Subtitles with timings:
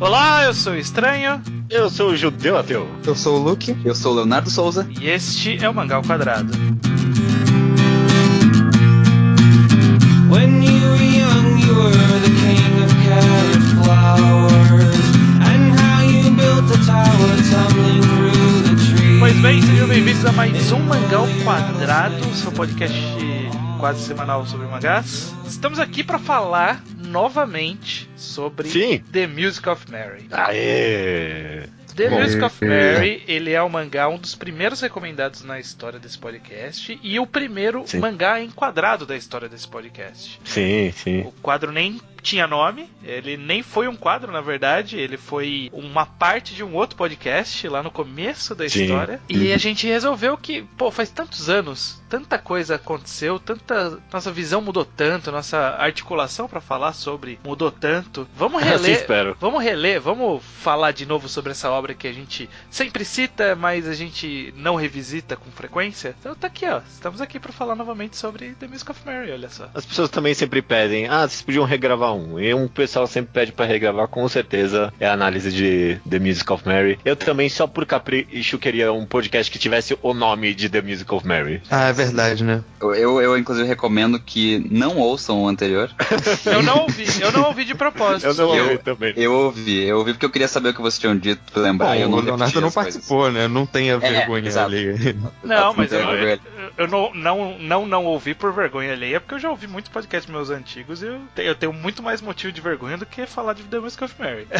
[0.00, 1.42] Olá, eu sou o Estranho.
[1.68, 2.88] Eu sou o Judeu Ateu.
[3.06, 3.76] Eu sou o Luke.
[3.84, 4.88] Eu sou o Leonardo Souza.
[4.98, 6.50] E este é o Mangal Quadrado.
[10.30, 14.96] When you were young, you were the king of carrot flowers.
[15.44, 19.20] And how you built a tower tumbling through the trees.
[19.20, 22.96] Pois bem, sejam bem-vindos a mais um Mangal Quadrado, seu podcast
[23.80, 25.34] quase semanal sobre mangás.
[25.46, 28.98] Estamos aqui para falar novamente sobre Sim.
[29.10, 30.26] The Music of Mary.
[30.30, 31.66] Aê!
[31.96, 32.64] The Bom, Music of.
[32.64, 37.26] Mary, ele é o mangá, um dos primeiros recomendados na história desse podcast e o
[37.26, 38.00] primeiro Sim.
[38.00, 40.38] mangá enquadrado da história desse podcast.
[40.44, 41.20] Sim, sim.
[41.22, 46.06] O quadro nem tinha nome, ele nem foi um quadro, na verdade, ele foi uma
[46.06, 48.82] parte de um outro podcast lá no começo da Sim.
[48.82, 49.20] história.
[49.28, 54.60] E a gente resolveu que, pô, faz tantos anos, tanta coisa aconteceu, tanta nossa visão
[54.60, 58.28] mudou tanto, nossa articulação pra falar sobre mudou tanto.
[58.36, 59.36] Vamos Assim reler, espero.
[59.40, 63.86] vamos reler, vamos falar de novo sobre essa obra que a gente sempre cita, mas
[63.88, 66.14] a gente não revisita com frequência.
[66.20, 66.80] Então tá aqui, ó.
[66.92, 69.68] Estamos aqui pra falar novamente sobre The Music of Mary, olha só.
[69.74, 72.38] As pessoas também sempre pedem, ah, vocês podiam regravar um.
[72.40, 76.50] E um pessoal sempre pede pra regravar, com certeza é a análise de The Music
[76.52, 76.98] of Mary.
[77.04, 81.12] Eu também, só por capricho, queria um podcast que tivesse o nome de The Music
[81.14, 81.62] of Mary.
[81.70, 82.62] Ah, é verdade, né?
[82.80, 85.90] Eu, eu, eu, inclusive, recomendo que não ouçam o anterior.
[86.46, 88.26] Eu não ouvi, eu não ouvi de propósito.
[88.26, 89.12] Eu não Eu- ouvi também.
[89.16, 91.96] Eu ouvi, eu ouvi porque eu queria saber o que vocês tinham dito pra lembrar.
[91.96, 92.92] e eu Bom, não o Leonardo não as coisas.
[92.94, 93.46] participou, né?
[93.48, 94.66] Não tenha vergonha exato.
[94.66, 95.16] ali.
[95.44, 96.10] Não, mas eu, Não,
[96.76, 100.30] eu, não, não, não, não ouvi por vergonha alheia, porque eu já ouvi muitos podcasts
[100.30, 103.62] meus antigos e eu, eu tenho muito mais motivo de vergonha do que falar de
[103.64, 104.46] The Music of Mary.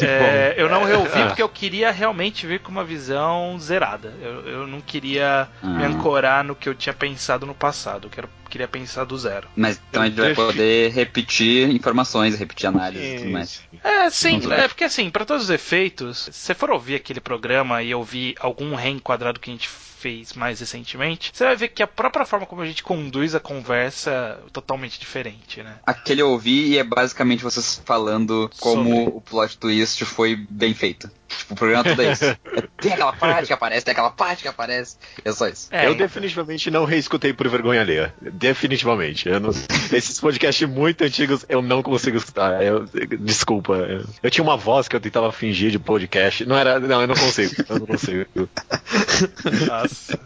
[0.00, 4.12] É, eu não reouvi porque eu queria realmente vir com uma visão zerada.
[4.20, 5.88] Eu, eu não queria me Ah.
[5.88, 8.06] ancorar no que eu tinha pensado no passado.
[8.06, 9.48] Eu quero, queria pensar do zero.
[9.56, 13.62] Mas então a gente vai Prefiro- poder repetir informações, repetir análises e tudo mais.
[13.82, 17.82] É, sim, é porque assim, pra todos os efeitos, se você for ouvir aquele programa
[17.82, 21.86] e ouvir algum reenquadrado que a gente fez mais recentemente, você vai ver que a
[21.86, 24.10] própria forma como a gente conduz a conversa
[24.46, 25.76] é totalmente diferente, né?
[25.86, 29.16] Aquele eu ouvi e é basicamente vocês falando como Sobre.
[29.16, 31.08] o plot twist foi bem feito.
[31.38, 32.24] Tipo, o programa todo é isso.
[32.52, 34.96] É, tem aquela parte que aparece, tem aquela parte que aparece.
[35.24, 35.68] É só isso.
[35.70, 38.12] É, eu definitivamente não reescutei por vergonha alheia.
[38.20, 39.28] Definitivamente.
[39.28, 39.50] Eu não-
[39.92, 42.62] Esses podcasts muito antigos eu não consigo escutar.
[42.62, 42.84] Eu-
[43.20, 43.74] desculpa.
[44.22, 46.44] Eu, tinha uma voz que eu tentava fingir de podcast.
[46.44, 46.80] Não era.
[46.80, 47.54] Não, eu não consigo.
[47.68, 48.26] Eu não consigo.
[49.66, 50.18] Nossa.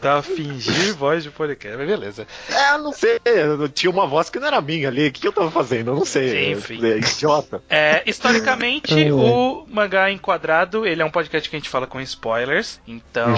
[0.00, 2.26] Tava fingir voz de podcast, mas beleza.
[2.48, 3.20] É, eu não sei.
[3.24, 5.08] Eu tinha uma voz que não era minha ali.
[5.08, 5.90] O que, eu tava fazendo?
[5.90, 6.52] Eu não sei.
[6.52, 6.84] Enfim.
[6.84, 7.62] É idiota.
[7.68, 12.80] É, historicamente, o Mangá Enquadrado, ele é um podcast que a gente fala com spoilers.
[12.86, 13.34] Então,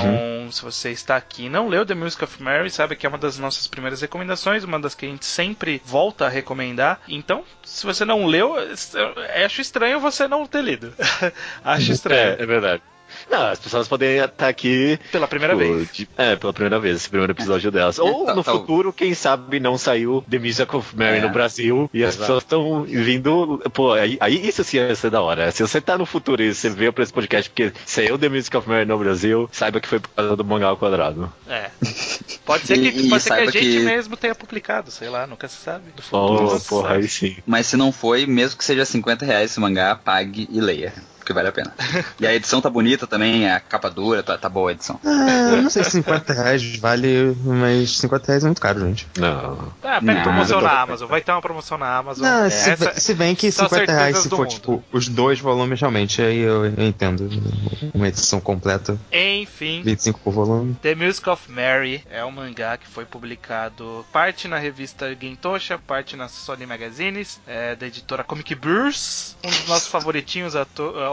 [0.52, 3.16] se você está aqui e não leu The Music of Mary, sabe que é uma
[3.16, 7.00] das nossas primeiras recomendações, uma das que a gente sempre volta a recomendar.
[7.08, 10.92] Então, se você não leu, eu acho estranho você não ter lido.
[11.64, 12.36] acho estranho.
[12.38, 12.82] É, é verdade.
[13.30, 15.88] Não, as pessoas podem estar aqui Pela primeira Tipo, vez.
[15.92, 17.98] de- É, pela primeira vez, esse primeiro episódio delas.
[17.98, 21.20] Ou Tá- no tá- futuro, quem sabe não saiu The Music of Mary É.
[21.20, 22.20] no Brasil e as Exato.
[22.20, 23.62] pessoas estão vindo.
[23.72, 25.50] Pô, aí, aí isso sim ia ser da hora.
[25.50, 28.56] Se você tá no futuro e você veio pra esse podcast porque saiu The Music
[28.56, 31.32] of Mary no Brasil, saiba que foi por causa do mangá ao quadrado.
[31.48, 31.70] É.
[32.44, 35.08] Pode ser que, E- e pode ser que a gente que- mesmo tenha publicado, sei
[35.08, 35.84] lá, nunca se sabe.
[35.96, 37.02] Do futuro, Oh, porra, sabe.
[37.02, 37.36] aí sim.
[37.46, 40.92] Mas se não foi, mesmo que seja 50 reais esse mangá, pague e leia.
[41.24, 41.72] Porque vale a pena.
[42.20, 45.00] E a edição tá bonita também, a capa dura, tá, tá boa a edição.
[45.02, 49.08] Ah, eu não sei se 50 reais vale, mas 50 reais é muito caro, gente.
[49.18, 49.72] Não.
[49.82, 51.08] Ah, Não, promoção na Amazon.
[51.08, 52.24] Vai ter uma promoção na Amazon.
[52.26, 54.48] Não, É, se, essa- bem- se bem que são 50 reais se for, mundo.
[54.50, 57.26] tipo, os dois volumes, realmente, aí eu, eu entendo.
[57.94, 60.74] Uma edição completa, Enfim, 25 por volume.
[60.82, 66.16] The Music of Mary é um mangá que foi publicado parte na revista Gentosha, parte
[66.16, 69.36] na Sony Magazines, é, da editora Comic Burst.
[69.42, 70.54] Um dos nossos favoritinhos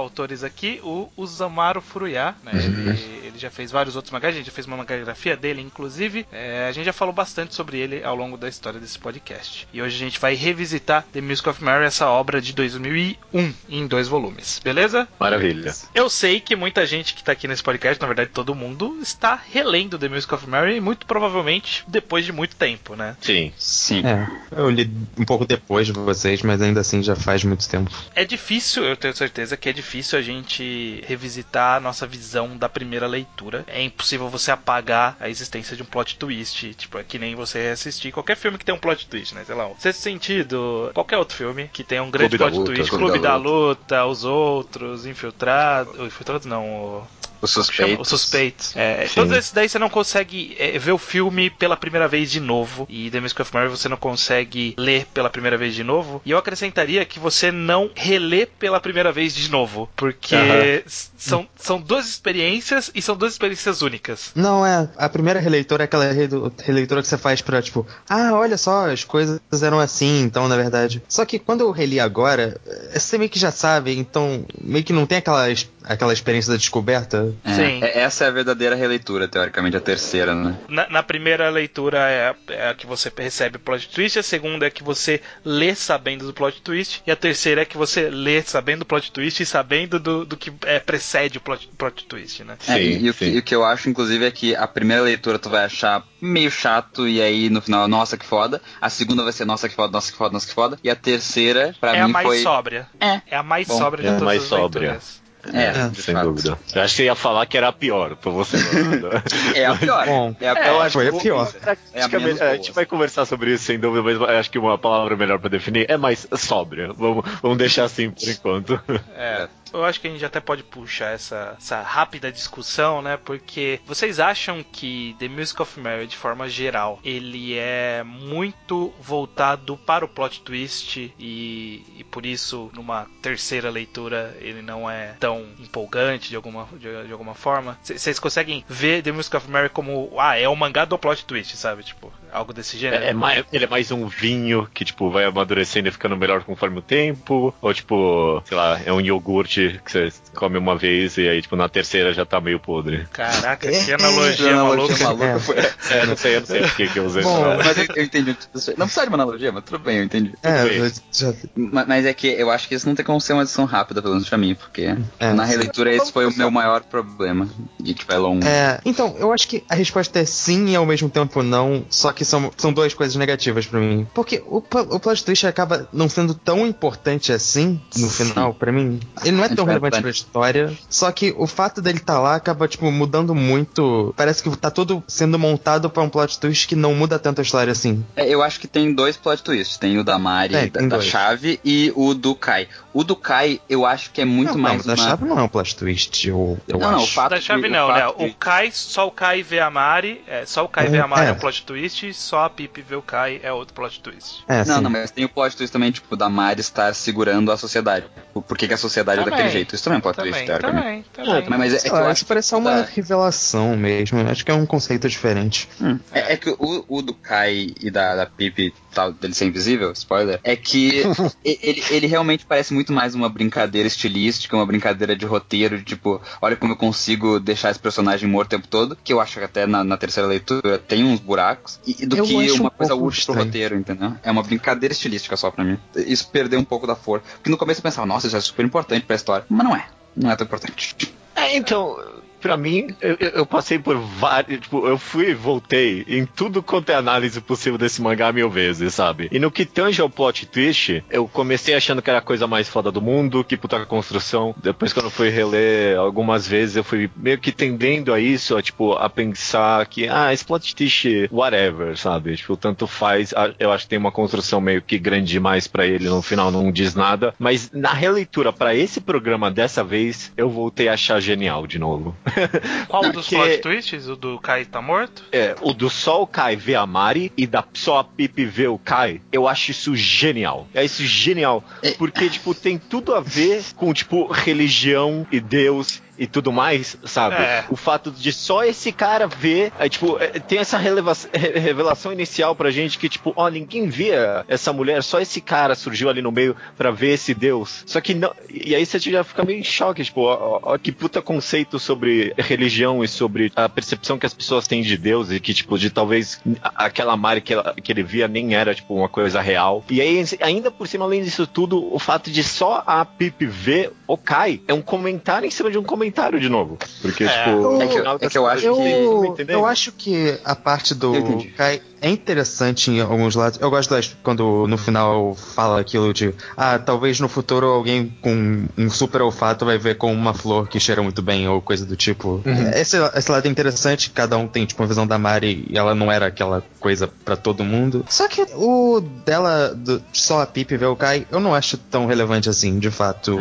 [0.01, 2.35] autores aqui, o Usamaru Furuya.
[2.43, 2.51] né?
[2.53, 6.25] Ele, ele já fez vários outros mangás, a gente já fez uma magagrafia dele, inclusive.
[6.31, 9.67] É, a gente já falou bastante sobre ele ao longo da história desse podcast.
[9.73, 13.87] E hoje a gente vai revisitar The Music of Mary, essa obra de 2001, em
[13.87, 15.07] dois volumes, beleza?
[15.19, 15.73] Maravilha.
[15.93, 19.39] Eu sei que muita gente que tá aqui nesse podcast, na verdade todo mundo, está
[19.51, 23.15] relendo The Music of Mary, muito provavelmente depois de muito tempo, né?
[23.21, 23.51] Sim.
[23.57, 24.03] Sim.
[24.05, 24.27] É,
[24.59, 27.91] eu li um pouco depois de vocês, mas ainda assim já faz muito tempo.
[28.15, 32.69] É difícil, eu tenho certeza que é difícil a gente revisitar a nossa visão da
[32.69, 33.63] primeira leitura.
[33.67, 37.69] É impossível você apagar a existência de um plot twist, tipo, é que nem você
[37.73, 39.43] assistir qualquer filme que tem um plot twist, né?
[39.45, 42.73] Sei lá, um Sexto Sentido, qualquer outro filme que tenha um grande Clube plot Luta,
[42.73, 47.07] twist, Clube Clube da da Luta, Os Outros, Infiltrados, Infiltrados não, o
[47.41, 48.01] Os suspeitos.
[48.01, 48.75] Os suspeitos.
[48.75, 52.39] É, todos esses daí você não consegue é, ver o filme pela primeira vez de
[52.39, 52.85] novo.
[52.89, 56.21] E The Music of Mary você não consegue ler pela primeira vez de novo.
[56.25, 59.89] E eu acrescentaria que você não relê pela primeira vez de novo.
[59.95, 60.83] Porque
[61.17, 64.31] são, são duas experiências e são duas experiências únicas.
[64.35, 64.89] Não, é.
[64.97, 69.03] A primeira releitura é aquela releitura que você faz pra, tipo, ah, olha só, as
[69.03, 71.01] coisas eram assim, então, na verdade.
[71.07, 74.93] Só que quando eu reli agora, eh, você meio que já sabe, então, meio que
[74.93, 75.47] não tem aquela,
[75.83, 77.30] aquela experiência da descoberta.
[77.45, 77.83] É, Sim.
[77.83, 80.57] é- essa é a verdadeira releitura, teoricamente, a terceira, né?
[80.67, 84.23] Na, na primeira leitura é a, é a que você recebe o plot twist, a
[84.23, 88.09] segunda é que você lê sabendo do plot twist, e a terceira é que você
[88.09, 92.05] lê sabendo do plot twist e sabendo do, do que é, precede o plot, plot
[92.05, 92.57] twist, né?
[92.67, 93.31] É, Sim, e, e o que, sim.
[93.31, 96.51] e o que eu acho, inclusive, é que a primeira leitura tu vai achar meio
[96.51, 98.61] chato, e aí no final, nossa que foda.
[98.79, 100.77] A segunda vai ser nossa que foda, nossa que foda, nossa que foda.
[100.83, 102.39] E a terceira, pra é a mim, mais foi.
[102.39, 102.87] sóbria.
[102.99, 103.21] É.
[103.31, 104.81] É a mais Bom, sóbria de é a todas mais as sóbria.
[104.91, 105.20] leituras.
[105.53, 106.25] É, É, Sem fato.
[106.27, 106.57] dúvida.
[106.75, 108.57] Eu acho que você ia falar que era a pior pra você.
[109.55, 110.05] É a pior.
[110.05, 110.81] Bom, é a eu pior.
[110.81, 111.51] acho foi que a pior.
[111.93, 114.49] É a menos é, a gente vai conversar sobre isso sem dúvida, mas eu acho
[114.51, 116.91] que uma palavra melhor pra definir é mais sóbria.
[116.93, 118.79] Vamos, vamos deixar assim por enquanto.
[119.15, 123.17] É, eu acho que a gente até pode puxar essa, essa rápida discussão, né?
[123.17, 129.77] Porque vocês acham que The Music of Mary, de forma geral, ele é muito voltado
[129.77, 135.47] para o plot twist e, e por isso, numa terceira leitura, ele não é tão
[135.59, 137.77] empolgante de alguma, de, de alguma forma?
[137.83, 141.55] Vocês conseguem ver The Music of Mary como, ah, é o mangá do plot twist,
[141.57, 141.83] sabe?
[141.83, 143.03] Tipo, algo desse gênero?
[143.03, 146.43] É, é mais, ele é mais um vinho que, tipo, vai amadurecendo e ficando melhor
[146.43, 147.53] conforme o tempo.
[147.61, 151.55] Ou, tipo, sei lá, é um iogurte que você come uma vez e aí, tipo,
[151.55, 153.05] na terceira já tá meio podre.
[153.11, 154.73] Caraca, É, que é, analogia Que maluca.
[154.73, 155.39] analogia maluca É.
[155.39, 155.55] foi.
[155.91, 157.95] É, não sei, eu não sei por que que eu usei Bom, essa- Mas eu,
[157.95, 158.37] eu entendi.
[158.77, 160.33] Não precisa de uma analogia, mas tudo bem, eu entendi.
[160.43, 163.41] É, já- Ma- Mas é que eu acho que isso não tem como ser uma
[163.43, 165.33] edição rápida, pelo menos pra mim, porque É.
[165.33, 167.47] na releitura esse foi o meu maior problema.
[167.79, 168.45] De que vai longo.
[168.45, 172.11] É, então, eu acho que a resposta é sim e ao mesmo tempo não, só
[172.11, 174.07] que são, são duas coisas negativas pra mim.
[174.13, 178.25] Porque o, o plot twist acaba não sendo tão importante assim no Sim.
[178.25, 178.99] final, pra mim.
[179.23, 180.01] Ele não é tão É relevante verdade.
[180.03, 184.13] pra história, só que o fato dele estar lá acaba, tipo, mudando muito.
[184.17, 187.43] Parece que tá tudo sendo montado pra um plot twist que não muda tanto a
[187.43, 188.03] história assim.
[188.15, 189.77] É, eu acho que tem dois plot twists.
[189.77, 192.67] Tem o da Mari, É, da, da chave, e o do Kai.
[192.93, 194.95] O do Kai, eu acho que é muito não, mais não, uma...
[194.95, 197.05] da chave não é um plot twist, eu, eu Não, não, acho.
[197.05, 198.07] o fato Da chave de- não, o né?
[198.07, 201.25] O Kai, só o Kai vê a Mari, é, só o Kai vê a Mari
[201.27, 201.31] é, É.
[201.31, 204.43] um plot twist, só a Pip vê o Kai é outro plot twist.
[204.47, 204.81] É, Não, sim.
[204.81, 208.05] não, mas tem o plot twist também, tipo, da Mari estar segurando a sociedade.
[208.27, 209.37] Tipo, Por que, que a sociedade é Também.
[209.37, 209.75] daquele jeito?
[209.75, 211.09] Isso também é um plot Também, twist, teoricamente.
[211.13, 211.49] também, também.
[211.49, 214.19] Mas, mas é, é que eu acho isso parece que uma da- revelação mesmo.
[214.29, 215.67] Acho que é um conceito diferente.
[215.81, 219.45] Hum, É, é que o, o do Kai e da, da Pip, tal, dele ser
[219.45, 221.03] invisível, spoiler, é que
[221.43, 226.21] ele, ele realmente parece muito mais uma brincadeira estilística, uma brincadeira de roteiro, de tipo,
[226.41, 229.45] olha como eu consigo deixar esse personagem morto o tempo todo, que eu acho que
[229.45, 232.71] até na, na terceira leitura tem uns buracos, e, do Eu que acho um uma
[232.71, 234.13] coisa útil pro roteiro, entendeu?
[234.23, 235.77] É uma brincadeira estilística só pra mim.
[235.95, 237.25] Isso perdeu um pouco da força.
[237.35, 239.45] Porque no começo eu pensava, nossa, isso é super importante pra história.
[239.49, 239.87] Mas não é.
[240.15, 240.95] Não é tão importante.
[241.35, 241.97] É, então,
[242.41, 244.59] pra mim, eu, eu- passei por vários.
[244.61, 248.93] Tipo, eu fui e voltei em tudo quanto é análise possível desse mangá mil vezes,
[248.93, 249.27] sabe?
[249.31, 252.67] E no que tange ao plot twist, eu comecei achando que era a coisa mais
[252.69, 254.55] foda do mundo, que puta construção.
[254.61, 258.61] Depois, quando eu fui reler algumas vezes, eu fui meio que tendendo a isso, a,
[258.61, 262.35] tipo, a pensar que, ah, esse plot twist, whatever, sabe?
[262.35, 263.33] Tipo, tanto faz.
[263.59, 266.71] Eu acho que tem uma construção meio que grande demais pra ele, no final não
[266.71, 267.33] diz nada.
[267.37, 272.15] Mas na releitura, pra esse programa dessa vez, eu voltei a achar genial de novo.
[272.87, 274.07] Qual Não, dos porque- plot twists?
[274.07, 275.23] O do Kai tá morto?
[275.31, 278.77] É, o do Sol Kai ver a Mari e da só a Pipe ver o
[278.77, 280.67] Kai, eu acho isso genial.
[280.73, 281.63] É isso genial.
[281.97, 287.35] Porque, tipo, tem tudo a ver com, tipo, religião e Deus e tudo mais, sabe?
[287.37, 287.65] É.
[287.67, 292.69] O fato de só esse cara ver, é, tipo, é, tem essa revelação inicial pra
[292.71, 296.55] gente que, tipo, ó, ninguém via essa mulher, só esse cara surgiu ali no meio
[296.77, 297.83] pra ver esse Deus.
[297.87, 298.31] Só que não.
[298.49, 302.33] E aí você já fica meio em choque, tipo, ó, ó, que puta conceito sobre
[302.37, 305.89] religião e sobre a percepção que as pessoas têm de Deus e que, tipo, de
[305.89, 306.39] talvez
[306.75, 309.83] aquela Mari que, ela- que ele via nem era, tipo, uma coisa real.
[309.89, 313.91] E aí, ainda por cima, além disso tudo, o fato de só a Pip ver
[314.07, 316.77] o Kai é um comentário em cima de um comentário de novo.
[317.01, 317.27] Porque, É.
[317.27, 319.57] tipo, Eu- no final é que eu acho Eu, entendendo?
[319.57, 321.45] eu acho que a parte do Eu.
[321.55, 323.59] Kai é interessante em alguns lados.
[323.61, 328.65] Eu gosto das, quando no final fala aquilo de ah, talvez no futuro alguém com
[328.77, 331.95] um super olfato vai ver com uma flor que cheira muito bem ou coisa do
[331.95, 332.41] tipo.
[332.75, 335.93] Esse, esse lado é interessante, cada um tem tipo uma visão da Mari e ela
[335.93, 338.03] não era aquela coisa pra todo mundo.
[338.09, 342.05] Só que o dela, do, só a Pip ver o Kai, eu não acho tão
[342.07, 343.39] relevante assim, de fato.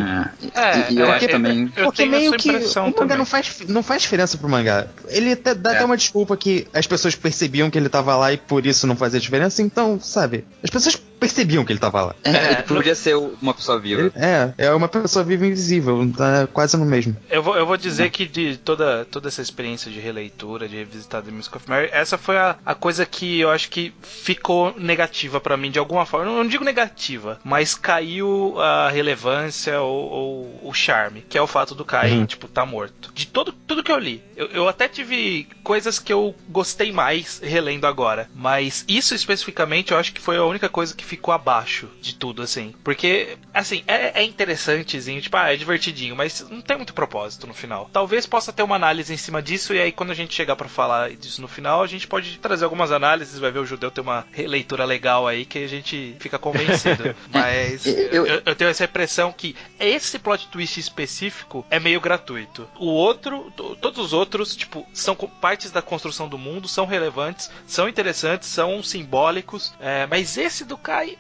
[0.54, 1.72] É, e eu é, acho é, também.
[1.76, 3.18] Eu Porque meio que o mangá também.
[3.18, 4.86] não faz, não faz diferença pro mangá.
[5.08, 5.76] Ele até, dá É.
[5.76, 8.96] até uma desculpa que as pessoas percebiam que ele tava lá e por isso não
[8.96, 9.62] fazia diferença.
[9.62, 12.14] Então, sabe, as pessoas percebiam que ele tava lá.
[12.24, 14.00] É, ele podia ser uma pessoa viva.
[14.02, 17.16] Ele- é, é uma pessoa viva invisível, tá quase no mesmo.
[17.30, 21.22] Eu vou, eu vou dizer que de toda, toda essa experiência de releitura, de revisitar
[21.22, 25.40] The Music of Mary, essa foi a, a coisa que eu acho que ficou negativa
[25.40, 26.26] pra mim de alguma forma.
[26.30, 31.46] Eu não digo negativa, mas caiu a relevância ou, ou o charme, que é o
[31.46, 32.26] fato do Kai, Uhum.
[32.26, 33.12] tipo, tá morto.
[33.14, 37.40] De todo, tudo que eu li, eu, eu até tive coisas que eu gostei mais
[37.42, 41.88] relendo agora, mas isso especificamente eu acho que foi a única coisa que ficou abaixo
[42.00, 42.72] de tudo, assim.
[42.84, 47.54] Porque, assim, é, é interessantezinho, tipo, ah, é divertidinho, mas não tem muito propósito no
[47.54, 47.90] final.
[47.92, 50.68] Talvez possa ter uma análise em cima disso, e aí quando a gente chegar pra
[50.68, 54.00] falar disso no final, a gente pode trazer algumas análises, vai ver o judeu ter
[54.02, 57.14] uma releitura legal aí que a gente fica convencido.
[57.32, 62.68] mas Eu- eu, eu tenho essa impressão que esse plot twist específico é meio gratuito.
[62.78, 67.50] O outro, to- todos os outros, tipo, são partes da construção do mundo, são relevantes,
[67.66, 71.16] são interessantes, são simbólicos, é, mas esse do Kai,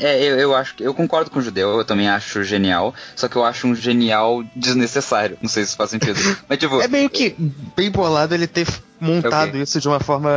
[0.00, 3.28] É, eu, eu acho que eu concordo com o judeu, eu também acho genial, só
[3.28, 5.38] que eu acho um genial desnecessário.
[5.40, 6.18] Não sei se faz sentido.
[6.48, 7.34] Mas tipo, É meio que
[7.76, 8.66] bem bolado ele ter
[9.00, 9.62] montado Ok.
[9.62, 10.30] isso de uma forma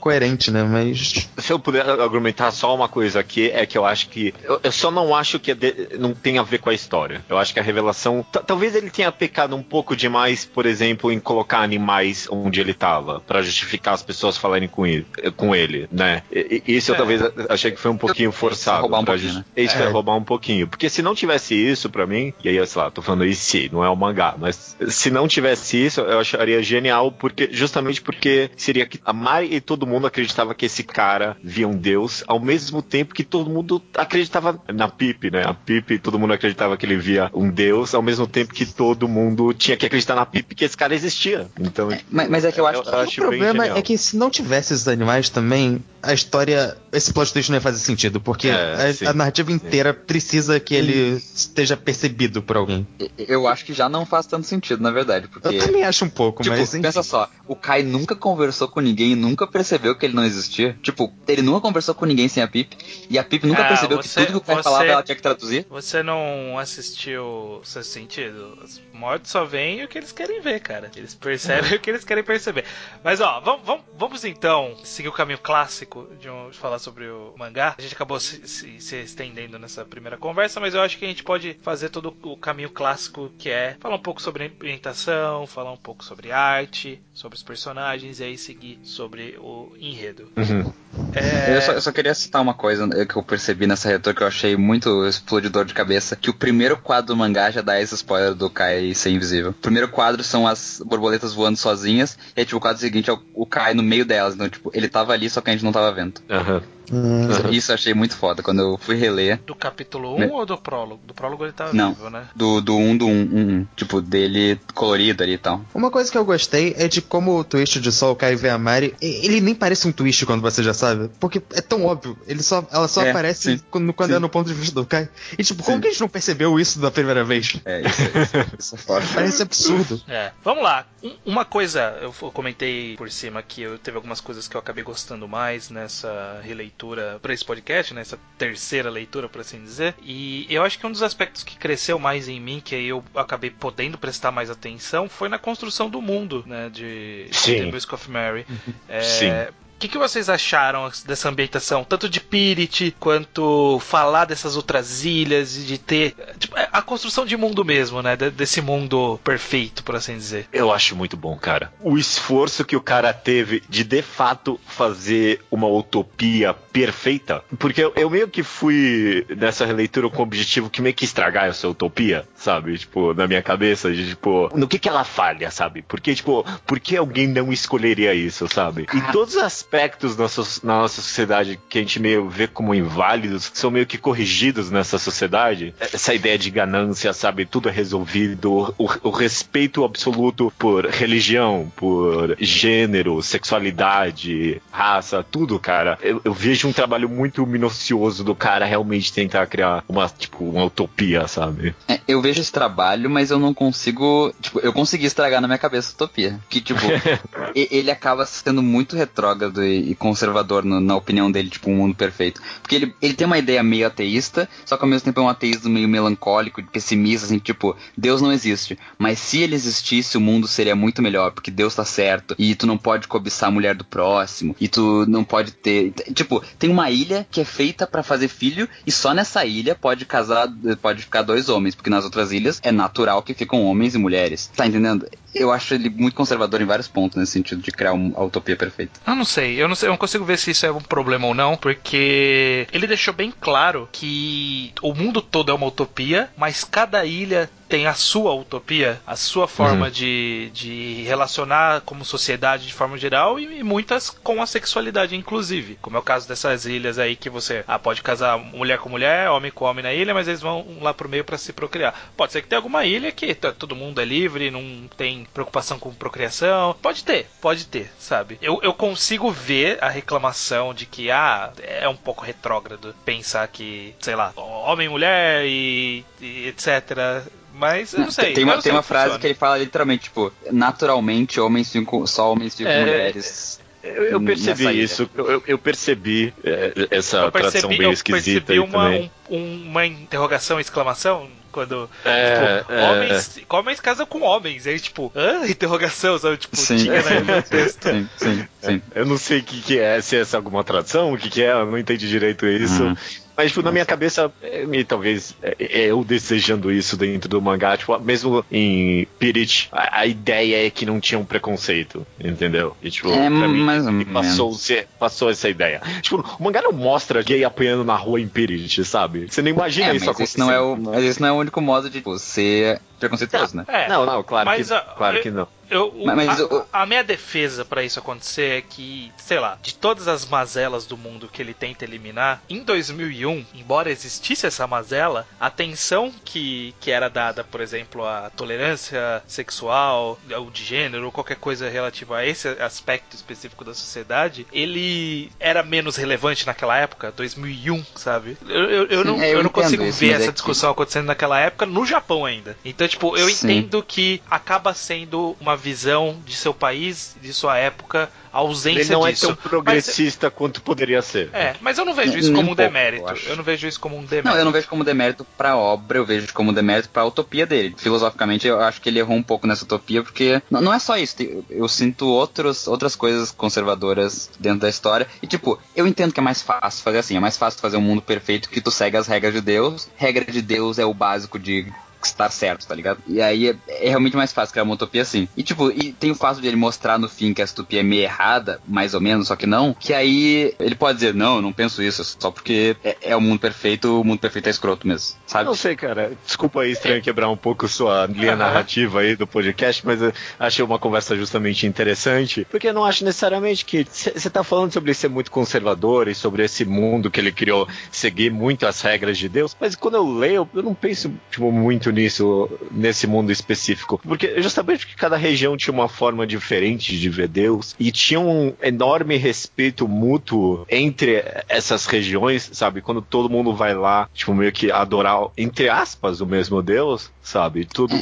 [0.00, 0.62] coerente, né?
[0.62, 1.28] Mas.
[1.38, 4.34] Se eu puder argumentar só uma coisa aqui, é que eu acho que.
[4.42, 7.24] Eu, eu só não acho que é de- não tem a ver com a história.
[7.28, 8.24] Eu acho que a revelação.
[8.30, 12.74] ta- Talvez ele tenha pecado um pouco demais, por exemplo, em colocar animais onde ele
[12.74, 15.06] tava, pra justificar as pessoas falarem com ele,
[15.36, 16.22] com ele né?
[16.30, 16.98] E- e- Isso eu É.
[16.98, 18.82] talvez achei que foi um pouquinho forçado.
[18.82, 19.44] roubar um pouquinho, né?
[19.56, 19.88] Isso É.
[19.88, 20.66] roubar um pouquinho.
[20.68, 23.84] Porque se não tivesse isso pra mim, e aí, sei lá, tô falando isso não
[23.84, 28.86] é o mangá, mas se não tivesse isso, eu acharia genial, porque justamente porque seria
[28.86, 32.80] que a Mari e todo mundo acreditava que esse cara via um deus, ao mesmo
[32.80, 35.42] tempo que todo mundo acreditava na Pip, né?
[35.44, 39.08] A Pip, todo mundo acreditava que ele via um deus, ao mesmo tempo que todo
[39.08, 41.48] mundo tinha que acreditar na Pip que esse cara existia.
[41.60, 43.78] Então, mas, mas é que eu acho que o bem problema genial.
[43.78, 46.76] é que se não tivesse esses animais também, a história.
[46.92, 50.58] Esse plot twist não ia fazer sentido, porque É, a- sim, a, narrativa inteira precisa
[50.60, 52.86] que ele esteja percebido por alguém.
[53.18, 56.08] eu acho que já não faz tanto sentido, na verdade, porque Eu também acho um
[56.08, 56.72] pouco, Tipo, mas.
[56.72, 56.82] enfim.
[56.82, 60.78] pensa só, o Kai nunca conversou com ninguém e nunca percebeu que ele não existia.
[60.82, 62.76] Tipo, ele nunca conversou com ninguém sem a Pip.
[63.08, 65.16] E a Pip nunca Ah, percebeu você- que tudo que o você- falava ela tinha
[65.16, 65.66] que traduzir.
[65.70, 68.58] Você não assistiu Sexto Sentido?
[68.62, 70.90] Os mortos só veem o que eles querem ver, cara.
[70.96, 72.64] Eles percebem o que eles querem perceber.
[73.02, 77.08] Mas ó, vamos, vamos, vamos então seguir o caminho clássico de, um- de falar sobre
[77.08, 77.74] o mangá.
[77.78, 81.08] A gente acabou se, se- se estendendo nessa primeira conversa, mas eu acho que a
[81.08, 85.72] gente pode fazer todo o caminho clássico que é falar um pouco sobre ambientação, falar
[85.72, 90.28] um pouco sobre arte, sobre os personagens e aí seguir sobre o enredo.
[90.36, 90.72] uhum.
[91.14, 94.14] É, Eu, só, eu só queria citar uma coisa né, que eu percebi nessa retor
[94.14, 97.80] que eu achei muito explodidor de cabeça, que o primeiro quadro do mangá já dá
[97.80, 99.50] esse spoiler do Kai ser invisível.
[99.50, 103.12] O primeiro quadro são as borboletas voando sozinhas, e aí, tipo, o quadro seguinte é
[103.12, 104.34] o, o Kai no meio delas.
[104.34, 106.20] Então, tipo, ele tava ali, só que a gente não tava vendo.
[106.30, 106.62] Aham.
[106.92, 108.42] Hum, Isso eu achei muito foda.
[108.42, 111.00] Quando eu fui reler, do capítulo 1 Me- ou do prólogo?
[111.06, 111.92] Do prólogo ele tá Não.
[111.94, 112.26] vivo, né?
[112.34, 113.14] do, do 1 do 1, 1,
[113.60, 115.64] 1, tipo, dele colorido ali e tal.
[115.74, 118.58] Uma coisa que eu gostei é de como o twist de o Kai ver a
[118.58, 122.42] Mari, ele nem parece um twist quando você já sabe, porque é tão óbvio, ele
[122.42, 123.64] só, ela só É, aparece sim.
[123.70, 124.16] quando, quando Sim.
[124.16, 125.08] é no ponto de vista do Kai.
[125.38, 125.80] E tipo, como Sim.
[125.82, 127.56] que a gente não percebeu isso da primeira vez?
[127.64, 129.04] É, isso, isso, isso é foda.
[129.14, 130.00] Parece absurdo.
[130.06, 130.86] É, vamos lá.
[131.02, 134.84] Um- uma coisa, eu comentei por cima que eu teve algumas coisas que eu acabei
[134.84, 136.75] gostando mais nessa releitura
[137.22, 139.94] para esse podcast, nessa terceira leitura, por assim dizer.
[140.02, 143.02] E eu acho que um dos aspectos que cresceu mais em mim, que aí eu
[143.14, 147.56] acabei podendo prestar mais atenção, foi na construção do mundo, né, de, de Sim.
[147.56, 148.46] The Music of Mary.
[148.88, 149.30] É, Sim.
[149.76, 151.84] O que, que vocês acharam dessa ambientação?
[151.84, 156.14] Tanto de Pirit, quanto falar dessas outras ilhas, e de ter.
[156.38, 158.16] tipo, a construção de mundo mesmo, né?
[158.16, 160.48] de- Desse mundo perfeito, por assim dizer.
[160.52, 161.70] Eu acho muito bom, cara.
[161.80, 167.42] O esforço que o cara teve de de fato fazer uma utopia perfeita.
[167.58, 171.46] Porque eu, eu meio que fui nessa releitura com o objetivo que meio que estragar
[171.48, 172.78] essa utopia, sabe?
[172.78, 175.82] Tipo, na minha cabeça, de tipo, no que que ela falha, sabe?
[175.82, 178.86] Porque, tipo, por que alguém não escolheria isso, sabe?
[178.94, 182.74] E todas as aspectos na, so- na nossa sociedade que a gente meio vê como
[182.74, 185.74] inválidos, são meio que corrigidos nessa sociedade.
[185.80, 187.44] Essa ideia de ganância, sabe?
[187.44, 188.72] Tudo é resolvido.
[188.78, 195.98] O, o respeito absoluto por religião, por gênero, sexualidade, raça, tudo, cara.
[196.00, 200.64] Eu, eu vejo um trabalho muito minucioso do cara realmente tentar criar uma, tipo, uma
[200.64, 201.74] utopia, sabe?
[201.88, 204.32] É, eu vejo esse trabalho, mas eu não consigo.
[204.40, 206.38] Tipo, eu consegui estragar na minha cabeça a utopia.
[206.48, 206.80] Que, tipo,
[207.54, 211.94] ele acaba sendo muito retrógrado e, e conservador no- na opinião dele, tipo, um mundo
[211.94, 212.40] perfeito.
[212.62, 215.28] Porque ele, ele tem uma ideia meio ateísta, só que ao mesmo tempo é um
[215.28, 218.78] ateísmo meio melancólico, pessimista, assim, tipo, Deus não existe.
[218.98, 222.34] Mas se ele existisse, o mundo seria muito melhor, porque Deus tá certo.
[222.38, 224.54] E tu não pode cobiçar a mulher do próximo.
[224.60, 225.92] E tu não pode ter.
[226.14, 230.04] Tipo, tem uma ilha que é feita pra fazer filho, e só nessa ilha pode
[230.04, 230.48] casar,
[230.82, 234.50] pode ficar dois homens, porque nas outras ilhas é natural que ficam homens e mulheres.
[234.54, 235.06] Tá entendendo?
[235.38, 238.56] Eu acho ele muito conservador em vários pontos, nesse sentido de criar um- a utopia
[238.56, 238.98] perfeita.
[239.06, 241.26] Eu não sei, eu não sei, eu não consigo ver se isso é um problema
[241.26, 246.64] ou não, porque ele deixou bem claro que o mundo todo é uma utopia, mas
[246.64, 252.72] cada ilha tem a sua utopia, a sua forma de, de relacionar como sociedade de
[252.72, 255.78] forma geral e, e muitas com a sexualidade, inclusive.
[255.82, 259.30] Como é o caso dessas ilhas aí que você ah, pode casar mulher com mulher,
[259.30, 261.94] homem com homem na ilha, mas eles vão lá pro meio para se procriar.
[262.16, 265.78] Pode ser que tenha alguma ilha que tá- todo mundo é livre, não tem preocupação
[265.78, 266.76] com procriação.
[266.80, 268.38] Pode ter, pode ter, sabe?
[268.40, 273.94] Eu, eu consigo ver a reclamação de que, ah, é um pouco retrógrado pensar que,
[274.00, 277.24] sei lá, homem, mulher e, e etc.
[277.58, 278.32] Mas eu não sei.
[278.34, 279.18] Tem eu uma, tem uma como frase funciona.
[279.20, 283.60] que ele fala literalmente, tipo, naturalmente homens ficam, só homens ficam É, mulheres.
[283.82, 287.86] Eu, eu Nessa percebi isso, eu, eu- eu percebi é, essa eu tradução percebi, bem
[287.86, 289.12] eu esquisita percebi aí uma, também.
[289.30, 292.82] um- uma interrogação, exclamação, quando É, tipo, é.
[292.90, 294.66] homens, homens casam com homens.
[294.66, 295.46] Aí, tipo, hã?
[295.48, 296.36] Interrogação, sabe?
[296.36, 296.76] Tipo, Sim.
[296.78, 297.88] tinha né, no texto.
[297.88, 298.82] Sim, sim, sim.
[298.92, 301.42] Eu não sei o que, que é, se essa é alguma tradução, o que, que
[301.42, 302.82] é, eu não entendi direito isso.
[302.82, 302.96] Uhum.
[303.36, 307.40] Mas, tipo, na minha cabeça, é, e talvez é, é, eu desejando isso dentro do
[307.42, 312.76] mangá, tipo, mesmo em Pirit, a, a ideia é que não tinha um preconceito, entendeu?
[312.82, 314.12] E, tipo, É, pra mim, mais ou me menos.
[314.28, 315.80] passou, se- passou essa ideia.
[316.00, 319.26] Tipo, o mangá não mostra gay apanhando na rua em Pirit, sabe?
[319.28, 320.24] Você não imagina É, isso mas acontecendo.
[320.24, 323.64] esse não é o, mas esse não é o único modo de ser preconceituoso, né?
[323.68, 325.48] É, Não, não, claro, Mas, que, claro eu- que não.
[325.68, 329.40] Eu, o- Mas- mas a, o- a minha defesa pra isso acontecer é que, sei
[329.40, 334.46] lá, de todas as mazelas do mundo que ele tenta eliminar, em 2001, embora existisse
[334.46, 340.64] essa mazela, a atenção que, que era dada, por exemplo, à tolerância sexual, ou de
[340.64, 346.46] gênero, ou qualquer coisa relativa a esse aspecto específico da sociedade, ele era menos relevante
[346.46, 348.36] naquela época, 2001, sabe?
[348.48, 350.26] Eu, eu, eu Sim, não, é, eu eu não consigo isso, ver mas é essa
[350.28, 352.56] que- discussão acontecendo naquela época no Japão ainda.
[352.64, 353.50] Então, tipo, eu Sim.
[353.58, 358.90] entendo que acaba sendo uma visão de seu país, de sua época, a ausência Ele
[358.90, 359.28] não é disso.
[359.28, 361.30] tão progressista quanto poderia ser.
[361.32, 363.08] Mas, é, mas eu não vejo isso nem como um um pouco, demérito.
[363.08, 363.30] eu.
[363.30, 364.28] Eu não vejo isso como um demérito.
[364.28, 367.74] Não, eu não vejo como demérito pra obra, eu vejo como demérito pra utopia dele.
[367.78, 370.96] Filosoficamente, eu acho que ele errou um pouco nessa utopia, porque não, não é só
[370.98, 371.16] isso.
[371.48, 375.06] Eu sinto outros, outras coisas conservadoras dentro da história.
[375.22, 377.16] E, tipo, eu entendo que é mais fácil fazer assim.
[377.16, 379.88] É mais fácil fazer um mundo perfeito que tu segue as regras de Deus.
[379.96, 381.66] Regra de Deus é o básico de
[382.12, 383.00] estar certo, tá ligado?
[383.06, 385.28] E aí é, é realmente mais fácil criar uma utopia assim.
[385.36, 387.82] E tipo, e tem o fato de ele mostrar no fim que essa utopia é
[387.82, 391.42] meio errada, mais ou menos, só que não, que aí ele pode dizer, não, eu
[391.42, 394.86] não penso isso, só porque é, é o mundo perfeito, o mundo perfeito é escroto
[394.86, 395.44] mesmo, sabe?
[395.44, 396.12] Não sei, cara.
[396.24, 400.64] Desculpa aí, estranho, quebrar um pouco sua linha narrativa aí do podcast, mas eu achei
[400.64, 405.08] uma conversa justamente interessante, porque eu não acho necessariamente que você tá falando sobre ser
[405.08, 409.56] muito conservador e sobre esse mundo que ele criou, seguir muito as regras de Deus,
[409.60, 414.86] mas quando eu leio, eu não penso tipo, muito nisso, nesse mundo específico, porque justamente
[414.86, 419.88] que cada região tinha uma forma diferente de ver Deus e tinha um enorme respeito
[419.88, 422.80] mútuo entre essas regiões, sabe?
[422.80, 427.64] Quando todo mundo vai lá, tipo, meio que adorar, entre aspas, o mesmo Deus, sabe?
[427.64, 427.94] Tudo.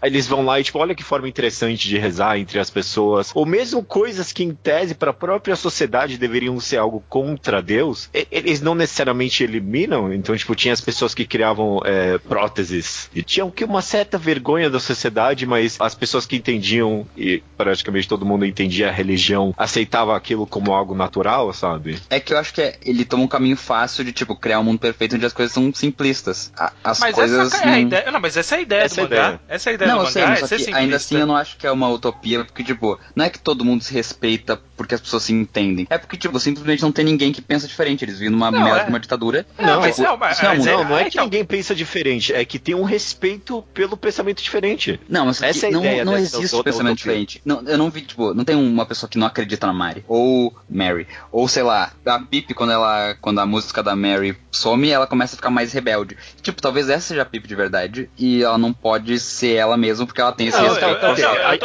[0.00, 3.30] Aí eles vão lá e, tipo, olha que forma interessante de rezar entre as pessoas.
[3.34, 8.08] Ou mesmo coisas que, em tese, para a própria sociedade deveriam ser algo contra Deus,
[8.30, 10.12] eles não necessariamente eliminam.
[10.12, 14.68] Então, tipo, tinha as pessoas que criavam é, próteses e tinham que uma certa vergonha
[14.68, 20.16] da sociedade, mas as pessoas que entendiam, e praticamente todo mundo entendia a religião, aceitava
[20.16, 21.98] aquilo como algo natural, sabe?
[22.10, 24.64] É que eu acho que é- ele toma um caminho fácil de, tipo, criar um
[24.64, 26.52] mundo perfeito onde as coisas são simplistas.
[26.56, 27.52] A- As Mas coisas.
[27.52, 28.10] essa é a não- ideia.
[28.10, 29.28] Não, mas essa é a ideia Essa é do a mangá.
[29.28, 29.40] ideia.
[29.48, 30.80] Essa é a ideia Não, do eu sei, mangá, mas é só ser simplista.
[30.80, 33.64] ainda assim eu não acho que é uma utopia, porque, tipo, não é que todo
[33.64, 35.86] mundo se respeita porque as pessoas se entendem.
[35.88, 38.04] É porque, tipo, simplesmente não tem ninguém que pensa diferente.
[38.04, 38.84] Eles vivem numa Não, merda é.
[38.84, 39.46] de uma ditadura.
[39.58, 40.70] Não, mas tipo, não, mas- não é mas mundo.
[40.70, 43.96] Não, não é é, que então- ninguém pensa diferente, é que tem um respeito pelo
[43.96, 45.00] pensamento diferente.
[45.08, 47.40] Não, mas Essa é a não, ideia não dessa existe outra pensamento diferente.
[47.44, 50.04] Não, eu não vi, tipo, não tem uma pessoa que não acredita na Mari.
[50.08, 51.06] Ou Mary.
[51.32, 53.14] Ou sei lá, a Pip, quando ela.
[53.20, 56.16] Quando a música da Mary some, ela começa a ficar mais rebelde.
[56.42, 58.10] Tipo, talvez essa seja a Pip de verdade.
[58.18, 60.98] E ela não pode ser ela mesma porque ela tem esse respeito.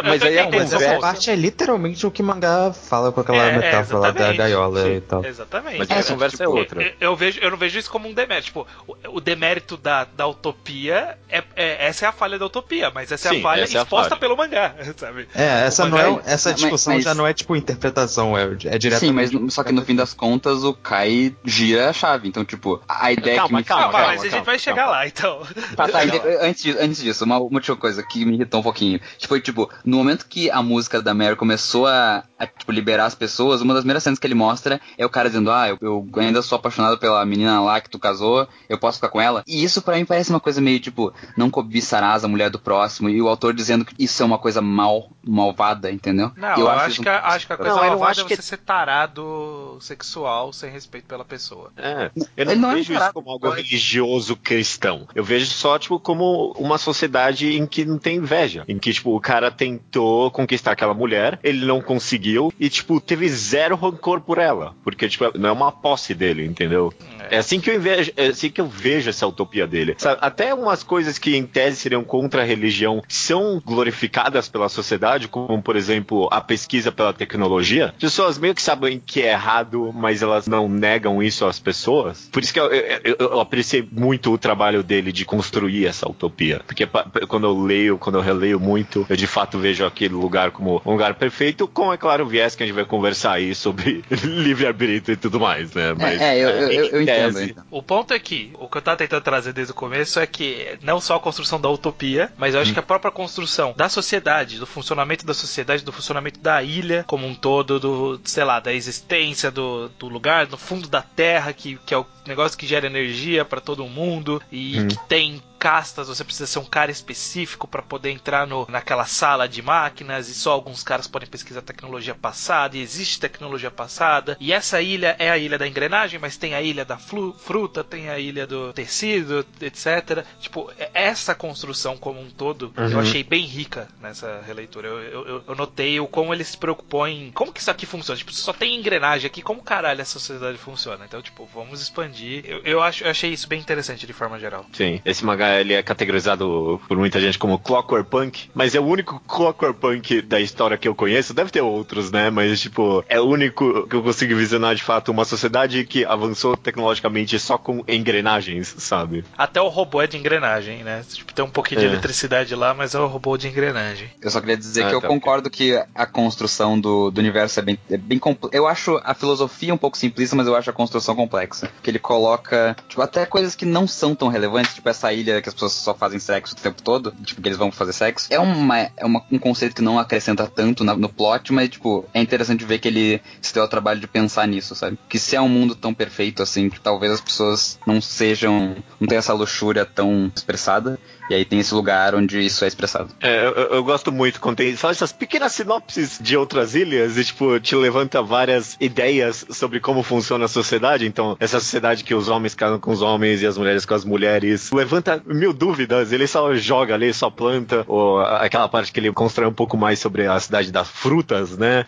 [0.04, 3.38] mas aí a Mas essa parte é literalmente o que o mangá fala com aquela
[3.46, 4.96] É, é, metáfora lá da gaiola Sim.
[4.96, 5.26] e tal.
[5.26, 5.78] Exatamente.
[5.80, 6.82] Mas É, essa conversa é tipo, outra.
[6.84, 8.48] Eu, eu vejo, eu não vejo isso como um demérito.
[8.48, 12.92] Tipo, o, o demérito da, da utopia é, é- essa é a falha da utopia,
[12.94, 14.20] mas essa é Sim, a falha é a exposta falha.
[14.20, 15.28] pelo mangá, sabe?
[15.34, 18.78] É, essa não é, essa Mas- discussão mas- já não é tipo interpretação, é, é
[18.78, 19.30] diretamente.
[19.32, 22.28] Sim, mas só que no fim das contas o Kai gira a chave.
[22.28, 24.46] Então, tipo, a, a ideia Calma, que me calma, Calma, calma, mas a gente calma,
[24.46, 25.42] vai chegar lá, então.
[25.76, 26.00] Tá, tá,
[26.42, 29.00] antes, disso, antes disso, uma, última coisa que me irritou um pouquinho.
[29.28, 33.16] Foi, tipo, no momento que a música da Mary começou a, a, tipo, liberar as
[33.16, 36.08] pessoas, uma das primeiras cenas que ele mostra é o cara dizendo, ah, eu, eu
[36.18, 39.44] ainda sou apaixonado pela menina lá que tu casou, eu posso ficar com ela.
[39.48, 43.10] E isso pra mim parece uma coisa meio, tipo, não cobiçarás a mulher do próximo,
[43.10, 46.32] e o autor dizendo que isso é uma coisa mal, malvada, entendeu?
[46.36, 47.90] Não, E eu, acho, isso um que, a- pouco acho que a coisa Não, eu
[47.92, 51.72] malvada acho é que- você ser tarado sexual sem respeito pela pessoa.
[51.78, 53.62] É, eu não, Ele não é vejo isso barato, como algo pode.
[53.62, 55.08] religioso cristão.
[55.14, 58.64] Eu vejo só, tipo, como uma sociedade em que não tem inveja.
[58.68, 63.28] Em que, tipo, o cara tentou conquistar aquela mulher, ele não conseguiu e, tipo, teve
[63.30, 64.76] zero rancor por ela.
[64.84, 66.94] Porque, tipo, não é uma posse dele, entendeu?
[67.30, 69.96] É assim que eu invejo, é assim que eu vejo essa utopia dele.
[69.98, 75.28] Sabe, até umas coisas que em tese seriam contra a religião são glorificadas pela sociedade,
[75.28, 77.88] como por exemplo a pesquisa pela tecnologia.
[77.88, 82.30] As pessoas meio que sabem que é errado, mas elas não negam isso às pessoas.
[82.32, 86.62] Por isso que eu, eu, eu- apreciei muito o trabalho dele de construir essa utopia.
[86.66, 86.88] Porque
[87.28, 90.92] quando eu leio, quando eu releio muito, eu de fato vejo aquele lugar como um
[90.92, 95.14] lugar perfeito, com, é claro, o viés que a gente vai conversar aí sobre livre-arbítrio
[95.14, 95.94] e tudo mais, né?
[96.00, 97.64] É, é, eu, eu, eu, eu tese, então.
[97.70, 100.78] O ponto é que, o que eu tava tentando trazer desde o começo é que
[100.82, 104.60] não só a construção da utopia, mas eu acho que a própria construção da sociedade,
[104.60, 108.74] do funcionamento da sociedade, do funcionamento da ilha como um todo, do, sei lá, da
[108.74, 112.88] existência do, do lugar, no fundo da terra, que, que é o negócio que gera
[112.88, 114.88] energia pra todo mundo e Hum.
[114.88, 119.48] que tem castas, você precisa ser um cara específico pra poder entrar no, naquela sala
[119.48, 124.36] de máquinas e só alguns caras podem pesquisar tecnologia passada e existe tecnologia passada.
[124.40, 127.84] E essa ilha é a ilha da engrenagem, mas tem a ilha da flu- fruta,
[127.84, 130.26] tem a ilha do tecido, etc.
[130.40, 133.00] Tipo, é- essa construção como um todo eu Uhum.
[133.00, 134.88] achei bem rica nessa releitura.
[134.88, 137.86] Eu, eu- eu- eu notei o como ele se preocupou em como que isso aqui
[137.86, 138.18] funciona.
[138.18, 141.06] Tipo, só tem engrenagem aqui, como caralho essa sociedade funciona?
[141.06, 142.44] Então, tipo, vamos expandir.
[142.48, 144.66] Eu, eu acho, eu achei isso bem interessante de forma geral.
[144.74, 148.86] Sim, esse mangá ele é categorizado por muita gente como Clockwork Punk, mas é o
[148.86, 151.34] único Clockwork Punk da história que eu conheço.
[151.34, 152.30] Deve ter outros, né?
[152.30, 156.56] Mas, tipo, é o único que eu consigo visionar de fato uma sociedade que avançou
[156.56, 159.24] tecnologicamente só com engrenagens, sabe?
[159.38, 161.04] Até o robô é de engrenagem, né?
[161.12, 161.90] Tipo, tem um pouquinho de É.
[161.90, 164.10] eletricidade lá, mas é o robô de engrenagem.
[164.22, 167.60] Eu só queria dizer Ah, que eu tá, concordo que a construção do, do universo
[167.60, 168.56] é bem, é bem complexa.
[168.56, 171.70] Eu acho a filosofia um pouco simplista, mas eu acho a construção complexa.
[171.82, 175.50] Que ele coloca, tipo, até coisas que não são tão relevantes, tipo essa ilha que
[175.50, 178.28] as pessoas só fazem sexo o tempo todo, tipo, que eles vão fazer sexo.
[178.30, 182.06] É, uma, é uma, um conceito que não acrescenta tanto na- no plot, mas, tipo,
[182.14, 184.98] é interessante ver que ele se deu ao trabalho de pensar nisso, sabe?
[185.10, 189.08] Que se é um mundo tão perfeito assim, que talvez as pessoas não sejam, não
[189.08, 193.10] tenham essa luxúria tão expressada, e aí tem esse lugar onde isso é expressado.
[193.22, 197.24] É, eu, eu gosto muito quando tem só essas pequenas sinopses de outras ilhas e,
[197.24, 201.06] tipo, te levanta várias ideias sobre como funciona a sociedade.
[201.06, 204.06] Então, essa sociedade que os homens casam com os homens e as mulheres com as
[204.06, 206.12] mulheres levanta mil dúvidas.
[206.12, 207.84] Ele só joga ali, só planta.
[207.88, 211.86] Ou aquela parte que ele constrói um pouco mais sobre a cidade das frutas, né?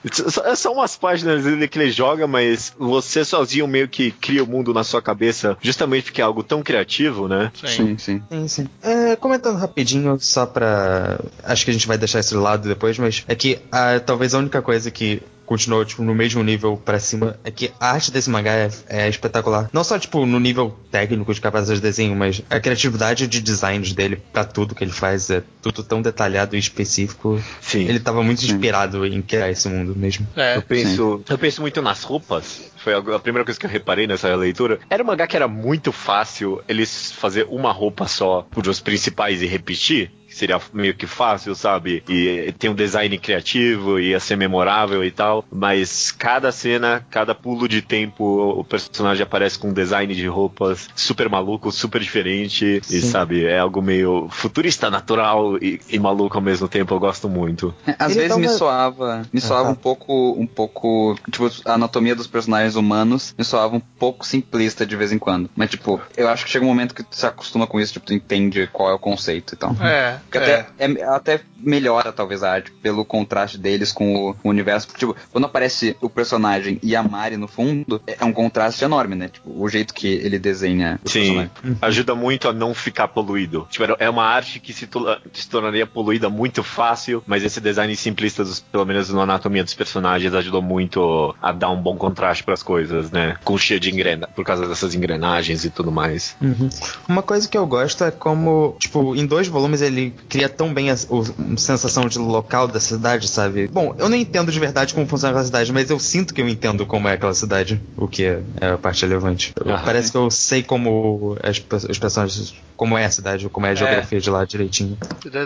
[0.56, 4.74] São umas páginas ali que ele joga, mas você sozinho meio que cria o mundo
[4.74, 7.52] na sua cabeça, justamente porque é algo tão criativo, né?
[7.66, 8.22] Sim, sim.
[8.30, 8.68] Sim, sim.
[8.82, 11.20] É, comentando rapidinho, só pra.
[11.44, 14.38] Acho que a gente vai deixar esse lado depois, mas é que ah, talvez a
[14.38, 18.30] única coisa que continuou, tipo, no mesmo nível pra cima é que a arte desse
[18.30, 19.70] mangá é, é espetacular.
[19.72, 23.94] Não só, tipo, no nível técnico de capacidade de desenho, mas a criatividade de designs
[23.94, 27.42] dele pra tudo que ele faz é tudo tão detalhado e específico.
[27.62, 27.88] Sim.
[27.88, 30.28] Ele tava muito inspirado em criar esse mundo mesmo.
[30.36, 30.58] É.
[30.58, 32.72] Eu penso, eu penso muito nas roupas.
[32.78, 34.80] Foi a a primeira coisa que eu reparei nessa leitura.
[34.90, 39.46] Era um mangá que era muito fácil eles fazer uma roupa só os principais e
[39.46, 40.12] repetir.
[40.34, 42.04] Que Seria meio que fácil, sabe?
[42.10, 45.46] E tem um design criativo, ia ser memorável e tal.
[45.52, 50.90] Mas cada cena, cada pulo de tempo, o personagem aparece com um design de roupas
[50.96, 52.82] super maluco, super diferente.
[52.90, 53.02] E Sim.
[53.02, 56.94] sabe, é algo meio futurista, natural e, e maluco ao mesmo tempo.
[56.94, 57.74] Eu gosto muito.
[57.86, 59.70] É, Às Ele vezes me soava, me soava tá.
[59.70, 64.86] um pouco, um pouco, tipo, a anatomia dos personagens humanos, me soava um pouco simplista
[64.86, 65.50] de vez em quando.
[65.56, 68.06] Mas, tipo, eu acho que chega um momento que tu se acostuma com isso, tipo,
[68.08, 69.76] tu entende qual é o conceito e tal.
[69.80, 74.48] É, Que até, é- até melhora, talvez, a arte pelo contraste deles com o, com
[74.50, 74.88] o universo.
[74.88, 78.84] Porque, tipo, quando aparece o personagem e a Mari no fundo, é é um contraste
[78.86, 79.28] enorme, né?
[79.28, 81.78] Tipo, o jeito que ele desenha Sim, personagens.
[81.82, 83.68] ajuda muito a não ficar poluído.
[83.70, 84.88] Tipo, é uma arte que se,
[85.34, 89.74] se tornaria poluída muito fácil, mas esse design simplista, dos, pelo menos na anatomia dos
[89.74, 93.36] personagens, ajudou muito a dar um bom contraste pras coisas, né?
[93.44, 96.36] Com cheio de engrena, por causa dessas engrenagens e tudo mais.
[96.42, 96.70] Uhum.
[97.08, 100.90] Uma coisa que eu gosto é como, tipo, em dois volumes ele cria tão bem
[100.90, 103.68] a, a sensação de local da cidade, sabe?
[103.68, 106.48] Bom, eu não entendo de verdade como funciona aquela cidade, mas eu sinto que eu
[106.50, 109.52] entendo como é aquela cidade, o que é, é a parte relevante.
[109.66, 113.72] Ah, Parece que eu sei como as os personagens, como é a cidade, como é
[113.72, 114.98] a geografia de lá direitinho.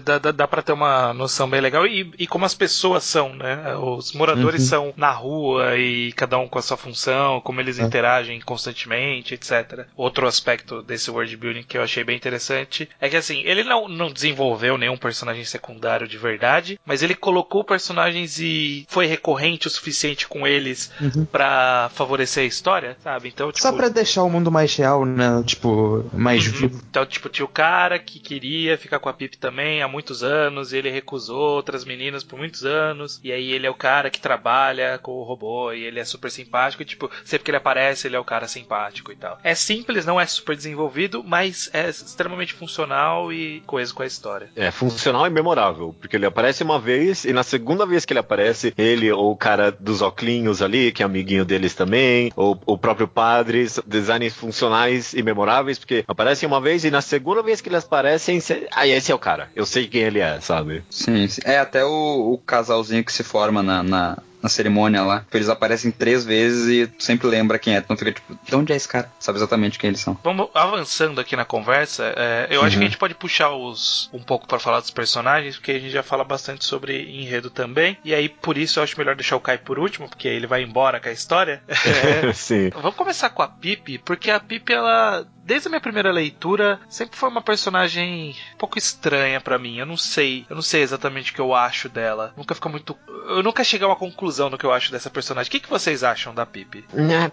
[0.03, 1.85] Dá, dá, dá pra ter uma noção bem legal.
[1.85, 3.75] E, e como as pessoas são, né?
[3.75, 4.67] Os moradores Uhum.
[4.67, 7.83] são na rua e cada um com a sua função, como eles É.
[7.83, 9.85] interagem constantemente, etc.
[9.95, 13.87] Outro aspecto desse world building que eu achei bem interessante é que assim, ele não,
[13.87, 14.11] não
[14.57, 20.27] desenvolveu nenhum personagem secundário de verdade, mas ele colocou personagens e foi recorrente o suficiente
[20.27, 21.25] com eles Uhum.
[21.25, 23.29] pra favorecer a história, sabe?
[23.29, 25.43] Então, tipo, Só pra deixar o mundo mais real, né?
[25.45, 26.51] Tipo, mais Uhum.
[26.53, 26.81] vivo.
[26.89, 30.73] Então, tipo, tinha o cara que queria ficar com a Pip também há muitos anos,
[30.73, 34.19] e ele recusou outras meninas por muitos anos, e aí ele é o cara que
[34.19, 38.07] trabalha com o robô, e ele é super simpático, e tipo, sempre que ele aparece,
[38.07, 39.37] ele é o cara simpático e tal.
[39.43, 44.46] É simples, não é super desenvolvido, mas é extremamente funcional e coeso com a história.
[44.55, 48.19] É funcional e memorável, porque ele aparece uma vez e na segunda vez que ele
[48.19, 52.77] aparece, ele ou o cara dos oclinhos ali, que é amiguinho deles também, ou o
[52.77, 57.69] próprio padre, designs funcionais e memoráveis, porque aparecem uma vez e na segunda vez que
[57.69, 58.67] eles aparecem, cê...
[58.73, 60.83] aí esse é o cara, eu sei quem ele é, sabe?
[60.89, 61.41] Sim, sim.
[61.43, 65.25] É até o, o casalzinho que se forma na, na, na cerimônia lá.
[65.33, 67.83] Eles aparecem três vezes e tu sempre lembra quem é.
[67.87, 69.11] Não fica tipo, de onde é esse cara?
[69.19, 70.17] Sabe exatamente quem eles são.
[70.23, 72.13] Vamos avançando aqui na conversa.
[72.15, 72.79] é, eu acho Uhum.
[72.81, 75.89] que a gente pode puxar os um pouco pra falar dos personagens, porque a gente
[75.91, 77.97] já fala bastante sobre enredo também.
[78.03, 80.63] E aí, por isso, eu acho melhor deixar o Kai por último, porque ele vai
[80.63, 81.61] embora com a história.
[82.27, 82.69] É, Sim.
[82.69, 87.17] Vamos começar com a Pip, porque a Pip, ela, desde a minha primeira leitura, sempre
[87.17, 89.77] foi uma personagem um pouco estranha pra mim.
[89.77, 92.33] Eu não sei, eu não sei exatamente o que eu acho dela.
[92.35, 92.97] Nunca fica muito,
[93.29, 95.47] eu nunca cheguei a uma conclusão do que eu acho dessa personagem.
[95.47, 96.83] O que, que vocês acham da Pip?
[96.93, 97.31] Né?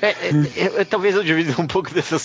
[0.00, 2.16] É, é, é, é, talvez eu divida um pouco dessa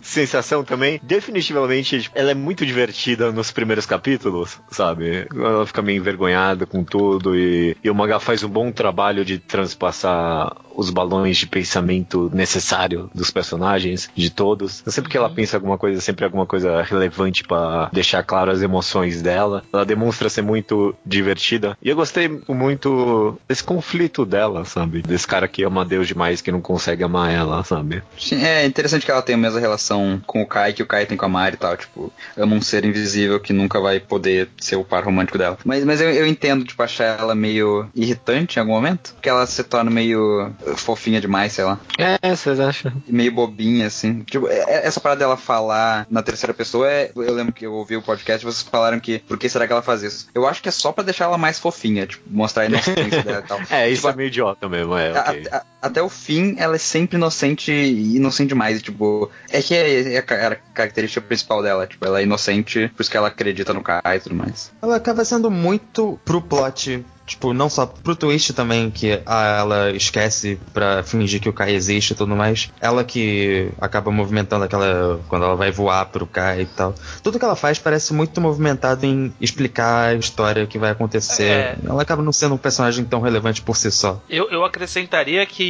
[0.00, 1.00] sensação também.
[1.02, 5.26] Definitivamente, ela é muito divertida nos primeiros capítulos, sabe?
[5.34, 9.40] Ela fica meio envergonhada com tudo e, e o mangá faz um bom trabalho de
[9.40, 14.67] transpassar os balões de pensamento necessário dos personagens, de todos.
[14.86, 19.22] Sempre que ela pensa alguma coisa, sempre alguma coisa relevante pra deixar claro as emoções
[19.22, 19.62] dela.
[19.72, 21.76] Ela demonstra ser muito divertida.
[21.82, 25.02] E eu gostei muito desse conflito dela, sabe?
[25.02, 28.02] Desse cara que ama Deus demais que não consegue amar ela, sabe?
[28.18, 31.06] Sim, é interessante que ela tem a mesma relação com o Kai que o Kai
[31.06, 31.76] tem com a Mari e tal.
[31.76, 35.58] Tipo, ama um ser invisível que nunca vai poder ser o par romântico dela.
[35.64, 39.12] Mas, mas eu, eu entendo, tipo, achar ela meio irritante em algum momento.
[39.14, 41.78] Porque ela se torna meio fofinha demais, sei lá.
[41.98, 42.92] É, vocês acham?
[43.06, 44.22] Meio bobinha, assim.
[44.24, 47.10] Tipo, é- é- essa parada dela falar na terceira pessoa é.
[47.14, 49.18] Eu lembro que eu ouvi o podcast e vocês falaram que.
[49.20, 50.28] Por que será que ela faz isso?
[50.34, 53.42] Eu acho que é só pra deixar ela mais fofinha, tipo, mostrar a inocência dela
[53.44, 53.60] e tal.
[53.70, 55.48] É, isso Tipo, é meio idiota mesmo, é, a- ok.
[55.52, 58.82] a- até o fim, ela é sempre inocente e inocente demais.
[58.82, 61.86] Tipo, é que é, é a ca- a característica principal dela.
[61.86, 64.72] Tipo, ela é inocente, por isso que ela acredita no Kai e tudo mais.
[64.82, 67.04] Ela acaba sendo muito pro plot.
[67.26, 72.12] Tipo, não só pro twist também, que ela esquece pra fingir que o Kai existe
[72.12, 72.70] e tudo mais.
[72.80, 75.20] Ela que acaba movimentando aquela.
[75.28, 76.94] quando ela vai voar pro Kai e tal.
[77.22, 81.50] Tudo que ela faz parece muito movimentado em explicar a história que vai acontecer.
[81.50, 81.76] É.
[81.84, 84.22] Ela acaba não sendo um personagem tão relevante por si só.
[84.30, 85.67] Eu, eu acrescentaria que,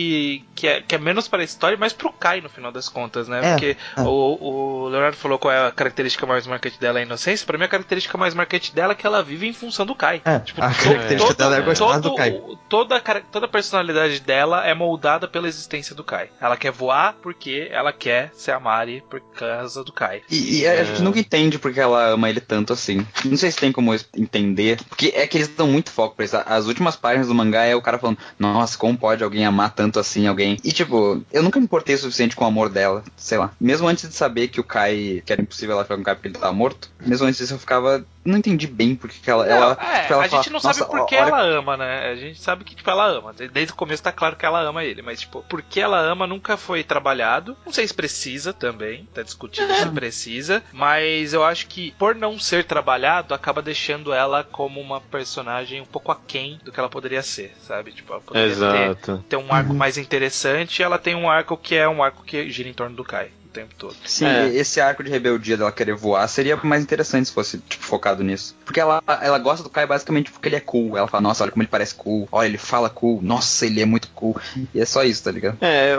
[0.54, 3.28] que, é, que é menos para a história, mas pro Kai no final das contas,
[3.28, 3.40] né?
[3.42, 4.00] É, Porque é.
[4.02, 4.38] O,
[4.84, 7.46] o Leonardo falou qual é a característica mais marcante dela, é a inocência.
[7.46, 10.20] Pra mim, a característica mais marcante dela é que ela vive em função do Kai.
[10.24, 12.40] É, Tipo, a característica todo- dela é gostar do Kai.
[12.68, 16.28] Toda, a cara- toda a personalidade dela é moldada pela existência do Kai.
[16.40, 20.22] Ela quer voar porque ela quer ser a Mari por causa do Kai.
[20.30, 23.06] E, e a gente nunca entende porque ela ama ele tanto assim.
[23.24, 24.78] Não sei se tem como entender.
[24.88, 26.36] Porque é que eles dão muito foco pra isso.
[26.44, 29.87] As últimas páginas do mangá é o cara falando: Nossa, como pode alguém amar tanto
[29.96, 30.58] assim alguém?
[30.64, 33.02] E tipo, eu nunca me importei o suficiente com o amor dela.
[33.16, 33.52] Sei lá.
[33.60, 35.22] Mesmo antes de saber que o Kai.
[35.24, 36.90] que era impossível ela ficar com o Kai porque ele tava morto.
[37.04, 38.04] Mesmo antes disso eu ficava.
[38.28, 39.46] Não entendi bem porque que ela.
[39.46, 42.10] ela, é, tipo, ela a fala, gente não sabe "Nossa, por que ela ama, né?
[42.10, 43.32] A gente sabe que tipo, ela ama.
[43.32, 46.26] Desde o começo tá claro que ela ama ele, mas tipo, por que ela ama
[46.26, 47.56] nunca foi trabalhado.
[47.64, 52.38] Não sei se precisa também, tá discutindo se precisa, mas eu acho que por não
[52.38, 57.22] ser trabalhado, acaba deixando ela como uma personagem um pouco aquém do que ela poderia
[57.22, 57.92] ser, sabe?
[57.92, 59.24] Tipo, ela poderia ter Exato.
[59.26, 62.68] ter um arco mais interessante, ela tem um arco que é um arco que gira
[62.68, 63.96] em torno do Kai o tempo todo.
[64.04, 64.48] Sim, É.
[64.48, 68.54] esse arco de rebeldia dela querer voar seria mais interessante se fosse, tipo, focado nisso.
[68.64, 70.96] Porque ela, ela gosta do Kai basicamente porque ele é cool.
[70.96, 72.28] Ela fala, nossa, olha como ele parece cool.
[72.30, 73.20] Olha, ele fala cool.
[73.22, 74.38] Nossa, ele é muito cool.
[74.74, 75.56] E é só isso, tá ligado?
[75.60, 75.96] É,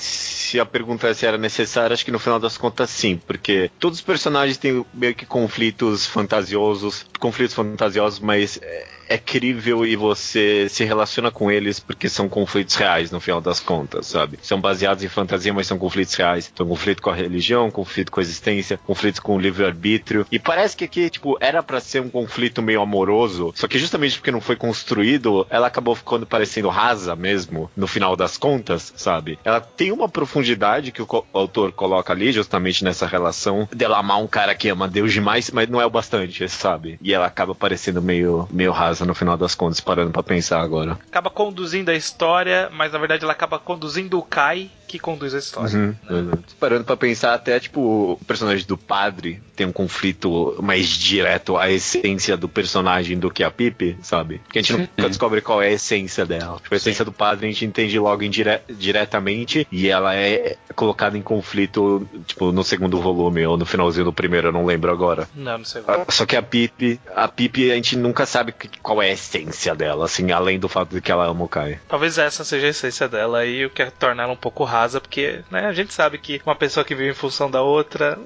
[0.00, 3.70] se a pergunta é se era necessária, acho que no final das contas sim, porque
[3.78, 9.96] todos os personagens têm meio que conflitos fantasiosos, conflitos fantasiosos, mas é, é crível e
[9.96, 14.38] você se relaciona com eles porque são conflitos reais no final das contas, sabe?
[14.42, 16.50] São baseados em fantasia, mas são conflitos reais.
[16.52, 20.26] Então, conflito com a religião, conflito com a existência, conflito com o livre-arbítrio.
[20.30, 24.16] E parece que aqui, tipo, era pra ser um conflito meio amoroso, só que justamente
[24.18, 29.38] porque não foi construído, ela acabou ficando parecendo rasa mesmo, no final das contas, sabe?
[29.44, 33.98] Ela tem uma profundidade que o, co- o autor coloca ali, justamente nessa relação dela
[33.98, 36.98] amar um cara que ama Deus demais, mas não é o bastante, sabe?
[37.02, 40.98] E ela acaba parecendo meio, meio rasa no final das contas, parando pra pensar agora.
[41.08, 45.38] Acaba conduzindo a história, mas na verdade ela acaba conduzindo o Kai que conduz a
[45.38, 45.76] história.
[45.76, 46.56] Uhum, exato.
[46.58, 51.70] Parando pra pensar, até tipo, o personagem do padre tem um conflito mais direto à
[51.70, 54.38] essência do personagem do que a Pipe, sabe?
[54.44, 56.58] Porque a gente nunca descobre qual é a essência dela.
[56.62, 61.18] Tipo, a essência do padre a gente entende logo indire diretamente e ela é colocada
[61.18, 65.28] em conflito, tipo, no segundo volume ou no finalzinho do primeiro, eu não lembro agora.
[65.34, 65.82] Não, não sei.
[65.88, 69.74] Ah, Só que a Pipe, a Pipe a gente nunca sabe qual é a essência
[69.74, 71.80] dela, assim, além do fato de que ela ama o Kai.
[71.88, 75.00] Talvez essa seja a essência dela e o que é tornar ela um pouco rasa,
[75.00, 78.18] porque né, a gente sabe que uma pessoa que vive em função da outra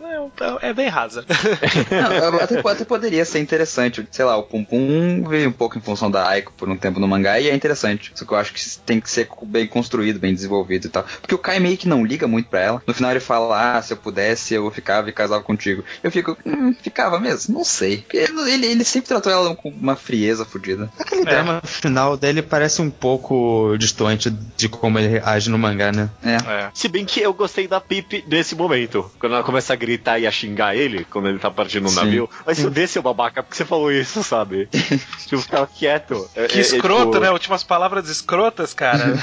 [0.61, 1.25] é, é bem rasa.
[1.91, 4.07] Não, até, até poderia ser interessante.
[4.11, 7.01] Sei lá, o Pum Pum veio um pouco em função da Aiko por um tempo
[7.01, 8.12] no mangá e é interessante.
[8.15, 11.05] Só que eu acho que tem que ser bem construído, bem desenvolvido e tal.
[11.21, 12.83] Porque o Kai meio que não liga muito pra ela.
[12.87, 15.85] No final ele fala, ah, se eu pudesse eu ficava e casava contigo.
[16.03, 17.55] Eu fico, hum, ficava mesmo?
[17.55, 17.99] Não sei.
[17.99, 20.91] Porque Ele, ele sempre tratou ela com uma frieza fodida.
[20.99, 26.11] Aquele drama final dele parece um pouco distante de como ele age no mangá, né?
[26.23, 26.37] É.
[26.49, 26.71] É.
[26.75, 29.11] Se bem que eu gostei da Pipe nesse momento.
[29.19, 31.97] Quando ela começa a gritar e a xingar ele, quando ele tá partindo no Sim.
[31.97, 32.31] navio.
[32.47, 34.69] Mas se desse seu babaca, por que você falou isso, sabe?
[35.27, 36.29] tipo, ficava quieto.
[36.35, 37.31] É- Que é- é, escroto, tipo, né?
[37.31, 39.17] Últimas palavras escrotas, cara.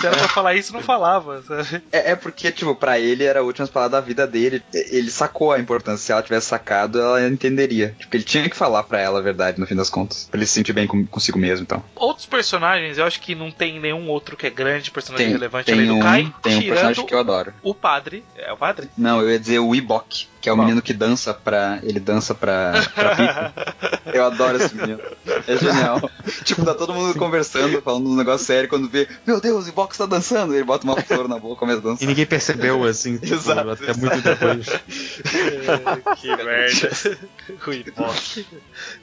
[0.00, 1.42] Se era pra falar isso, não falava.
[1.42, 1.82] sabe?
[1.90, 4.62] É, é porque, tipo, pra ele era a última palavra da vida dele.
[4.72, 6.04] Ele sacou a importância.
[6.04, 7.94] Se ela tivesse sacado, ela entenderia.
[7.98, 10.28] Tipo, ele tinha que falar pra ela a verdade, no fim das contas.
[10.30, 11.82] Pra ele se sentir bem com- consigo mesmo, então.
[11.94, 15.64] Outros personagens, eu acho que não tem nenhum outro que é grande personagem Tem, relevante
[15.64, 17.52] tem além um, do Kai, tem um personagem que eu adoro.
[17.62, 18.24] o padre.
[18.36, 18.90] É o padre?
[18.96, 20.64] Não, eu ia dizer o Ibok, que é o Qual?
[20.64, 21.80] menino que dança pra.
[21.82, 23.52] Ele dança pra, pra.
[24.14, 25.00] Eu adoro esse menino.
[25.44, 26.08] É genial.
[26.44, 29.92] tipo, tá todo mundo conversando, falando um negócio sério, quando vê, meu Deus, o Ibok
[29.92, 30.54] está dançando.
[30.54, 32.06] Ele bota uma flor na boca e começa a E dançar.
[32.08, 34.66] ninguém percebeu, assim, tipo, Exato, até muito depois.
[36.20, 37.18] que merda.
[37.66, 38.46] o Ibok.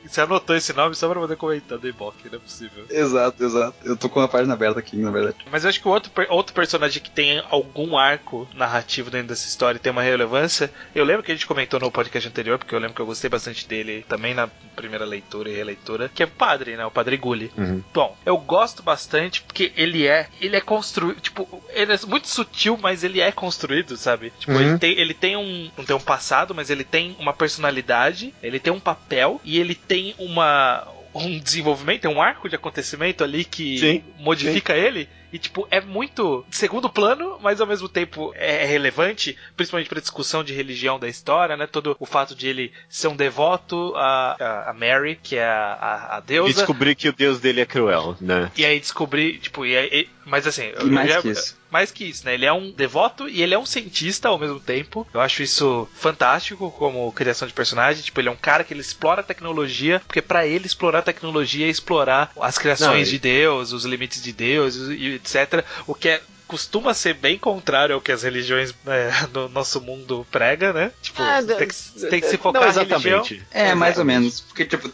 [0.08, 2.86] Você anotou esse nome só pra poder comentar do Ibok, não é possível.
[2.90, 3.76] Exato, exato.
[3.84, 5.36] Eu tô com a página aberta aqui, na verdade.
[5.52, 9.46] Mas eu acho que o outro, outro personagem que tem algum arco narrativo dentro dessa
[9.46, 10.72] história e tem uma relevância.
[10.96, 13.30] Eu lembro que a gente comentou no podcast anterior, porque eu lembro que eu gostei
[13.30, 16.86] bastante dele também na primeira leitura e releitura, que é o padre, né?
[16.86, 17.52] O padre Gulli.
[17.58, 17.84] Uhum.
[17.94, 20.28] Bom, eu gosto bastante porque ele é.
[20.40, 21.20] Ele é construído.
[21.22, 24.32] Tipo, ele é muito sutil, mas ele é construído, sabe?
[24.40, 24.62] Tipo, Uhum.
[24.62, 25.70] ele tem, ele tem um.
[25.78, 29.76] Não tem um passado, mas ele tem uma personalidade, ele tem um papel e ele
[29.76, 30.88] tem uma.
[31.16, 35.08] Um desenvolvimento, um arco de acontecimento ali que Sim, modifica ele.
[35.34, 40.44] E, tipo, é muito segundo plano, mas ao mesmo tempo é relevante, principalmente pra discussão
[40.44, 41.66] de religião da história, né?
[41.68, 46.18] Todo o fato de ele ser um devoto a, a, Mary, que é a, a,
[46.18, 46.54] a E deusa.
[46.54, 48.52] descobrir que o deus dele é cruel, né?
[48.56, 51.58] E aí descobri, tipo, e aí, mas assim, E mais já- que isso.
[51.72, 52.36] mais que isso, né?
[52.36, 55.08] Ele é um devoto e ele é um cientista ao mesmo tempo.
[55.14, 58.04] Eu acho isso fantástico como criação de personagem.
[58.04, 61.04] Tipo, ele é um cara que ele explora a tecnologia, porque pra ele explorar a
[61.04, 65.64] tecnologia é explorar as criações Não, de Deus, os limites de Deus e etc.
[65.88, 70.28] O que é costuma ser bem contrário ao que as religiões né, no nosso mundo
[70.30, 70.92] prega, né?
[71.02, 71.76] Tipo, Ah, tem, que,
[72.10, 73.22] tem que se focar Não na religião.
[73.22, 73.44] exatamente.
[73.50, 74.20] É, mais ou Exatamente.
[74.20, 74.42] menos.
[74.42, 74.92] Porque, tipo,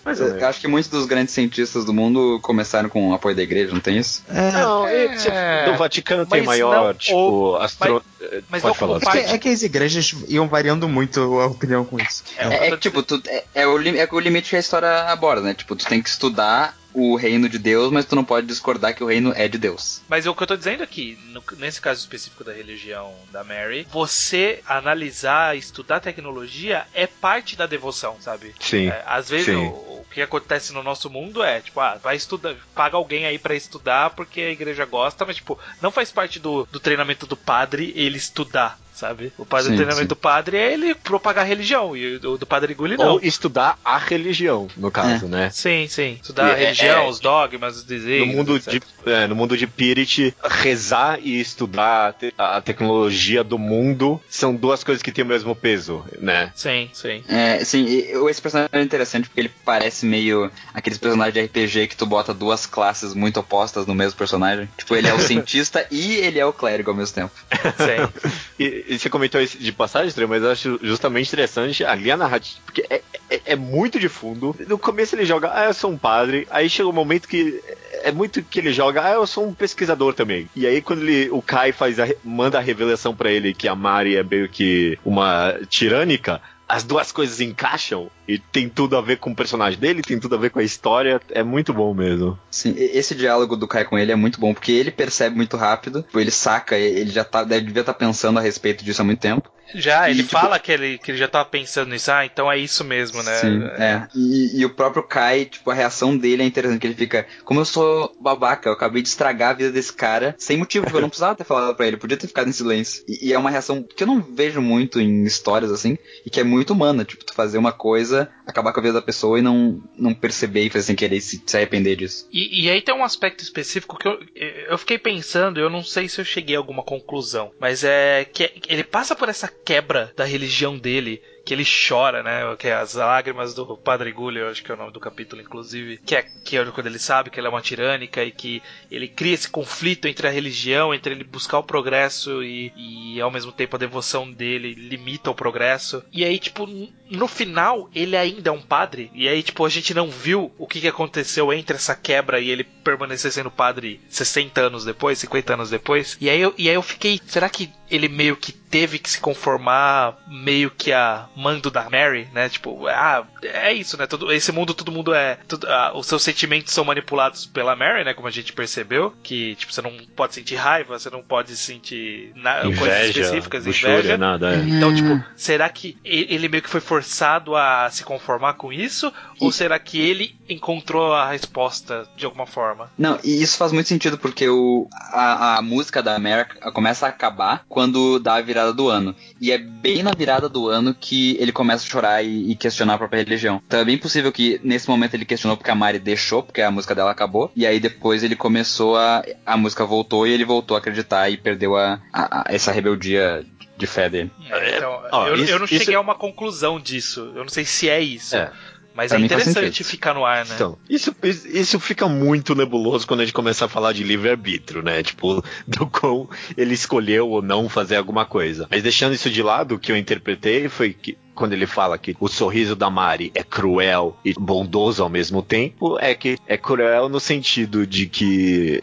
[0.47, 3.81] acho que muitos dos grandes cientistas do mundo começaram com o apoio da igreja, não
[3.81, 4.23] tem isso?
[4.29, 5.15] É, Não, É.
[5.27, 8.03] é, do Vaticano tem Mas maior, não, tipo, ou- astro...
[8.49, 9.17] mas Pode não falar.
[9.17, 12.23] é, que, é as igrejas iam variando muito a opinião com isso.
[12.37, 15.03] É, É, é que, tipo, tu, é, é o, é o limite que a história
[15.11, 15.53] aborda, né?
[15.53, 19.03] Tipo, tu tem que estudar o reino de Deus, mas tu não pode discordar que
[19.03, 20.01] o reino é de Deus.
[20.07, 23.87] Mas o que eu tô dizendo aqui, no- nesse caso específico da religião da Mary,
[23.91, 28.53] você analisar, estudar tecnologia é parte da devoção, sabe?
[28.59, 28.87] Sim.
[28.89, 29.55] É, às vezes sim.
[29.55, 33.37] o, o que acontece no nosso mundo é, tipo, ah, vai estudar, paga alguém aí
[33.37, 37.37] pra estudar porque a igreja gosta, mas tipo, não faz parte do, do treinamento do
[37.37, 38.79] padre ele estudar.
[38.99, 39.31] Sabe?
[39.37, 40.07] O padre, Sim, o treinamento sim.
[40.07, 43.13] do padre é ele propagar a religião, e o do padre Gulli não.
[43.13, 45.49] Ou estudar a religião, no caso, né?
[45.51, 46.17] Sim, sim.
[46.21, 48.35] Estudar a É, religião, é, os dogmas, os No desígnios.
[48.35, 48.73] mundo, etc.
[49.05, 54.21] de, é, no mundo de Pirit, rezar e estudar a, te- a tecnologia do mundo
[54.29, 56.51] são duas coisas que têm o mesmo peso, né?
[56.55, 57.23] Sim, sim.
[57.27, 61.87] É, sim, e esse personagem é interessante porque ele parece meio aqueles personagens de RPG
[61.87, 64.67] que tu bota duas classes muito opostas no mesmo personagem.
[64.77, 67.31] Tipo, ele é o cientista e ele é o clérigo ao mesmo tempo.
[67.77, 68.29] Sim.
[68.59, 72.85] E você comentou isso de passagem, mas eu acho justamente interessante ali a narrativa, porque
[72.89, 74.55] é, é, é muito de fundo.
[74.67, 77.61] No começo ele joga, ah, eu sou um padre, aí chega um momento que
[78.03, 80.49] é muito que ele joga, ah, eu sou um pesquisador também.
[80.55, 83.75] E aí quando ele, o Kai faz a, manda a revelação pra ele que a
[83.75, 89.17] Mari é meio que uma tirânica, as duas coisas encaixam e tem tudo a ver
[89.17, 92.37] com o personagem dele, tem tudo a ver com a história, é muito bom mesmo.
[92.51, 96.03] Sim, esse diálogo do Kai com ele é muito bom porque ele percebe muito rápido,
[96.03, 99.19] tipo, ele saca, ele já tá, deve, devia estar pensando a respeito disso há muito
[99.19, 99.49] tempo.
[99.75, 102.51] Já, E, ele tipo- fala que ele, que ele já tava pensando nisso, ah, então
[102.51, 103.35] é isso mesmo, né?
[103.35, 104.07] Sim, é.
[104.15, 107.59] E, e o próprio Kai, tipo, a reação dele é interessante, que ele fica, como
[107.59, 111.01] eu sou babaca, eu acabei de estragar a vida desse cara sem motivo, tipo, eu
[111.01, 113.03] não precisava ter falado pra ele, eu podia ter ficado em silêncio.
[113.07, 116.39] E, e é uma reação que eu não vejo muito em histórias assim, e que
[116.39, 119.39] é muito humana, tipo, tu fazer uma coisa, coisa acabar com a vida da pessoa
[119.39, 122.27] e não, não perceber e fazer sem querer se, se arrepender disso.
[122.31, 126.07] E, e aí tem um aspecto específico que eu, eu fiquei pensando, eu não sei
[126.07, 130.25] se eu cheguei a alguma conclusão, mas é que ele passa por essa quebra da
[130.25, 132.55] religião dele, que ele chora, né?
[132.57, 135.41] Que é as lágrimas do Padre Gulli, eu acho que é o nome do capítulo,
[135.41, 138.61] inclusive, que é, que é quando ele sabe que ela é uma tirânica e que
[138.91, 143.31] ele cria esse conflito entre a religião, entre ele buscar o progresso e, e ao
[143.31, 146.03] mesmo tempo a devoção dele limita o progresso.
[146.13, 146.67] E aí, tipo,
[147.09, 150.67] no final, ele ainda é um padre, e aí, tipo, a gente não viu o
[150.67, 155.53] que, que aconteceu entre essa quebra e ele permanecer sendo padre 60 anos depois, 50
[155.53, 156.17] anos depois.
[156.21, 159.19] E aí eu, e aí eu fiquei, será que ele meio que teve que se
[159.19, 162.47] conformar meio que a mando da Mary, né?
[162.47, 164.05] Tipo, ah, é isso, né?
[164.05, 165.39] Todo, esse mundo, todo mundo é.
[165.47, 168.13] tudo- ah, os seus sentimentos são manipulados pela Mary, né?
[168.13, 169.11] Como a gente percebeu.
[169.23, 173.65] Que, tipo, você não pode sentir raiva, você não pode sentir na, coisas Inveja, específicas,
[173.65, 174.17] luxúria, inveja.
[174.19, 174.53] nada.
[174.53, 174.59] é.
[174.59, 179.11] Então, tipo, será que ele meio que foi forçado a se conformar com isso?
[179.39, 182.91] Ou será que ele encontrou a resposta de alguma forma?
[182.97, 187.09] Não, e isso faz muito sentido porque o, a, a música da América começa a
[187.09, 189.15] acabar quando dá a virada do ano.
[189.41, 192.95] E é bem na virada do ano que ele começa a chorar e, e questionar
[192.95, 193.61] a própria religião.
[193.65, 196.69] Então é bem possível que nesse momento ele questionou porque a Mari deixou, porque a
[196.71, 197.51] música dela acabou.
[197.55, 199.23] E aí depois ele começou a.
[199.45, 203.45] A música voltou e ele voltou a acreditar e perdeu a, a- a- essa rebeldia
[203.79, 204.29] de fé dele.
[204.51, 207.31] É, então, ó, eu, isso- eu não cheguei isso- a uma conclusão disso.
[207.33, 208.35] Eu não sei se é isso.
[208.35, 208.51] É.
[208.93, 210.55] Mas Pra é interessante ficar no ar, né?
[210.55, 215.01] Então, isso, isso fica muito nebuloso quando a gente começa a falar de livre-arbítrio, né?
[215.01, 218.67] Tipo, do quão ele escolheu ou não fazer alguma coisa.
[218.69, 222.15] Mas deixando isso de lado, o que eu interpretei foi que quando ele fala que
[222.19, 227.07] o sorriso da Mari é cruel e bondoso ao mesmo tempo, é que é cruel
[227.07, 228.81] no sentido de que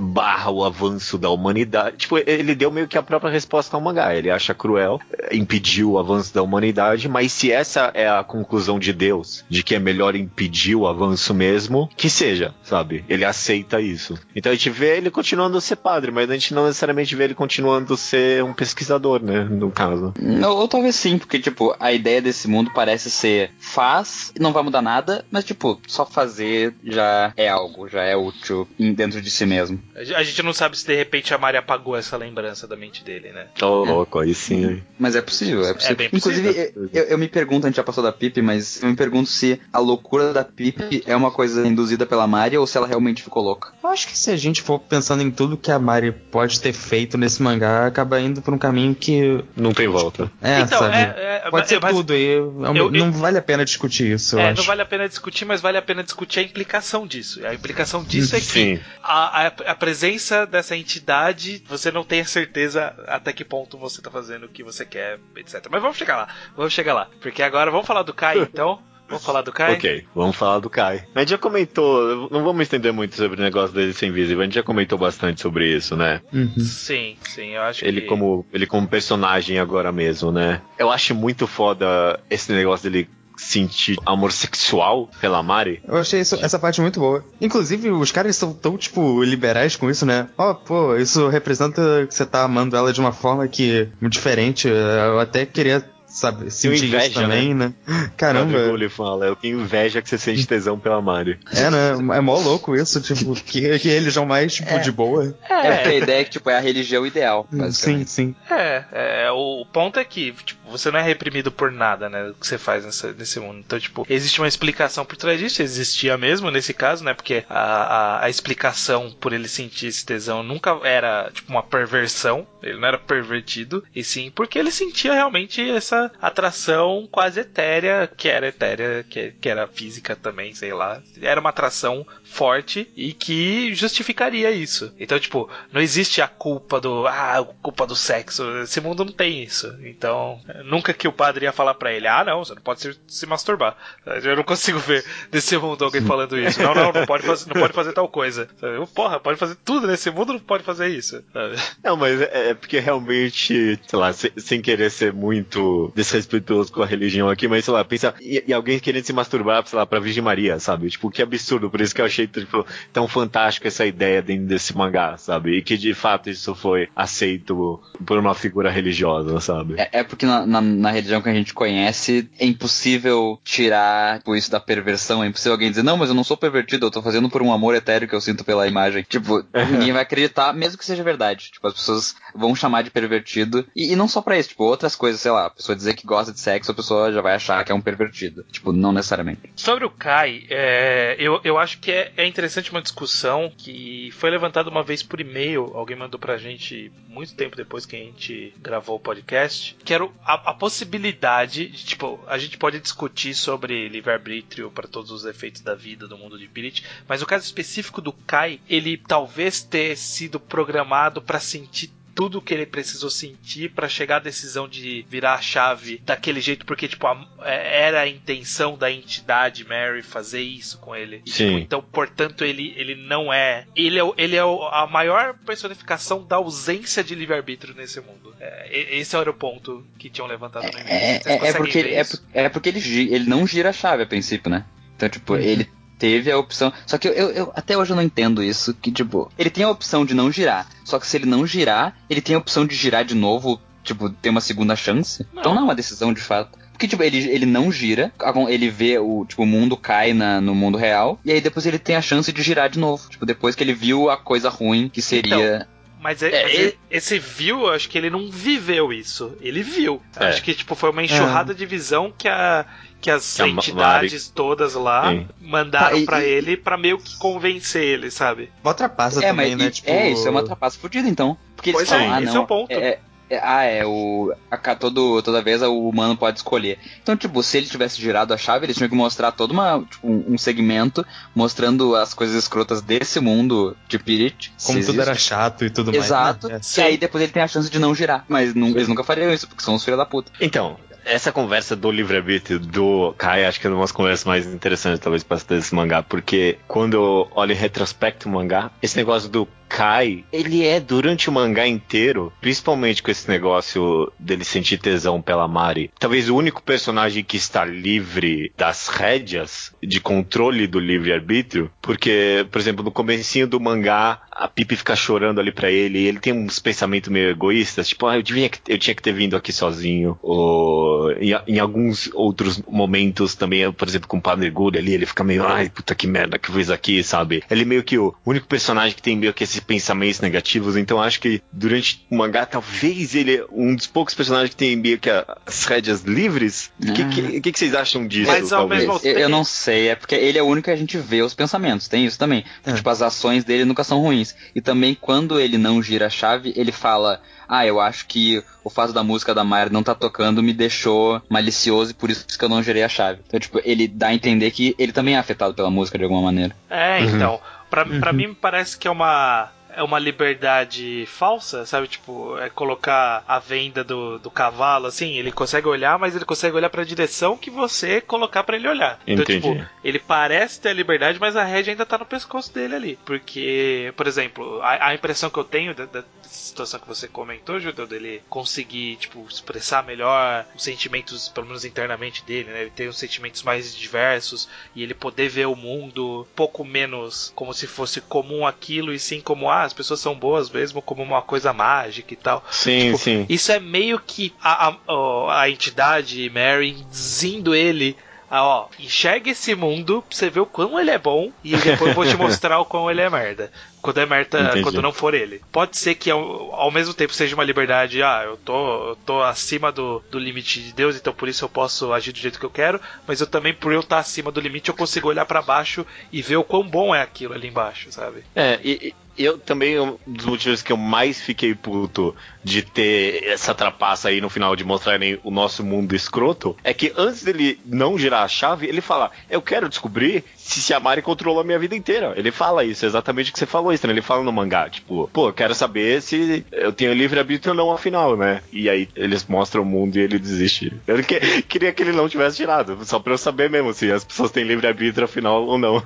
[0.00, 1.98] barra o avanço da humanidade.
[1.98, 4.14] Tipo, ele deu meio que a própria resposta ao mangá.
[4.14, 4.98] Ele acha cruel,
[5.30, 9.74] impediu o avanço da humanidade, mas se essa é a conclusão de Deus, de que
[9.74, 13.04] é melhor impedir o avanço mesmo, que seja, sabe?
[13.06, 14.18] Ele aceita isso.
[14.34, 17.24] Então a gente vê ele continuando a ser padre, mas a gente não necessariamente vê
[17.24, 19.44] ele continuando a ser um pesquisador, né?
[19.44, 20.14] No caso.
[20.46, 24.82] Ou talvez sim, porque, tipo, a ideia desse mundo parece ser faz, não vai mudar
[24.82, 29.80] nada, mas, tipo, só fazer já é algo, já é útil dentro de si mesmo.
[29.94, 33.30] A gente não sabe se de repente a Mari apagou essa lembrança da mente dele,
[33.32, 33.46] né?
[33.60, 34.82] Ô, louco, aí sim.
[34.98, 35.96] Mas é possível, é possível.
[35.96, 36.90] bem Inclusive, possível.
[36.92, 39.60] eu, eu me pergunto, a gente já passou da Pip, mas eu me pergunto se
[39.72, 43.42] a loucura da Pip é uma coisa induzida pela Mari ou se ela realmente ficou
[43.42, 43.72] louca.
[43.82, 46.72] Eu acho que se a gente for pensando em tudo que a Mari pode ter
[46.72, 49.44] feito nesse mangá, acaba indo por um caminho que.
[49.56, 50.30] Não tem volta.
[50.40, 50.96] É, então, sabe?
[50.96, 52.36] é, é, pode ser mas- tudo aí.
[52.36, 54.58] é um- eu- não vale a pena discutir isso, eu É, acho.
[54.60, 57.44] não vale a pena discutir, mas vale a pena discutir a implicação disso.
[57.46, 62.24] A implicação disso é que a, a, a presença dessa entidade, você não tem a
[62.24, 65.66] certeza até que ponto você tá fazendo o que você quer, etc.
[65.70, 67.08] Mas vamos chegar lá, vamos chegar lá.
[67.20, 68.80] Porque agora vamos falar do Kai, então.
[69.08, 69.74] Vamos falar do Kai?
[69.74, 71.02] Ok, vamos falar do Kai.
[71.14, 74.44] A gente já comentou, não vamos estender muito sobre o negócio dele ser invisível, a
[74.44, 76.20] gente já comentou bastante sobre isso, né?
[76.32, 76.52] Uhum.
[76.58, 78.06] Sim, sim, eu acho Ele que.
[78.06, 80.60] como, ele como personagem agora mesmo, né?
[80.78, 85.80] Eu acho muito foda esse negócio dele sentir amor sexual pela Mari.
[85.86, 87.24] Eu achei isso- essa parte muito boa.
[87.40, 90.28] Inclusive, os caras são tão, tipo, liberais com isso, né?
[90.36, 94.66] Ó, pô, isso representa que você tá amando ela de uma forma que muito diferente.
[94.66, 95.88] Eu até queria
[96.18, 97.72] sabe, sentir inveja, isso também, né?
[97.86, 98.68] Padre Caramba.
[98.68, 101.38] Gulli fala, é o que inveja que você sente tesão pela Mari.
[101.54, 102.16] É, né?
[102.16, 105.34] É mó louco isso, tipo, que, que religião mais, tipo, de boa.
[105.48, 108.34] É porque a ideia é que, tipo, é a religião ideal, Sim, sim.
[108.50, 112.28] É, é, o ponto é que, tipo, você não é reprimido por nada, né?
[112.30, 113.58] O que você faz nessa- nesse mundo.
[113.60, 117.14] Então, tipo, existe uma explicação por trás disso, existia mesmo nesse caso, né?
[117.14, 122.46] Porque a, a, a explicação por ele sentir esse tesão nunca era, tipo, uma perversão.
[122.62, 128.28] Ele não era pervertido, e sim porque ele sentia realmente essa atração quase etérea, que
[128.28, 131.00] era etérea, que, que era física também, sei lá.
[131.20, 134.92] Era uma atração forte e que justificaria isso.
[134.98, 137.06] Então, tipo, não existe a culpa do.
[137.06, 138.42] Ah, culpa do sexo.
[138.62, 139.74] Esse mundo não tem isso.
[139.82, 142.98] Então, nunca que o padre ia falar pra ele: Ah, não, você não pode se,
[143.06, 143.76] se masturbar.
[144.22, 146.62] Eu não consigo ver desse mundo alguém falando isso.
[146.62, 148.48] Não, não, não pode fazer, não pode fazer tal coisa.
[148.62, 151.22] Eu, Porra, pode fazer tudo nesse mundo, não pode fazer isso.
[151.32, 151.56] sabe?
[151.84, 156.82] Não, mas é é porque realmente, sei lá, se- sem querer ser muito desrespeitoso com
[156.82, 159.84] a religião aqui, mas sei lá, pensa em, em alguém querendo se masturbar, sei lá,
[159.86, 160.88] pra Virgem Maria, sabe?
[160.88, 164.76] Tipo, que absurdo, por isso que eu achei tipo, tão fantástico essa ideia dentro desse
[164.76, 165.56] mangá, sabe?
[165.58, 169.74] E que de fato isso foi aceito por uma figura religiosa, sabe?
[169.78, 174.34] É, é porque na, na, na religião que a gente conhece, é impossível tirar tipo,
[174.36, 175.22] isso da perversão.
[175.22, 177.52] É impossível alguém dizer, não, mas eu não sou pervertido, eu tô fazendo por um
[177.52, 179.04] amor etéreo que eu sinto pela imagem.
[179.08, 181.50] Tipo, ninguém vai acreditar, mesmo que seja verdade.
[181.52, 183.66] Tipo, as pessoas vão chamar de pervertido.
[183.74, 186.06] E, e não só pra isso, tipo, outras coisas, sei lá, a pessoa dizer que
[186.06, 188.44] gosta de sexo, a pessoa já vai achar que é um pervertido.
[188.50, 189.40] Tipo, não necessariamente.
[189.56, 194.30] Sobre o Kai, é, eu, eu acho que é, é interessante uma discussão que foi
[194.30, 198.54] levantada uma vez por e-mail, alguém mandou pra gente muito tempo depois que a gente
[198.60, 200.12] gravou o podcast, que era o-
[200.44, 205.74] a, possibilidade de, tipo, a gente pode discutir sobre livre-arbítrio para todos os efeitos da
[205.74, 210.40] vida do mundo de Pirit, mas o caso específico do Kai, ele talvez ter sido
[210.40, 215.40] programado pra sentir tudo que ele precisou sentir pra chegar à decisão de virar a
[215.40, 220.78] chave daquele jeito, porque tipo a- é- era a intenção da entidade Mary fazer isso
[220.78, 221.22] com ele.
[221.24, 221.46] E, Sim.
[221.46, 223.66] tipo, então, portanto, ele, ele não é.
[223.76, 228.34] Ele é, ele é a maior personificação da ausência de livre-arbítrio nesse mundo.
[228.40, 230.88] É, e- esse era o ponto que tinham levantado no início.
[230.88, 232.02] É, é, é conseguem porque, ver é,
[232.44, 234.64] é porque ele, ele não gira a chave a princípio, né?
[234.96, 236.72] Então, tipo, ele teve a opção.
[236.86, 238.72] Só que eu, eu- eu- até hoje eu não entendo isso.
[238.74, 240.66] Que, tipo, ele tem a opção de não girar.
[240.84, 244.08] Só que se ele não girar, ele tem a opção de girar de novo, tipo,
[244.10, 245.26] ter uma segunda chance.
[245.34, 246.58] Então não é uma decisão de fato.
[246.72, 248.12] Porque, tipo, ele, ele não gira,
[248.48, 251.76] ele vê o, tipo, o mundo cai na, no mundo real, e aí depois ele
[251.78, 253.08] tem a chance de girar de novo.
[253.10, 255.66] Tipo, depois que ele viu a coisa ruim que seria.
[256.00, 259.36] Mas, é- É, mas ele- esse viu, eu acho que ele não viveu isso.
[259.40, 260.00] Ele viu.
[260.18, 260.26] É.
[260.26, 262.64] Acho que tipo foi uma enxurrada de visão que a
[263.00, 265.28] que as Que entidades todas lá Sim.
[265.40, 268.50] mandaram Tá, pra e- ele pra meio que convencer ele, sabe?
[268.64, 269.66] Mó trapaça é, também, mas né?
[269.66, 269.90] e- Tipo...
[269.90, 271.38] é, isso é uma trapaça fodida, então.
[271.54, 272.40] Porque eles Pois falam, é, ah, esse não.
[272.40, 272.70] é o ponto.
[272.72, 273.00] é- é-
[273.42, 274.32] ah, é, o.
[274.50, 276.78] A, todo, toda vez o humano pode escolher.
[277.02, 280.06] Então, tipo, se ele tivesse girado a chave, eles tinham que mostrar todo uma, tipo,
[280.06, 281.04] um, segmento
[281.34, 284.52] mostrando as coisas escrotas desse mundo de Pirit.
[284.62, 286.48] Como tudo era chato e tudo Exato.
[286.48, 286.76] mais.
[286.76, 286.84] né?
[286.84, 288.24] E aí depois ele tem a chance de não girar.
[288.28, 290.32] Mas nu- eles nunca fariam isso, porque são os filhos da puta.
[290.40, 295.00] Então, essa conversa do livre-arbítrio do Kai, acho que é uma das conversas mais interessantes,
[295.00, 299.48] talvez, pra desse mangá, porque quando eu olho em retrospecto o mangá, esse negócio do
[299.68, 305.46] Kai, ele é durante o mangá inteiro, principalmente com esse negócio dele sentir tesão pela
[305.46, 312.46] Mari, talvez o único personagem que está livre das rédeas de controle do livre-arbítrio, porque,
[312.50, 316.20] por exemplo, no comecinho do mangá, a Pipi fica chorando ali pra ele, e ele
[316.20, 319.52] tem uns pensamentos meio egoístas, tipo, ah, eu, devia, eu tinha que ter vindo aqui
[319.52, 324.94] sozinho, ou em, em alguns outros momentos também, por exemplo, com o Padre Gulli ali,
[324.94, 327.42] ele fica meio, ai, puta que merda que eu fiz aqui, sabe?
[327.50, 331.20] Ele meio que o único personagem que tem meio que esses pensamentos negativos, então acho
[331.20, 335.10] que durante o mangá, talvez ele é um dos poucos personagens que tem meio que
[335.46, 336.70] as rédeas livres.
[336.80, 338.80] O que, que, que, que vocês acham disso, Mas ao talvez?
[338.82, 340.96] mesmo Eu, tempo- eu não sei, é porque ele é o único que a gente
[340.98, 342.44] vê os pensamentos, tem isso também.
[342.64, 342.72] É.
[342.72, 344.34] Tipo, as ações dele nunca são ruins.
[344.54, 348.70] E também quando ele não gira a chave, ele fala: Ah, eu acho que o
[348.70, 352.44] fato da música da Mayra não tá tocando me deixou malicioso e por isso que
[352.44, 353.20] eu não girei a chave.
[353.26, 356.22] Então, tipo, ele dá a entender que ele também é afetado pela música de alguma
[356.22, 356.54] maneira.
[356.70, 357.38] É, Uhum.
[357.70, 361.86] Pra, pra mim parece que é uma é uma liberdade falsa, sabe?
[361.86, 366.56] Tipo, é colocar a venda do, do cavalo, assim, ele consegue olhar, mas ele consegue
[366.56, 368.98] olhar pra direção que você colocar pra ele olhar.
[369.06, 369.48] Então, Entendi.
[369.48, 372.98] tipo, ele parece ter a liberdade, mas a rédea ainda tá no pescoço dele ali.
[373.04, 377.60] Porque, por exemplo, a, a impressão que eu tenho da, da situação que você comentou,
[377.60, 382.62] Judeu, dele conseguir, tipo, expressar melhor os sentimentos, pelo menos internamente dele, né?
[382.62, 387.32] Ele ter os sentimentos mais diversos e ele poder ver o mundo um pouco menos
[387.34, 391.02] como se fosse comum aquilo e sim como, ah, as pessoas são boas mesmo como
[391.02, 392.44] uma coisa mágica e tal.
[392.50, 393.26] Sim, Tipo, sim.
[393.28, 397.96] Isso é meio que a, a, a entidade Mary induzindo ele
[398.30, 401.90] a, ó, enxerga esse mundo pra você ver o quão ele é bom e depois
[401.90, 403.50] eu vou te mostrar o quão ele é merda.
[403.80, 404.62] Quando é merda, Entendi.
[404.62, 405.40] quando não for ele.
[405.52, 409.22] Pode ser que ao, ao mesmo tempo seja uma liberdade, ah, eu tô, eu tô
[409.22, 412.46] acima do, do limite de Deus, então por isso eu posso agir do jeito que
[412.46, 415.42] eu quero, mas eu também, por eu estar acima do limite, eu consigo olhar pra
[415.42, 418.24] baixo e ver o quão bom é aquilo ali embaixo, sabe?
[418.34, 422.14] É, e, e eu também, um dos motivos que eu mais fiquei puto
[422.44, 426.92] de ter essa trapaça aí no final de mostrarem o nosso mundo escroto, é que
[426.96, 431.02] antes dele não girar a chave, ele fala: Eu quero descobrir se, se a Mari
[431.02, 432.14] controlou a minha vida inteira.
[432.16, 435.54] Ele fala isso, exatamente o que você falou, Ele fala no mangá, tipo, pô, quero
[435.54, 438.40] saber se eu tenho livre-arbítrio ou não, afinal, né?
[438.52, 440.72] E aí eles mostram o mundo e ele desiste.
[440.86, 444.04] Eu que- queria que ele não tivesse tirado, só pra eu saber mesmo se as
[444.04, 445.82] pessoas têm livre-arbítrio afinal ou não.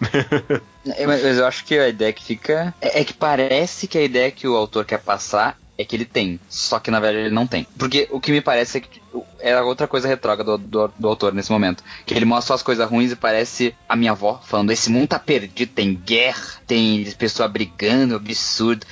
[0.96, 2.74] É, mas eu acho que a ideia que fica.
[2.80, 6.04] É, é que parece que a ideia que o autor quer passar é que ele
[6.04, 6.38] tem.
[6.48, 7.66] Só que na verdade ele não tem.
[7.78, 9.00] Porque o que me parece é que.
[9.38, 11.84] É outra coisa retrógrada do, do, do autor nesse momento.
[12.06, 15.08] Que ele mostra só as coisas ruins e parece a minha avó falando: esse mundo
[15.08, 18.86] tá perdido, tem guerra, tem pessoa brigando, absurdo,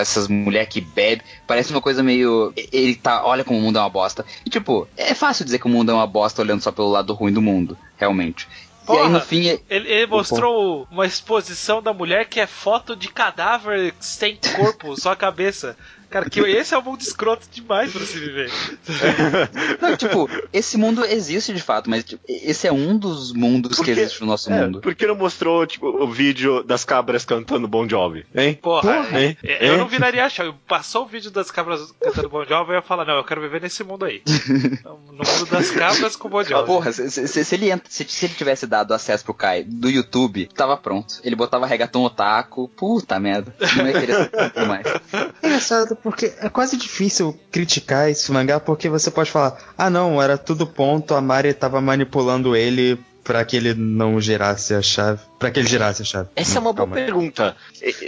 [0.00, 1.24] essas mulheres que bebem.
[1.46, 2.52] Parece uma coisa meio.
[2.72, 3.24] Ele tá.
[3.24, 4.24] Olha como o mundo é uma bosta.
[4.44, 7.12] E tipo, é fácil dizer que o mundo é uma bosta olhando só pelo lado
[7.14, 8.46] ruim do mundo, realmente.
[8.88, 9.48] e aí Porra, no fim.
[9.48, 14.96] é- Ele, ele mostrou uma exposição da mulher que é foto de cadáver sem corpo,
[15.00, 15.76] só a cabeça.
[16.10, 18.50] Cara, que esse é um mundo escroto demais pra se viver.
[19.80, 23.84] Não, tipo, esse mundo existe de fato, mas tipo, esse é um dos mundos Por
[23.84, 24.80] que existe no nosso É, mundo.
[24.80, 28.26] por que não mostrou, tipo, o vídeo das cabras cantando Bon Jovi?
[28.34, 28.54] Hein?
[28.60, 29.36] Porra, Porra, hein?
[29.42, 29.78] é- eu Hein?
[29.78, 30.52] não viraria achar.
[30.66, 33.60] Passou o vídeo das cabras cantando Bon Jovi, eu ia falar, não, eu quero viver
[33.60, 34.22] nesse mundo aí.
[34.84, 36.66] No mundo das cabras com Bon Ah, Jovi.
[36.66, 39.88] Porra, se, se- se ele entra, se, se ele tivesse dado acesso pro Kai do
[39.88, 41.20] YouTube, tava pronto.
[41.22, 43.54] Ele botava reggaeton otaku, puta merda.
[43.76, 44.30] Não ia querer
[44.66, 44.86] mais.
[45.42, 50.20] É engraçado porque é quase difícil criticar esse mangá porque você pode falar: ah, não,
[50.20, 55.20] era tudo ponto, a Mari tava manipulando ele pra que ele não girasse a chave.
[55.38, 56.28] Pra que ele girasse a chave.
[56.36, 57.56] Essa é uma boa Calma pergunta.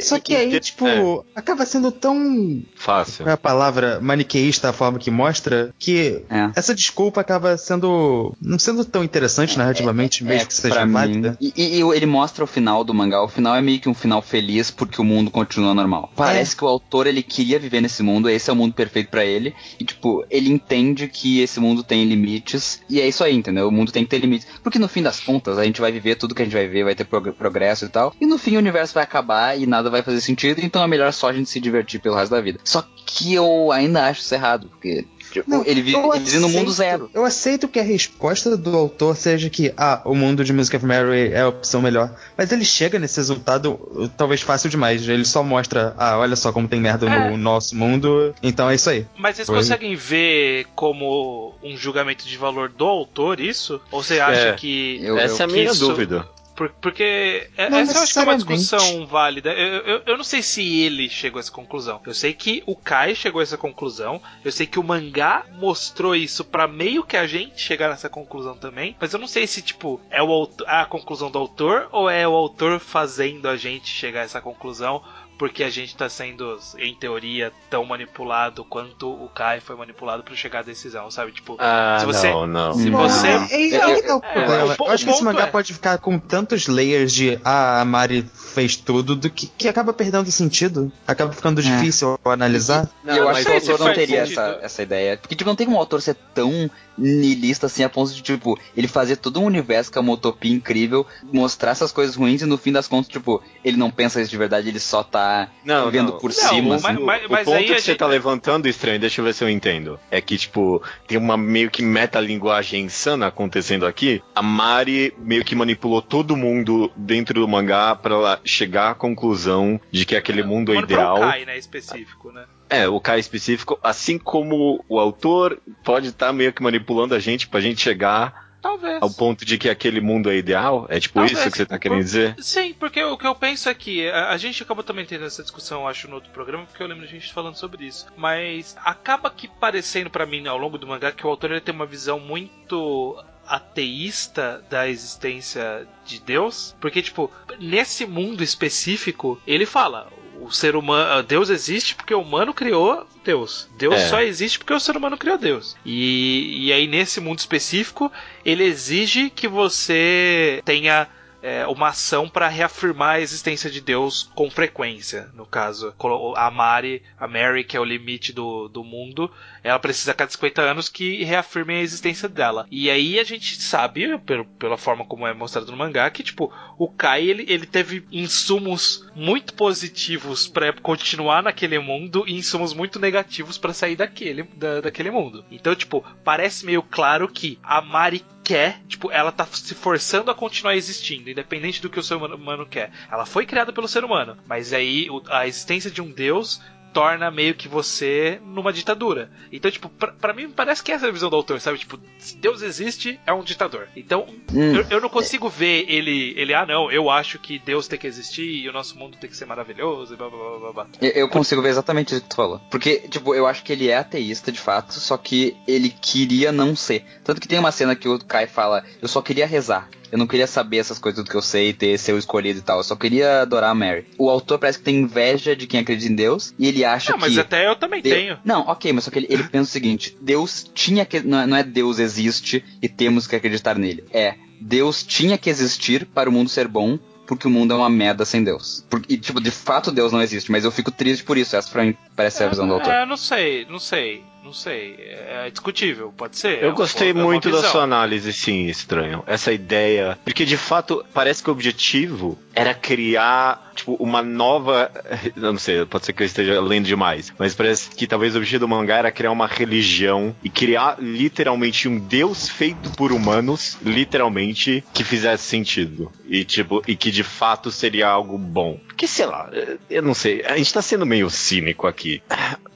[0.02, 1.00] Só que aí, tipo, É,
[1.34, 2.62] acaba sendo tão.
[2.76, 3.24] fácil.
[3.24, 4.00] Qual é a palavra?
[4.00, 6.50] Maniqueísta a forma que mostra, que É.
[6.54, 8.34] essa desculpa acaba sendo.
[8.40, 11.36] não sendo tão interessante narrativamente, mesmo que seja válida.
[11.40, 11.52] mim.
[11.56, 13.22] E, e- ele mostra o final do mangá.
[13.22, 16.12] O final é meio que um final feliz porque o mundo continua normal.
[16.16, 19.24] Parece que o autor ele queria viver nesse mundo, esse é o mundo perfeito pra
[19.24, 19.54] ele.
[19.80, 22.80] E tipo, ele entende que esse mundo tem limites.
[22.88, 23.68] E é isso aí, entendeu?
[23.68, 24.46] O mundo tem que ter limites.
[24.62, 26.84] Porque no fim das contas, a gente vai viver tudo que a gente vai ver,
[26.84, 28.14] vai ter prog- progresso e tal.
[28.20, 30.60] E no fim o universo vai acabar e nada vai fazer sentido.
[30.60, 32.58] Então é melhor só a gente se divertir pelo resto da vida.
[32.64, 34.68] Só que eu ainda acho isso errado.
[34.68, 37.10] Porque tipo, Não, ele, vive, eu no mundo aceito- zero.
[37.14, 40.84] Eu aceito que a resposta do autor seja que, ah, o mundo de Music of
[40.86, 42.14] Mary é a opção melhor.
[42.36, 45.08] Mas ele chega nesse resultado uh, talvez fácil demais.
[45.08, 47.30] Ele só mostra, ah, olha só como tem merda É.
[47.30, 49.06] no nosso mundo, então é isso aí.
[49.18, 49.56] Mas vocês Foi.
[49.56, 53.80] conseguem ver como um julgamento de valor do autor isso?
[53.90, 54.52] Ou você acha É.
[54.52, 55.00] que.
[55.02, 56.26] Eu- Essa é a minha isso- dúvida.
[56.54, 59.52] Por- porque é- Não essa eu acho que é uma discussão válida.
[59.52, 62.00] Eu, eu, eu não sei se ele chegou a essa conclusão.
[62.06, 64.20] Eu sei que o Kai chegou a essa conclusão.
[64.44, 68.56] Eu sei que o mangá mostrou isso pra meio que a gente chegar nessa conclusão
[68.56, 68.94] também.
[69.00, 72.32] Mas eu não sei se, tipo, é o a conclusão do autor ou é o
[72.34, 75.02] autor fazendo a gente chegar a essa conclusão.
[75.42, 80.36] Porque a gente tá sendo, em teoria, tão manipulado quanto o Kai foi manipulado pra
[80.36, 81.32] chegar à decisão, sabe?
[81.32, 82.74] Tipo, Ah, Se você- não, não.
[82.74, 82.98] se não.
[83.00, 84.72] você- É, é, é, o é, problema.
[84.72, 87.80] o po- eu acho que esse mangá é- pode ficar com tantos layers de ah,
[87.80, 90.92] a Mari fez tudo, do que, que acaba perdendo sentido.
[91.08, 91.64] Acaba ficando É.
[91.64, 92.88] difícil analisar.
[93.02, 94.40] Não, E eu acho que o autor não teria sentido.
[94.40, 95.16] essa, essa ideia.
[95.16, 98.56] Porque, tipo, não tem como o autor ser tão niilista assim a ponto de, tipo,
[98.76, 102.46] ele fazer todo um universo que é uma utopia incrível, mostrar essas coisas ruins e
[102.46, 105.31] no fim das contas, tipo, ele não pensa isso de verdade, ele só tá
[105.64, 106.18] Não, vendo não.
[106.18, 106.68] por Não, cima.
[106.70, 106.96] mas- assim.
[106.96, 109.24] O- mas- o mas ponto aí que a você gente- tá levantando, estranho, deixa eu
[109.24, 109.98] ver se eu entendo.
[110.10, 114.22] É que, tipo, tem uma meio que metalinguagem insana acontecendo aqui.
[114.34, 119.80] A Mari meio que manipulou todo mundo dentro do mangá pra ela chegar à conclusão
[119.90, 121.20] de que aquele mundo é pra o ideal.
[121.20, 122.44] Kai, né, específico, né?
[122.68, 127.46] É, o Kai específico, assim como o autor pode estar meio que manipulando a gente
[127.46, 129.02] pra gente chegar Talvez.
[129.02, 130.86] ao ponto de que aquele mundo é ideal.
[130.88, 132.36] É tipo Talvez, isso que você tá querendo dizer?
[132.38, 135.42] Sim, porque o que eu penso é que a, a gente acabou também tendo essa
[135.42, 138.06] discussão, acho, no outro programa, porque eu lembro de gente falando sobre isso.
[138.16, 141.74] Mas acaba que parecendo pra mim ao longo do mangá que o autor ele tem
[141.74, 150.08] uma visão muito ateísta da existência de Deus, porque tipo, nesse mundo específico, ele fala,
[150.44, 153.68] o ser humano, Deus existe porque o humano criou Deus.
[153.76, 154.08] Deus É.
[154.08, 155.76] só existe porque o ser humano criou Deus.
[155.84, 158.10] E, e aí nesse mundo específico,
[158.44, 161.06] ele exige que você tenha
[161.42, 165.28] é, uma ação para reafirmar a existência de Deus com frequência.
[165.34, 165.94] No caso,
[166.36, 169.30] a Mari, a Mary, que é o limite do, do mundo,
[169.62, 172.66] ela precisa a cada 50 anos que reafirmem a existência dela.
[172.70, 176.52] E aí a gente sabe, pelo, pela forma como é mostrado no mangá, que tipo,
[176.78, 183.00] o Kai ele, ele teve insumos muito positivos para continuar naquele mundo e insumos muito
[183.00, 185.44] negativos para sair daquele, da, daquele mundo.
[185.50, 190.34] Então, tipo, parece meio claro que a Mari quer, tipo, ela tá se forçando a
[190.34, 192.90] continuar existindo, independente do que o ser humano, quer.
[193.10, 196.60] Ela foi criada pelo ser humano, mas aí a existência de um deus
[196.92, 199.30] torna meio que você numa ditadura.
[199.50, 201.78] Então, tipo, pra, pra mim parece que essa é a visão do autor, sabe?
[201.78, 203.88] Tipo, se Deus existe, é um ditador.
[203.96, 204.74] Então, Hum.
[204.74, 208.06] eu, eu não consigo ver ele, ele, ah, não, eu acho que Deus tem que
[208.06, 210.72] existir e o nosso mundo tem que ser maravilhoso e blá blá blá blá.
[210.72, 210.86] blá.
[211.00, 212.60] Eu, eu consigo ver exatamente isso que tu falou.
[212.70, 216.76] Porque, tipo, eu acho que ele é ateísta de fato, só que ele queria não
[216.76, 217.04] ser.
[217.24, 219.88] Tanto que tem uma cena que o Kai fala: Eu só queria rezar.
[220.10, 222.62] Eu não queria saber essas coisas do que eu sei, ter ser o escolhido e
[222.62, 222.76] tal.
[222.76, 224.04] Eu só queria adorar a Mary.
[224.18, 227.18] O autor parece que tem inveja de quem acredita em Deus e ele acha Não,
[227.18, 227.40] mas que.
[227.40, 228.38] até eu também tenho.
[228.44, 231.20] Não, ok, mas só que ele, ele pensa o seguinte: Deus tinha que.
[231.20, 234.04] Não é, não é Deus existe e temos que acreditar nele.
[234.10, 237.90] É, Deus tinha que existir para o mundo ser bom, porque o mundo é uma
[237.90, 238.86] merda sem Deus.
[238.88, 241.56] Porque, e, tipo, de fato Deus não existe, mas eu fico triste por isso.
[241.56, 242.92] Essa pra mim parece ser a visão do autor.
[242.92, 244.96] É, não sei, não sei, não sei.
[244.98, 246.58] É discutível, pode ser.
[246.62, 247.70] É Eu um- gostei é uma muito da visão.
[247.72, 249.22] sua análise, sim, estranho.
[249.26, 250.18] Essa ideia.
[250.24, 254.90] Porque de fato, parece que o objetivo era criar, tipo, uma nova.
[255.36, 257.32] Eu não sei, pode ser que eu esteja lendo demais.
[257.38, 261.88] Mas parece que talvez o objetivo do mangá era criar uma religião e criar literalmente
[261.88, 266.12] um deus feito por humanos, literalmente, que fizesse sentido.
[266.26, 268.78] E, tipo, e que de fato seria algo bom.
[268.86, 269.50] Porque, sei lá,
[269.88, 270.42] eu não sei.
[270.44, 272.22] A gente tá sendo meio cínico aqui.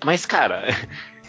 [0.05, 0.75] Mas, cara.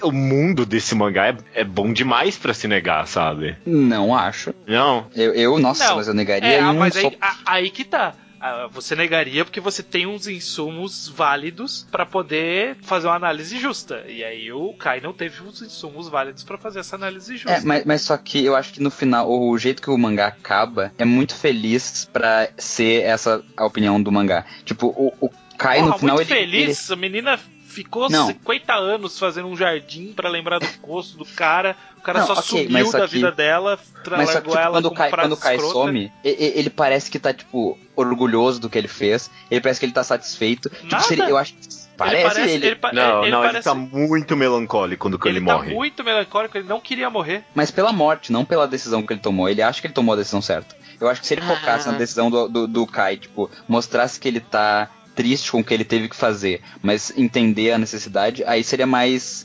[0.01, 3.57] O mundo desse mangá é, é bom demais pra se negar, sabe?
[3.65, 4.53] Não acho.
[4.67, 5.07] Não.
[5.15, 7.07] Eu, eu nossa, Não, mas eu negaria É, ah, um mas só.
[7.07, 8.13] aí, a- aí que tá.
[8.39, 14.03] Ah, Você negaria porque você tem uns insumos válidos pra poder fazer uma análise justa.
[14.07, 17.57] E aí o Kai não teve os insumos válidos pra fazer essa análise justa.
[17.57, 20.27] É, mas, mas só que eu acho que no final, o jeito que o mangá
[20.27, 24.45] acaba é muito feliz pra ser essa a opinião do mangá.
[24.63, 26.91] Tipo, o, o Kai Porra, no final muito ele, feliz.
[26.91, 27.39] A menina
[27.83, 28.27] ficou Não.
[28.27, 31.75] 50 anos fazendo um jardim pra lembrar do rosto do cara.
[31.97, 34.71] O cara Não, só ok, sumiu da que- vida dela, Mas só que tipo, ela
[34.71, 35.73] quando, o com Kai, frase quando o Kai escrota.
[35.73, 39.29] some, ele parece que tá, tipo, orgulhoso do que ele fez.
[39.51, 40.69] Ele parece que ele tá satisfeito.
[40.69, 41.03] Tipo, Nada.
[41.03, 41.59] seria- eu acho que
[41.97, 42.65] parece ele parece, ele.
[42.67, 45.73] ele pa- Não, ele não, parece- ele tá muito melancólico quando ele, ele tá morre.
[45.73, 47.43] muito melancólico, ele não queria morrer.
[47.53, 49.47] Mas pela morte, não pela decisão que ele tomou.
[49.49, 50.75] Ele acha que ele tomou a decisão certa.
[50.99, 51.91] Eu acho que se ele focasse Ah.
[51.91, 55.73] na decisão do, do, do Kai, tipo, mostrasse que ele tá triste com o que
[55.73, 59.43] ele teve que fazer, mas entender a necessidade, aí seria mais.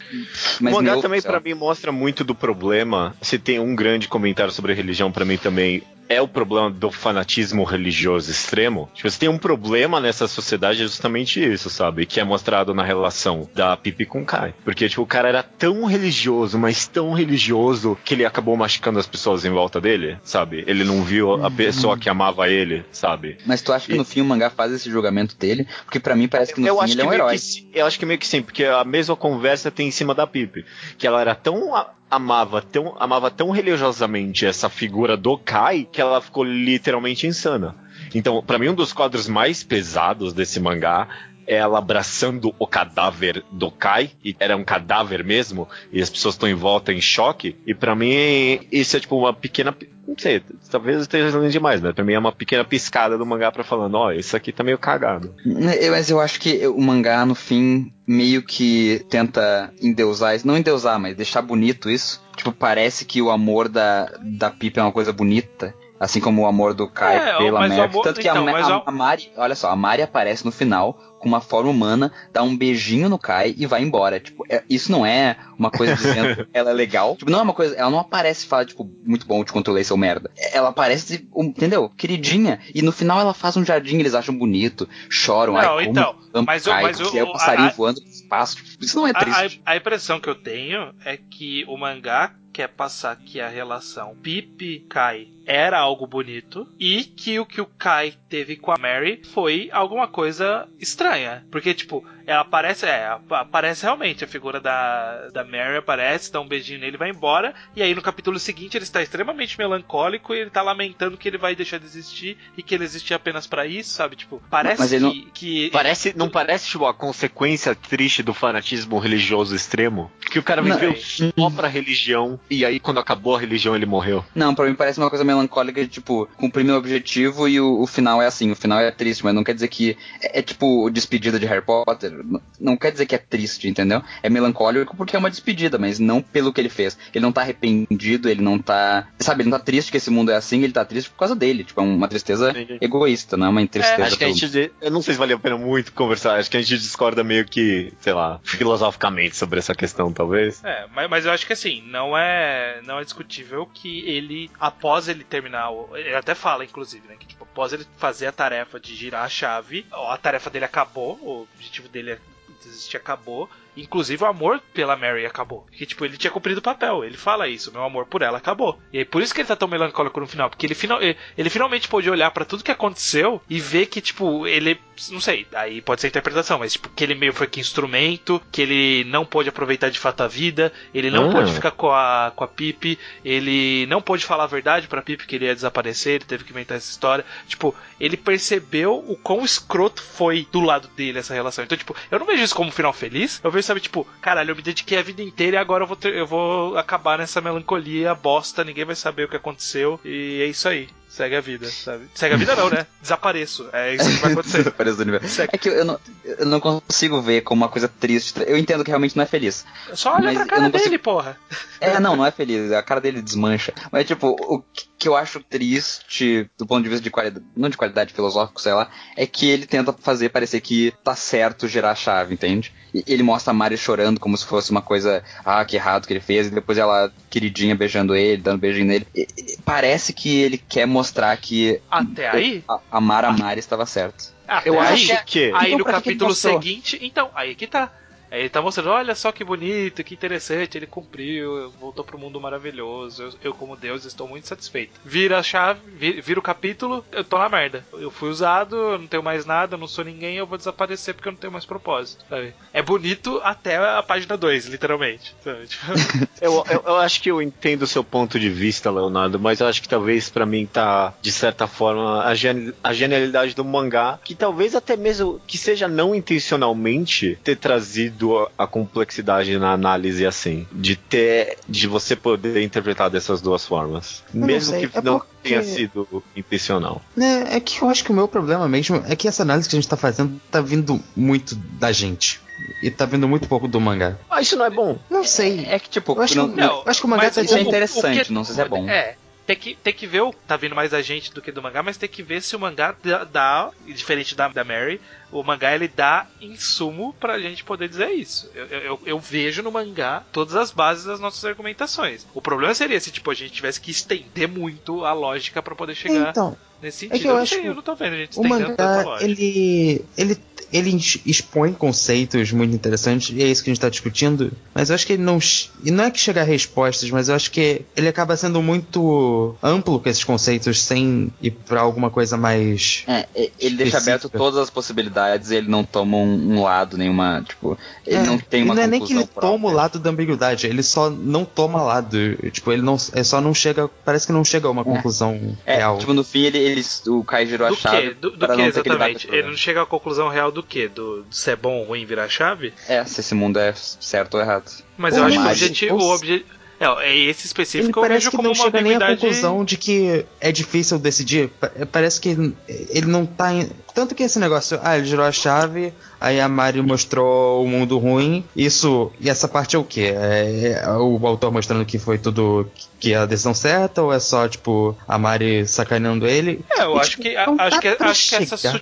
[0.61, 1.41] mais o mangá neutro, também lá.
[1.41, 3.17] mim mostra muito do problema.
[3.23, 7.65] Se tem um grande comentário sobre religião pra mim também é o problema do fanatismo
[7.65, 8.91] religioso extremo.
[8.95, 12.05] Tipo, se tem um problema nessa sociedade é justamente isso, sabe?
[12.07, 14.55] Que é mostrado na relação da Pipi com o Kai.
[14.65, 19.07] Porque tipo, o cara era tão religioso, mas tão religioso que ele acabou machucando as
[19.07, 20.65] pessoas em volta dele, sabe?
[20.67, 23.39] Ele não viu a pessoa que amava ele, sabe?
[23.47, 25.67] Mas tu acha que E- no fim o mangá faz esse julgamento dele?
[25.85, 27.37] Porque pra mim parece que no eu fim ele que é um herói.
[27.39, 30.27] que eu acho que meio que sim, porque a mesma conversa tem em cima da
[30.27, 30.65] Pipe,
[30.99, 31.73] que ela era tão
[32.13, 37.75] amava tão amava tão religiosamente essa figura do Kai que ela ficou literalmente insana.
[38.15, 41.09] Então, pra mim um dos quadros mais pesados desse mangá
[41.47, 46.49] ela abraçando o cadáver do Kai, e era um cadáver mesmo, e as pessoas estão
[46.49, 49.75] em volta em choque, e pra mim isso é tipo uma pequena,
[50.07, 53.27] não sei, talvez eu esteja lendo demais, mas pra mim é uma pequena piscada do
[53.27, 55.35] mangá pra falando, ó, isso aqui tá meio cagado.
[55.81, 60.47] É, Mas eu acho que o mangá, no fim, meio que tenta endeusar isso.
[60.47, 62.23] Não endeusar, mas deixar bonito isso.
[62.37, 65.75] Tipo, parece que o amor da, da Pipa é uma coisa bonita.
[66.01, 68.83] Assim como o amor do Kai É, pela amor- Tanto que a então, a, o-
[68.87, 72.57] a Mari, olha só, a Mari aparece no final com uma forma humana, dá um
[72.57, 74.19] beijinho no Kai e vai embora.
[74.19, 77.17] Tipo, é- isso não é uma coisa dizendo ela é legal.
[77.17, 77.77] Tipo, não é uma coisa.
[77.77, 80.33] Ela não aparece e fala, tipo, muito bom, te controlei, seu merda.
[80.53, 81.89] Ela aparece, um, entendeu?
[81.97, 82.59] Queridinha.
[82.75, 85.53] E no final ela faz um jardim, eles acham bonito, choram.
[85.53, 87.73] Não, ai, como então, amo mas o- Kai, mas o- é o o- passarinho a-
[87.73, 88.57] voando pro espaço.
[88.57, 89.63] Tipo, isso não é A, triste.
[89.65, 94.15] a- a impressão que eu tenho é que o mangá quer passar que a relação
[94.17, 99.71] Pipe-Kai era algo bonito e que o que o Kai teve com a Mary foi
[99.73, 101.45] alguma coisa estranha.
[101.51, 106.41] Porque, tipo, ela aparece, é, ap- aparece realmente, a figura da, da Mary aparece, dá
[106.41, 107.55] um beijinho nele e vai embora.
[107.75, 111.39] E aí no capítulo seguinte ele está extremamente melancólico e ele tá lamentando que ele
[111.39, 114.17] vai deixar de existir e que ele existe apenas pra isso, sabe?
[114.17, 118.99] Tipo, parece Mas ele que, que Parece, não parece tipo, a consequência triste do fanatismo
[118.99, 120.11] religioso extremo?
[120.31, 120.75] Que o cara Não.
[120.77, 124.25] viveu só pra religião e aí quando acabou a religião ele morreu.
[124.35, 127.87] Não, pra mim parece uma coisa melancólica de, tipo, cumprir meu objetivo e o, o
[127.87, 130.89] final é assim, o final é triste, mas não quer dizer que é, é tipo
[130.91, 132.12] despedida de Harry Potter,
[132.61, 134.03] não, quer dizer que é triste, entendeu?
[134.23, 136.99] É melancólico porque é uma despedida, mas não pelo que ele fez.
[137.15, 140.31] Ele não tá arrependido, ele não tá, sabe, ele não tá triste que esse mundo
[140.31, 142.79] é assim, ele tá triste por causa dele, tipo, é uma tristeza Entendi.
[142.81, 144.73] egoísta, não é uma tristeza Acho que a gente.
[144.81, 146.39] Eu não sei se vale a pena muito conversar.
[146.39, 150.63] Acho que a gente discorda meio que, sei lá, filosoficamente sobre essa questão, talvez.
[150.65, 155.09] É, mas, mas eu acho que assim, não é não é discutível que ele, após
[155.09, 158.95] ele terminar, ele até fala, inclusive, né, que tipo, após ele fazer a tarefa de
[158.95, 162.19] girar a chave, a tarefa dele acabou, o objetivo dele é
[162.63, 165.67] desistir acabou, inclusive o amor pela Mary acabou.
[165.73, 168.79] Que tipo, ele tinha cumprido o papel, ele fala isso, meu amor por ela acabou.
[168.93, 171.17] E aí por isso que ele tá tão melancólico no final, porque ele, final, ele,
[171.37, 174.79] ele finalmente pôde olhar pra tudo que aconteceu e ver que, tipo, ele.
[175.11, 178.63] Não sei, aí pode ser interpretação, mas tipo, que ele meio foi que instrumento, que
[178.63, 181.33] ele não pôde aproveitar de fato a vida, ele não Ah.
[181.33, 185.27] pôde ficar com a, com a Pip, ele não pôde falar a verdade pra Pip
[185.27, 187.25] que ele ia desaparecer, ele teve que inventar essa história.
[187.49, 191.65] Tipo, ele percebeu o quão escroto foi do lado dele essa relação.
[191.65, 193.41] Então, tipo, eu não vejo isso como um final feliz.
[193.43, 195.97] Eu vejo, sabe, tipo, caralho, eu me dediquei a vida inteira e agora eu vou,
[195.97, 200.01] ter- eu vou acabar nessa melancolia bosta, ninguém vai saber o que aconteceu.
[200.05, 200.89] E é isso aí.
[201.13, 202.05] Segue a vida, sabe?
[202.15, 202.87] Segue a vida não, né?
[203.03, 203.69] Desapareço.
[203.71, 204.59] É isso que vai acontecer.
[204.65, 205.29] Desapareço do universo.
[205.29, 205.51] Segue.
[205.53, 208.43] É que eu não, eu não consigo ver como uma coisa triste.
[208.47, 209.65] Eu entendo que realmente não é feliz.
[209.93, 211.37] Só olha pra cara não dele, consigo- porra.
[211.81, 212.73] É, não, não é feliz.
[212.73, 213.75] A cara dele desmancha.
[213.91, 214.65] Mas, tipo, o
[214.99, 218.73] que eu acho triste, do ponto de vista de qualidade, não de qualidade filosófica, sei
[218.73, 222.73] lá, é que ele tenta fazer parecer que tá certo girar a chave, entende?
[222.95, 226.13] E ele mostra a Mari chorando como se fosse uma coisa, ah, que errado que
[226.13, 229.07] ele fez, e depois ela, queridinha, beijando ele, dando beijinho nele.
[229.15, 231.02] E- e parece que ele quer mostrar
[231.37, 232.65] que Até aí?
[232.69, 234.33] a- amar a Mari estava certo.
[234.47, 235.53] Até Eu aí, acho que.
[235.55, 237.91] Aí Então, no que capítulo seguinte, então, aí que tá.
[238.33, 242.41] Aí ele tá mostrando, olha só que bonito, que interessante, ele cumpriu, voltou pro mundo
[242.41, 244.93] maravilhoso, eu, eu, como Deus estou muito satisfeito.
[245.05, 247.85] Vira a chave, vi- vira, o capítulo, eu tô na merda.
[247.93, 251.15] Eu fui usado, eu não tenho mais nada, eu não sou ninguém, eu vou desaparecer
[251.15, 252.55] porque eu não tenho mais propósito, sabe?
[252.73, 255.35] É bonito até a página 2, literalmente.
[255.69, 255.83] Tipo,
[256.41, 259.67] Eu, eu, eu acho que eu entendo o seu ponto de vista, Leonardo, mas eu
[259.67, 264.19] acho que talvez pra mim tá, de certa forma, a, gen- a genialidade do mangá,
[264.25, 270.25] que talvez até mesmo que seja não intencionalmente ter trazido a, a complexidade na análise
[270.27, 275.03] assim, de ter, de você poder interpretar dessas duas formas, não mesmo sei, que é
[275.03, 277.03] não porque- tenha sido intencional.
[277.19, 279.75] É, é que eu acho que o meu problema mesmo é que essa análise que
[279.75, 282.41] a gente tá fazendo tá vindo muito da gente.
[282.81, 284.17] E tá vindo muito pouco do mangá.
[284.31, 284.97] Ah, isso não é bom.
[285.11, 285.67] Não sei.
[285.69, 287.43] É que, tipo, Eu acho, não- que, eu acho que o mangá tá isso é
[287.45, 287.69] dizendo.
[287.69, 288.89] interessante, que- não sei se é bom.
[288.89, 289.17] É.
[289.47, 290.33] Tem que, tem que ver o.
[290.47, 292.61] Tá vindo mais da gente do que do mangá, mas tem que ver se o
[292.61, 293.25] mangá dá.
[293.25, 295.01] dá- diferente da, da Mary,
[295.33, 298.49] o mangá ele dá insumo pra gente poder dizer isso.
[298.55, 302.25] Eu, eu, eu- eu vejo no mangá todas as bases das nossas argumentações.
[302.33, 305.95] O problema seria se tipo, a gente tivesse que estender muito a lógica pra poder
[305.97, 307.23] chegar Então, nesse é sentido.
[307.23, 309.25] que eu não acho sei, que eu não tô vendo a gente estendendo mangá, lógica.
[309.31, 310.37] ele, ele,
[310.73, 314.89] ele ex- expõe conceitos muito interessantes, e é isso que a gente tá discutindo, mas
[314.89, 315.39] eu acho que ele não.
[315.85, 319.55] E não é que chega a respostas, mas eu acho que ele acaba sendo muito
[319.63, 323.05] amplo com esses conceitos, sem ir pra alguma coisa mais.
[323.07, 324.39] É, e- ele deixa aberto Específica.
[324.39, 328.61] todas as possibilidades, ele não toma um, um lado, nenhuma, tipo, ele É, não tem
[328.61, 329.51] e uma não é nem que ele própria.
[329.51, 332.13] toma o lado da ambiguidade, ele só não toma lado.
[332.53, 332.97] Tipo, ele não.
[333.13, 333.89] É só não chega.
[334.05, 335.99] Parece que não chega a uma conclusão É, real.
[335.99, 338.15] tipo, no fim ele, ele o Kai girou a chave que?
[338.15, 339.29] Do, do para que exatamente?
[339.31, 340.89] Ele não chega à conclusão real do que?
[340.89, 342.73] Do, do se é bom ou ruim virar chave?
[342.89, 344.71] É, se esse mundo é certo ou errado.
[344.97, 345.95] Mas eu acho que o objetivo.
[345.97, 346.47] ou O obje...
[346.81, 349.07] É, é esse Ele específico eu parece vejo que como não uma chega nem à
[349.07, 351.49] conclusão de que é difícil decidir.
[351.49, 352.31] Pa- Parece que
[352.67, 353.53] ele não tá.
[353.55, 353.71] Em...
[353.95, 357.99] Tanto que esse negócio, ah, ele girou a chave, aí a Mari mostrou o mundo
[357.99, 358.45] ruim.
[358.57, 359.13] Isso.
[359.21, 360.13] E essa parte é o quê?
[360.17, 362.69] É, é o autor mostrando que foi tudo.
[362.99, 364.03] que é a decisão certa?
[364.03, 366.65] Ou é só, tipo, a Mari sacaneando ele?
[366.77, 368.81] É, eu E, acho tipo, que, acho que, acho que essa chegar.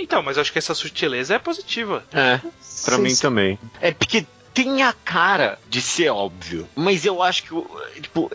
[0.00, 2.04] Então, mas eu acho que essa sutileza é positiva.
[2.12, 2.38] É.
[2.84, 3.58] Pra Sei mim se- também.
[3.80, 7.70] É porque tem a cara de ser óbvio, mas eu acho que o-
[8.00, 8.30] tipo,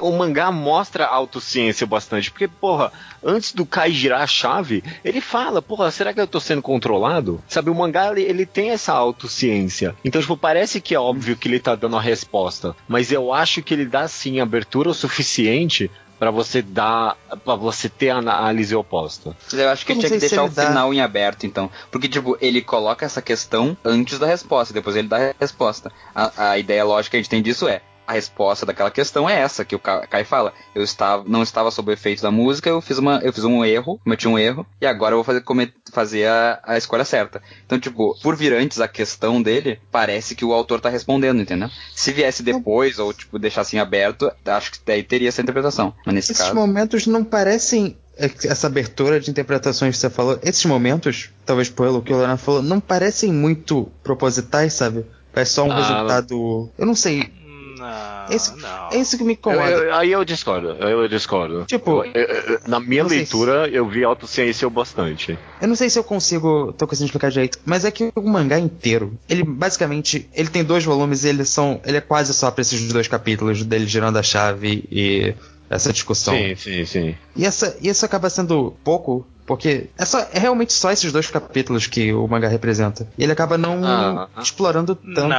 [0.00, 2.90] o mangá mostra a autociência bastante, porque, porra,
[3.22, 7.42] antes do Kai girar a chave, ele fala, porra, será que eu tô sendo controlado?
[7.46, 9.94] Sabe, o mangá, ele, ele tem essa autociência.
[10.02, 13.62] Então, tipo, parece que é óbvio que ele tá dando a resposta, mas eu acho
[13.62, 15.90] que ele dá, sim, abertura o suficiente
[16.20, 19.34] pra você dar, para você ter a análise oposta.
[19.52, 21.70] Eu acho que Eu tinha que deixar o dá- final em aberto, então.
[21.90, 25.90] Porque, tipo, ele coloca essa questão antes da resposta, depois ele dá a resposta.
[26.14, 27.80] A, a ideia lógica que a gente tem disso é.
[28.10, 30.52] A resposta daquela questão é essa, que o Ka- Kai fala.
[30.74, 33.64] Eu estava, não estava sob o efeito da música, eu fiz, uma, eu fiz um
[33.64, 35.44] erro, cometi um erro, e agora eu vou fazer,
[35.92, 37.40] fazer a, a escolha certa.
[37.64, 41.70] Então, tipo, por vir antes a questão dele, parece que o autor tá respondendo, entendeu?
[41.94, 45.94] Se viesse depois, ou, tipo, deixasse em aberto, acho que daí teria essa interpretação.
[46.04, 46.56] Mas nesse Esses caso.
[46.56, 47.96] momentos não parecem.
[48.18, 52.42] é, Essa abertura de interpretações que você falou, esses momentos, talvez pelo que o Leonardo
[52.42, 55.06] falou, não parecem muito propositais, sabe?
[55.32, 56.70] Parece só um Ah, resultado.
[56.76, 57.32] Eu não sei.
[57.80, 58.88] Não, Esse- não.
[58.92, 59.70] É isso que me Eu- incomoda.
[59.70, 61.64] eu- aí eu discordo, eu discordo.
[61.66, 65.38] Tipo, Eu- eu- na minha leitura, eu vi autociência bastante.
[65.60, 66.72] Eu não sei se eu consigo.
[66.74, 70.28] tô conseguindo explicar direito, mas é que o mangá inteiro, ele basicamente.
[70.34, 71.80] Ele tem dois volumes e eles são.
[71.84, 75.34] Ele é quase só pra esses dois capítulos dele girando a chave e
[75.68, 76.34] essa discussão.
[76.34, 77.14] Sim, sim, sim.
[77.36, 81.28] E essa, e isso acaba sendo pouco, porque é, só, é realmente só esses dois
[81.28, 83.08] capítulos que o mangá representa.
[83.18, 84.28] E ele acaba não Ah.
[84.40, 85.36] explorando tanto Não,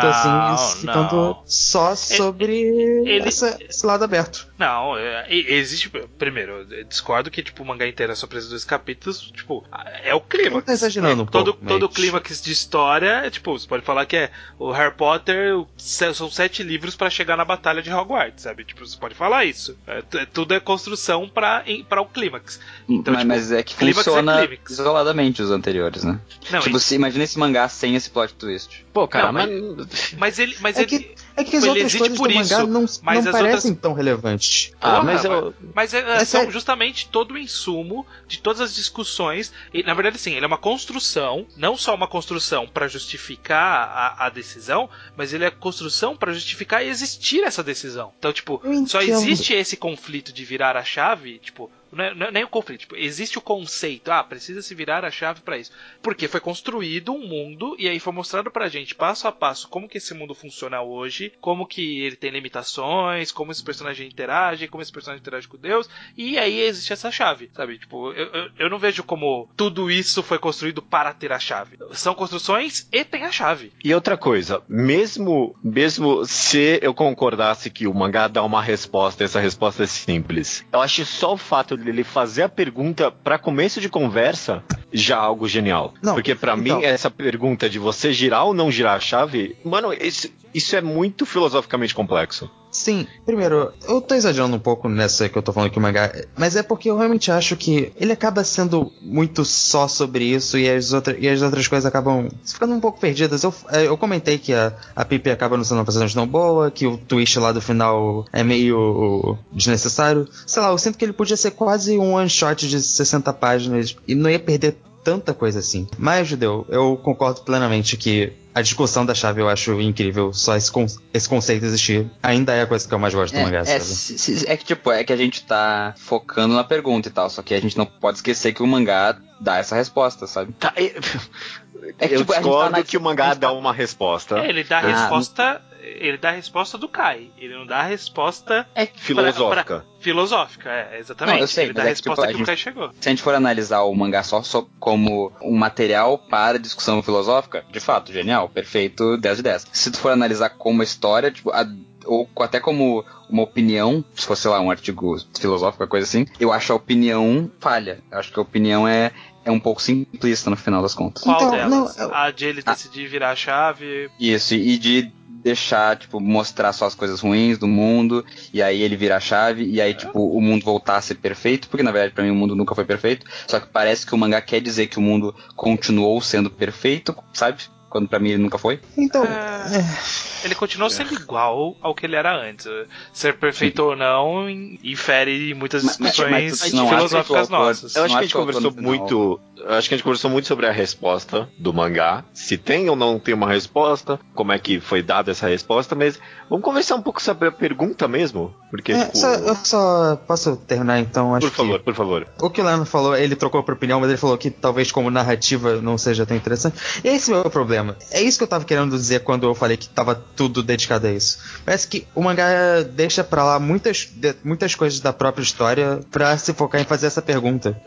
[0.50, 1.44] assim, ficando não.
[1.46, 4.52] só sobre ele- essa- esse lado aberto.
[4.58, 5.90] Não, é, existe.
[6.18, 9.32] Primeiro, eu discordo que, tipo, o mangá inteiro é só preso dois capítulos.
[9.32, 9.64] Tipo,
[10.04, 10.66] é o clímax.
[10.66, 14.06] Tá exagerando um todo, pouco, todo mas- clímax de história, é, tipo, você pode falar
[14.06, 18.66] que é o Harry Potter, são sete livros pra chegar na batalha de Hogwarts, sabe?
[18.66, 19.78] Tipo, você pode falar isso.
[19.88, 21.64] É, tudo é construção pra
[22.02, 22.60] o clímax.
[22.94, 24.72] Então, mas, tipo, mas é que é funciona clímax.
[24.72, 26.20] isoladamente os anteriores, né?
[26.52, 28.86] Não, tipo, e- se, imagina esse mangá sem esse plot twist.
[28.94, 30.40] Pô, cara, Não, mas- mas...
[30.40, 30.58] ele.
[30.60, 32.68] Mas É ele que, é que as ele outras existe coisas por do mangá isso,
[32.68, 34.74] não, mas não parecem outras- tão relevantes.
[34.82, 35.54] Ah, Porra, mas eu...
[35.74, 36.52] Mas é- é- É são sério.
[36.52, 39.54] justamente todo o insumo de todas as discussões.
[39.74, 43.88] E, na verdade, sim, ele é uma construção, não só uma construção para justificar
[44.20, 48.12] a, a decisão, mas ele é construção para justificar existir essa decisão.
[48.20, 51.72] Então, tipo, só existe esse conflito de virar a chave, tipo.
[51.98, 55.12] É, não é nem o conflito, tipo, existe o conceito, ah, precisa se virar a
[55.12, 55.72] chave para isso.
[56.02, 59.88] Porque foi construído um mundo e aí foi mostrado pra gente passo a passo como
[59.88, 64.82] que esse mundo funciona hoje, como que ele tem limitações, como esse personagem interage, como
[64.82, 67.78] esse personagem interage com Deus, e aí existe essa chave, sabe?
[67.78, 71.78] Tipo, eu, eu, eu não vejo como tudo isso foi construído para ter a chave.
[71.92, 73.72] São construções e tem a chave.
[73.84, 79.40] E outra coisa, mesmo, mesmo se eu concordasse que o mangá dá uma resposta, essa
[79.40, 83.90] resposta é simples, eu acho só o fato dele fazer a pergunta pra começo de
[83.90, 84.64] conversa
[84.94, 85.94] já algo genial.
[86.02, 89.56] Não, Porque pra então- mim, essa pergunta de você girar ou não girar a chave,
[89.64, 92.50] mano, isso, isso é muito filosoficamente complexo.
[92.72, 96.12] Sim, primeiro, eu tô exagerando um pouco nessa que eu tô falando que o mangá.
[96.38, 100.70] Mas é porque eu realmente acho que ele acaba sendo muito só sobre isso e
[100.70, 103.44] as, outra, e as outras coisas acabam ficando um pouco perdidas.
[103.44, 106.72] Eu, eh, eu comentei que a, a Pipe acaba não sendo uma personagem tão boa,
[106.72, 110.28] que o twist lá do final é meio desnecessário.
[110.48, 113.98] Sei lá, eu sinto que ele podia ser quase um one shot de 60 páginas
[114.08, 115.88] e não ia perder tanta coisa assim.
[115.98, 120.34] Mas, Judeu, eu concordo plenamente que a discussão da chave eu acho incrível.
[120.34, 123.40] Só esse, con- esse conceito existir ainda é a coisa que eu mais gosto do
[123.40, 124.44] É, mangá, é, sabe?
[124.48, 127.54] é que, tipo, é que a gente tá focando na pergunta e tal, só que
[127.54, 130.52] a gente não pode esquecer que o mangá dá essa resposta, sabe?
[130.54, 130.94] Tá, e-
[132.00, 133.74] É que, eu tipo, a tá discordo na- que o mangá a tá- dá uma
[133.74, 135.62] resposta É, ele dá a Ah, resposta.
[135.84, 137.30] Ele dá a resposta do Kai.
[137.38, 139.84] Ele não dá a resposta É filosófica.
[140.00, 141.36] filosófica, é, exatamente.
[141.36, 142.58] Não, eu sei, ele dá a é que, tipo, resposta a que o gente- Kai
[142.58, 142.92] chegou.
[143.00, 147.66] Se a gente for analisar o mangá só, só como um material para discussão filosófica,
[147.72, 149.66] de fato, genial, perfeito, 10 de 10.
[149.72, 151.66] Se tu for analisar como história, tipo, a-
[152.06, 156.52] ou até como uma opinião, se fosse, sei lá, um artigo filosófico, coisa assim, eu
[156.52, 158.00] acho a opinião falha.
[158.12, 159.12] Eu acho que a opinião é,
[159.46, 161.24] é um pouco simplista no final das contas.
[161.24, 161.70] Qual Então, delas?
[161.98, 164.10] não, eu- A de ele decidir virar a chave.
[164.20, 165.12] Isso, e de
[165.44, 168.24] deixar, tipo, mostrar só as coisas ruins do mundo,
[168.54, 171.68] e aí ele virar a chave, e aí, tipo, o mundo voltar a ser perfeito,
[171.68, 174.18] porque na verdade pra mim o mundo nunca foi perfeito, só que parece que o
[174.20, 177.64] mangá quer dizer que o mundo continuou sendo perfeito, sabe?
[177.92, 178.80] Quando pra mim ele nunca foi.
[178.98, 179.78] Então, É.
[179.78, 182.66] é, Ele continuou sendo igual ao que ele era antes.
[183.14, 187.96] Ser perfeito ou não in- infere muitas Mas- mas- discussões mas não acha filosóficas nossas.
[187.96, 189.40] Eu acho Não que a gente conversou muito.
[189.58, 192.24] eu Acho que a gente conversou muito sobre a resposta do mangá.
[192.34, 196.18] Se tem ou não tem uma resposta, como é que foi dada essa resposta, mas
[196.50, 198.56] vamos conversar um pouco sobre a pergunta mesmo.
[198.72, 199.18] Porque, é, tipo.
[199.18, 202.28] só- eu só posso terminar então, acho Por favor, que por favor.
[202.42, 205.12] o que o Leandro falou, ele trocou por opinião, mas ele falou que talvez como
[205.12, 206.80] narrativa não seja tão interessante.
[207.04, 207.81] Esse é o meu problema.
[208.12, 211.12] É isso que eu tava querendo dizer quando eu falei que tava tudo dedicado a
[211.12, 211.40] isso.
[211.66, 216.38] Parece que o mangá deixa pra lá muitas, de- muitas coisas da própria história pra
[216.38, 217.80] se focar em fazer essa pergunta.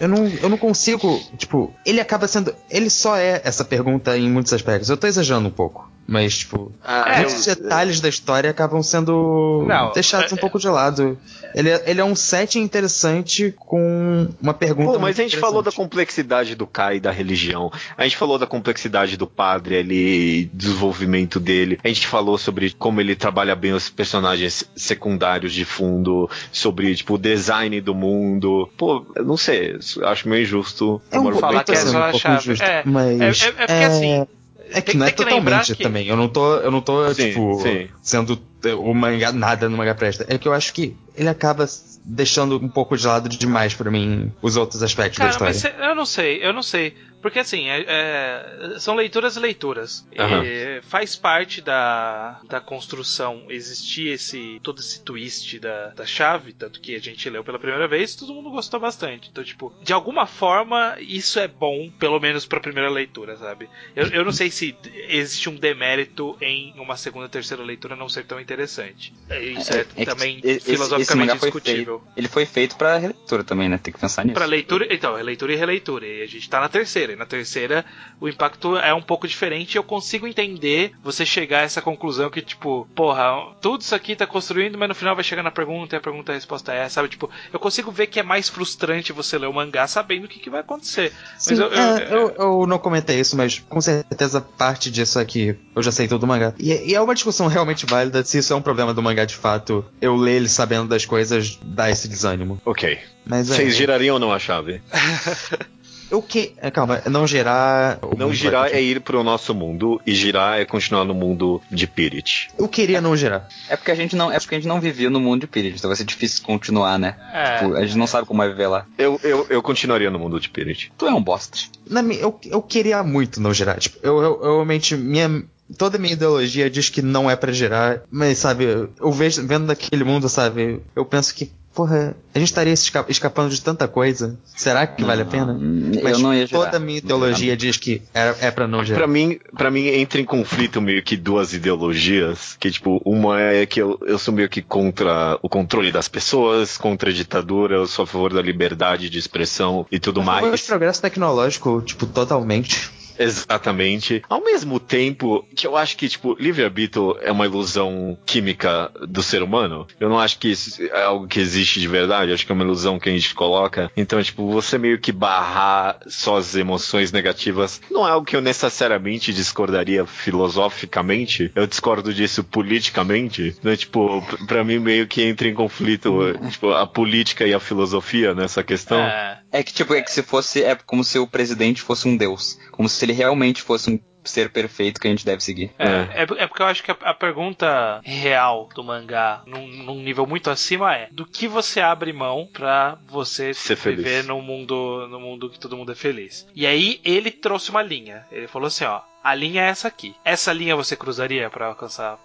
[0.00, 4.30] Eu não, eu não consigo, tipo, ele acaba sendo, ele só é essa pergunta em
[4.30, 4.88] muitos aspectos.
[4.88, 5.90] Eu tô exagerando um pouco.
[6.10, 10.38] Mas, tipo, Ah, É, eu- muitos detalhes da história acabam sendo Não, deixados é- um
[10.38, 11.16] pouco de lado.
[11.54, 14.88] Ele é, ele é um setting interessante com uma pergunta.
[14.92, 17.70] Pô, mas muito a gente falou da complexidade do Kai e da religião.
[17.96, 21.78] A gente falou da complexidade do padre ali, desenvolvimento dele.
[21.84, 27.14] A gente falou sobre como ele trabalha bem os personagens secundários de fundo, sobre, tipo,
[27.14, 28.68] o design do mundo.
[28.76, 31.00] Pô, eu não sei, acho meio injusto.
[31.10, 33.72] É um falar que é só a um injusto, É, mas é- é- é porque
[33.84, 34.26] assim,
[34.72, 36.06] É que tem- não é lembrar totalmente que- também.
[36.06, 37.88] Eu não tô, eu não tô Sim, tipo, sim.
[38.02, 38.36] sendo
[38.78, 40.24] o mangá nada no mangá presta.
[40.28, 41.66] É que eu acho que ele acaba
[42.04, 45.74] deixando um pouco de lado demais pra mim os outros aspectos da Cara, história.
[45.78, 46.94] mas eu não sei, eu não sei.
[47.20, 50.06] Porque assim, é- é, são leituras e leituras.
[50.18, 50.42] Aham.
[50.42, 56.80] E faz parte da, da construção existir esse todo esse twist da, da chave, tanto
[56.80, 59.28] que a gente leu pela primeira vez todo mundo gostou bastante.
[59.30, 63.68] Então, tipo, de alguma forma, isso é bom, pelo menos pra primeira leitura, sabe?
[63.94, 64.74] Eu, eu não sei se
[65.06, 69.12] existe um demérito em uma segunda terceira leitura não ser tão interessante.
[69.58, 71.98] Isso é, que também esse- esse filosoficamente mangá foi discutível.
[72.00, 73.78] feito- Ele foi feito pra releitura também, né?
[73.82, 74.34] Tem que pensar nisso.
[74.34, 76.06] Pra leitura, então, é leitura e releitura.
[76.06, 77.12] E a gente tá na terceira.
[77.12, 77.84] E na terceira,
[78.20, 79.76] o impacto é um pouco diferente.
[79.76, 84.26] Eu consigo entender você chegar a essa conclusão que, tipo, porra, tudo isso aqui tá
[84.26, 86.88] construindo, mas no final vai chegar na pergunta e a pergunta e a resposta é,
[86.88, 87.08] sabe?
[87.08, 90.40] Tipo, eu consigo ver que é mais frustrante você ler o mangá sabendo o que,
[90.40, 91.12] que vai acontecer.
[91.38, 92.30] Sim, mas eu, eu- é, eu,
[92.60, 96.26] eu não comentei isso, mas com certeza parte disso aqui eu já sei tudo do
[96.26, 96.52] mangá.
[96.58, 99.36] E, e é uma discussão realmente válida se isso é um problema do mangá de
[99.36, 99.84] fato.
[100.00, 102.60] Eu ler ele sabendo das coisas dá esse desânimo.
[102.64, 102.98] Ok.
[103.24, 103.54] Mas é.
[103.54, 104.82] Vocês girariam ou não a chave?
[106.10, 106.54] O que.
[106.56, 107.98] é, Calma, não girar.
[108.02, 111.86] o Não girar é ir pro nosso mundo, e girar é continuar no mundo de
[111.86, 112.48] Pirit.
[112.58, 113.48] Eu queria não girar.
[113.68, 115.76] É porque a gente não, é porque a gente não vivia no mundo de Pirit,
[115.76, 117.16] então vai ser difícil continuar, né?
[117.32, 117.58] É.
[117.58, 118.86] Tipo, a gente não sabe como vai viver lá.
[118.98, 120.92] Eu, eu, eu continuaria no mundo de Pirit.
[120.98, 121.58] Tu é um bosta.
[121.88, 123.78] Na eu, eu queria muito não girar.
[123.78, 124.96] Tipo, eu, eu, eu realmente.
[124.96, 125.44] Minha,
[125.76, 128.02] toda minha ideologia diz que não é pra girar.
[128.10, 131.50] Mas, sabe, eu, eu vejo, vendo daquele mundo, sabe, eu penso que.
[131.72, 134.36] Porra, a gente estaria esca- escapando de tanta coisa.
[134.44, 135.52] Será que vale a pena?
[135.52, 136.64] Hum, Mas eu não ia girar.
[136.64, 138.98] toda a minha ideologia diz que é, é pra não girar.
[138.98, 143.64] Pra mim, pra mim entra em conflito meio que duas ideologias, que tipo, uma é
[143.66, 147.86] que eu, eu sou meio que contra o controle das pessoas, contra a ditadura, eu
[147.86, 150.62] sou a favor da liberdade de expressão e tudo O mais.
[150.66, 152.90] progresso tecnológico, tipo, totalmente.
[153.20, 154.22] Exatamente.
[154.28, 159.42] Ao mesmo tempo que eu acho que, tipo, livre-arbítrio é uma ilusão química do ser
[159.42, 159.86] humano.
[160.00, 162.30] Eu não acho que isso é algo que existe de verdade.
[162.30, 163.92] Eu acho que é uma ilusão que a gente coloca.
[163.94, 168.40] Então, tipo, você meio que barrar só as emoções negativas não é algo que eu
[168.40, 171.52] necessariamente discordaria filosoficamente.
[171.54, 173.54] Eu discordo disso politicamente.
[173.58, 178.34] Então, tipo, pra mim meio que entra em conflito, tipo, a política e a filosofia
[178.34, 178.98] nessa questão.
[178.98, 179.40] É.
[179.52, 180.62] É que, tipo, é que se fosse.
[180.62, 182.56] É como se o presidente fosse um deus.
[182.70, 185.72] Como se ele realmente fosse um ser perfeito que a gente deve seguir.
[185.78, 190.02] É, é, é porque eu acho que a, a pergunta real do mangá, num, num
[190.02, 194.04] nível muito acima, é do que você abre mão pra você Ser feliz.
[194.04, 196.46] viver num mundo, num mundo que todo mundo é feliz.
[196.54, 198.26] E aí ele trouxe uma linha.
[198.30, 199.00] Ele falou assim, ó.
[199.22, 200.16] A linha é essa aqui.
[200.24, 202.18] Essa linha você cruzaria pra alcançar,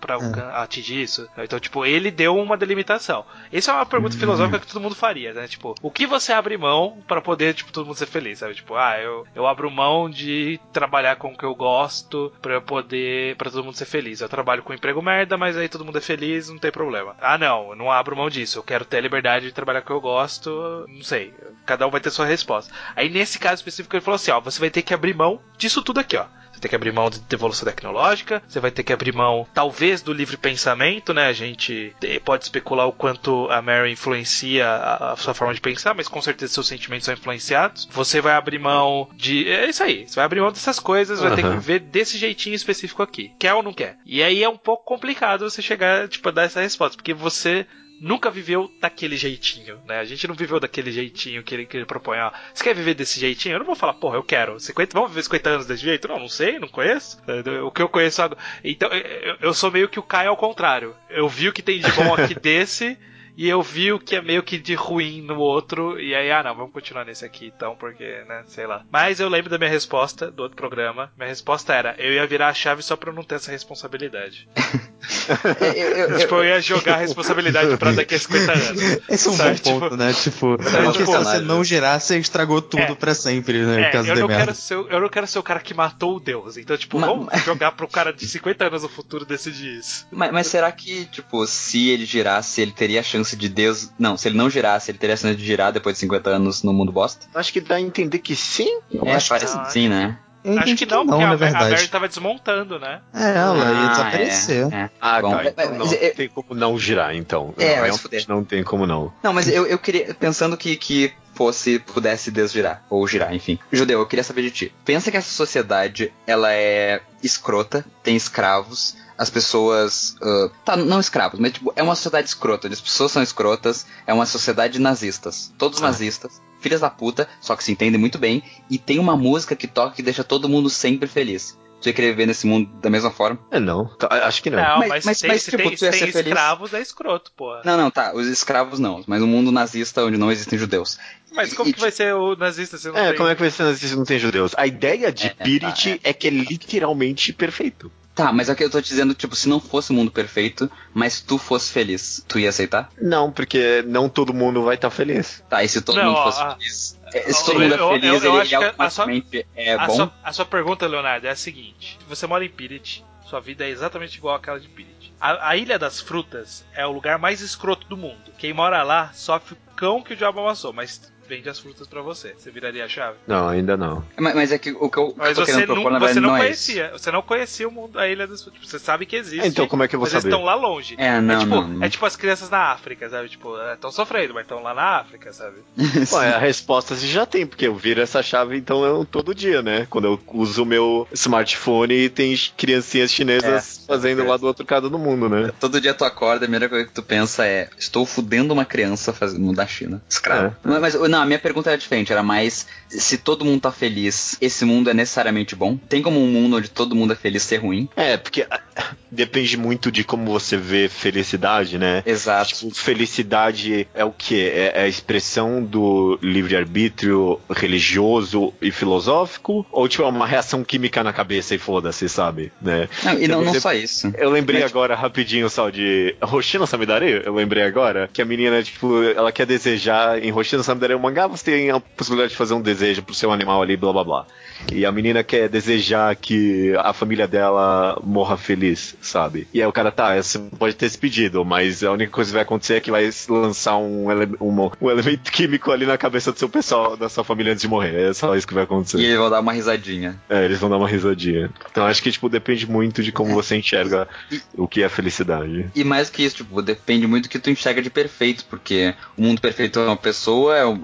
[0.00, 0.16] para
[0.62, 1.28] atingir isso?
[1.36, 3.24] Então, tipo, ele deu uma delimitação.
[3.52, 5.48] Essa é uma pergunta filosófica que todo mundo faria, né?
[5.48, 8.54] Tipo, o que você abre mão pra poder, tipo, todo mundo ser feliz, sabe?
[8.54, 12.62] Tipo, ah, eu, eu abro mão de trabalhar com o que eu gosto pra eu
[12.62, 14.20] poder, pra todo mundo ser feliz.
[14.20, 17.16] Eu trabalho com um emprego merda, mas aí todo mundo é feliz, não tem problema.
[17.20, 18.58] Ah, não, eu não abro mão disso.
[18.58, 21.34] Eu quero ter a liberdade de trabalhar com o que eu gosto, não sei.
[21.66, 22.72] Cada um vai ter sua resposta.
[22.94, 25.82] Aí nesse caso específico ele falou assim, ó, você vai ter que abrir mão disso
[25.82, 26.27] tudo aqui, ó.
[26.58, 30.02] Você tem que abrir mão de evolução tecnológica, você vai ter que abrir mão, talvez,
[30.02, 31.28] do livre pensamento, né?
[31.28, 35.60] A gente eh, pode especular o quanto a Mary influencia a, a sua forma de
[35.60, 37.88] pensar, mas com certeza seus sentimentos são influenciados.
[37.92, 39.48] Você vai abrir mão de.
[39.48, 42.56] É isso aí, você vai abrir mão dessas coisas, vai ter que viver desse jeitinho
[42.56, 43.32] específico aqui.
[43.38, 43.96] Quer ou não quer?
[44.04, 47.66] E aí é um pouco complicado você chegar, tipo, a dar essa resposta, porque você
[48.00, 49.98] nunca viveu daquele jeitinho, né?
[49.98, 52.18] A gente não viveu daquele jeitinho que ele, que ele propõe.
[52.18, 53.54] Ó, você quer viver desse jeitinho?
[53.54, 54.58] Eu não vou falar, porra, eu quero.
[54.58, 56.08] 50, vamos viver 50 anos desse jeito?
[56.08, 57.18] Não, não sei, não conheço.
[57.64, 58.40] O que eu conheço agora.
[58.62, 60.94] Então, eu, eu sou meio que o Caio ao contrário.
[61.10, 62.96] Eu vi o que tem de bom aqui desse.
[63.40, 66.42] E eu vi o que é meio que de ruim no outro, e aí, ah
[66.42, 68.82] não, vamos continuar nesse aqui então, porque, né, sei lá.
[68.90, 71.12] Mas eu lembro da minha resposta do outro programa.
[71.16, 74.48] Minha resposta era: eu ia virar a chave só pra eu não ter essa responsabilidade.
[75.28, 78.82] Eu- eu- tipo, eu ia jogar a responsabilidade pra daqui a 50 anos.
[79.08, 80.12] Esse é um Sabe, bom tipo- ponto, né?
[80.12, 81.42] Tipo, porque tipo, se você personagem.
[81.46, 82.94] não girar, você estragou tudo É.
[82.94, 83.82] pra sempre, né?
[83.82, 84.44] É, caso eu não, merda.
[84.46, 86.56] quero ser, eu não quero ser o cara que matou o Deus.
[86.56, 90.06] Então, tipo, Mas- vamos jogar pro cara de 50 anos no futuro decidir isso.
[90.10, 93.90] Mas, mas será que, tipo, se ele girasse, ele teria a chance de Deus.
[93.98, 96.62] Não, se ele não girasse, ele teria a chance de girar depois de 50 anos
[96.62, 97.26] no mundo bosta?
[97.34, 98.80] Acho que dá a entender que sim.
[98.92, 100.18] é, acho que parece não, que sim, né?
[100.56, 101.70] Acho que não, não, porque na a, a verdade.
[101.74, 103.00] Mary tava desmontando, né?
[103.12, 104.72] É, ela ia Ah, desaparecer.
[104.72, 104.90] é, é.
[105.00, 105.36] Ah, Bom, tá.
[105.36, 107.52] mas- Então não, eu- tem como não girar, então.
[107.58, 109.12] É, não, realmente não tem como não.
[109.22, 113.58] Não, mas eu, eu queria, pensando que, que fosse, pudesse desgirar, ou girar, enfim.
[113.70, 114.74] Judeu, eu queria saber de ti.
[114.84, 120.16] Pensa que essa sociedade, ela é escrota, tem escravos, as pessoas.
[120.22, 124.14] ah, tá, não escravos, mas tipo, é uma sociedade escrota, as pessoas são escrotas, é
[124.14, 125.52] uma sociedade de nazistas.
[125.58, 125.86] Todos Ah.
[125.86, 129.66] nazistas, filhas da puta, só que se entendem muito bem, e tem uma música que
[129.66, 131.58] toca que deixa todo mundo sempre feliz.
[131.80, 133.38] Você ia querer viver nesse mundo da mesma forma?
[133.52, 133.86] É, não.
[133.96, 134.58] Tá, acho que não.
[134.58, 136.26] Não, Mas- mas, mas- tem, mas, se tipo, tem, tu ia tem ser feliz?
[136.26, 137.62] escravos, é escroto, porra.
[137.64, 138.12] Não, não, tá.
[138.16, 140.98] Os escravos não, mas um mundo nazista onde não existem judeus.
[141.30, 143.16] Mas como E- que vai ser o nazista se não É, tem...
[143.16, 144.54] como é que vai ser se não tem judeus?
[144.56, 147.92] A ideia de É, é, Pirit tá, é que é literalmente perfeito.
[148.18, 150.68] Tá, mas é que eu tô te dizendo, tipo, se não fosse o mundo perfeito,
[150.92, 152.90] mas tu fosse feliz, tu ia aceitar?
[153.00, 155.40] Não, porque não todo mundo vai estar feliz.
[155.48, 157.00] Tá, e se todo Não, mundo fosse ó, feliz?
[157.14, 159.86] é, ó, Se todo mundo é eu- eu- feliz, eu ele, a- automaticamente é a,
[159.86, 159.94] bom?
[159.94, 163.70] sua, a sua pergunta, Leonardo, é a seguinte: você mora em Pirit, sua vida é
[163.70, 165.14] exatamente igual àquela de Pirit.
[165.20, 168.32] A, a Ilha das Frutas é o lugar mais escroto do mundo.
[168.36, 172.00] Quem mora lá sofre o cão que o diabo amassou, mas vende as frutas pra
[172.00, 172.34] você.
[172.38, 173.18] Você viraria a chave?
[173.26, 174.04] Não, ainda não.
[174.18, 176.14] Mas, mas é que o que eu, Mas tô você, querendo propor, não, na você
[176.14, 176.66] verdade, não não é isso.
[176.72, 176.90] conhecia.
[176.92, 178.60] Você não conhecia o mundo, a Ilha das Frutas.
[178.60, 179.46] Tipo, você sabe que existe.
[179.46, 180.34] Então como é que eu vou mas eles saber?
[180.34, 180.94] estão lá longe.
[180.98, 181.84] É, não, é, tipo, não.
[181.84, 183.28] é tipo as crianças na África, sabe?
[183.28, 185.56] Tipo, estão sofrendo, mas estão lá na África, sabe?
[186.08, 189.60] Pô, a resposta você já tem, porque eu viro essa chave então eu, todo dia,
[189.62, 189.86] né?
[189.90, 194.24] Quando eu uso o meu smartphone e tem criancinhas chinesas É, fazendo é.
[194.26, 195.52] lá do outro lado do mundo, né?
[195.60, 199.12] Todo dia tu acorda, a primeira coisa que tu pensa é: estou fudendo uma criança
[199.12, 200.00] fazendo da China.
[200.08, 200.54] Escravo.
[200.62, 204.36] Mas, mas, não, a minha pergunta era diferente, era mais: se todo mundo tá feliz,
[204.40, 205.76] esse mundo é necessariamente bom?
[205.76, 207.88] Tem como um mundo onde todo mundo é feliz ser ruim?
[207.96, 208.60] É, porque ah,
[209.10, 212.02] depende muito de como você vê felicidade, né?
[212.06, 212.54] Exato.
[212.54, 214.40] Tipo, felicidade é o que?
[214.48, 219.66] É, é a expressão do livre-arbítrio religioso e filosófico?
[219.70, 222.52] Ou tipo, é uma reação química na cabeça e foda-se, sabe?
[222.60, 222.88] Né?
[223.04, 224.12] Não, e não, não você- só isso.
[224.16, 228.62] Eu lembrei Mas, agora rapidinho só de Roshina Samidare, eu lembrei agora que a menina,
[228.62, 232.54] tipo, ela quer desejar em Roshina Samidare o mangá, você tem a possibilidade de fazer
[232.54, 234.26] um desejo pro seu animal ali, blá blá blá.
[234.72, 239.46] E a menina quer desejar que a família dela morra feliz, sabe?
[239.54, 242.34] E aí o cara, tá, você pode ter esse pedido, mas a única coisa que
[242.34, 246.32] vai acontecer é que vai lançar um, ele- um, um elemento químico ali na cabeça
[246.32, 248.10] do seu pessoal, da sua família antes de morrer.
[248.10, 248.98] É só isso que vai acontecer.
[248.98, 250.20] E eles vão dar uma risadinha.
[250.28, 251.50] É, eles vão dar uma risadinha.
[251.70, 254.08] Então acho que, tipo, depende muito de como você enxerga
[254.56, 255.70] o que é felicidade.
[255.74, 259.22] E mais que isso, tipo, depende muito do que tu enxerga de perfeito, porque o
[259.22, 260.78] mundo perfeito é uma pessoa, é o-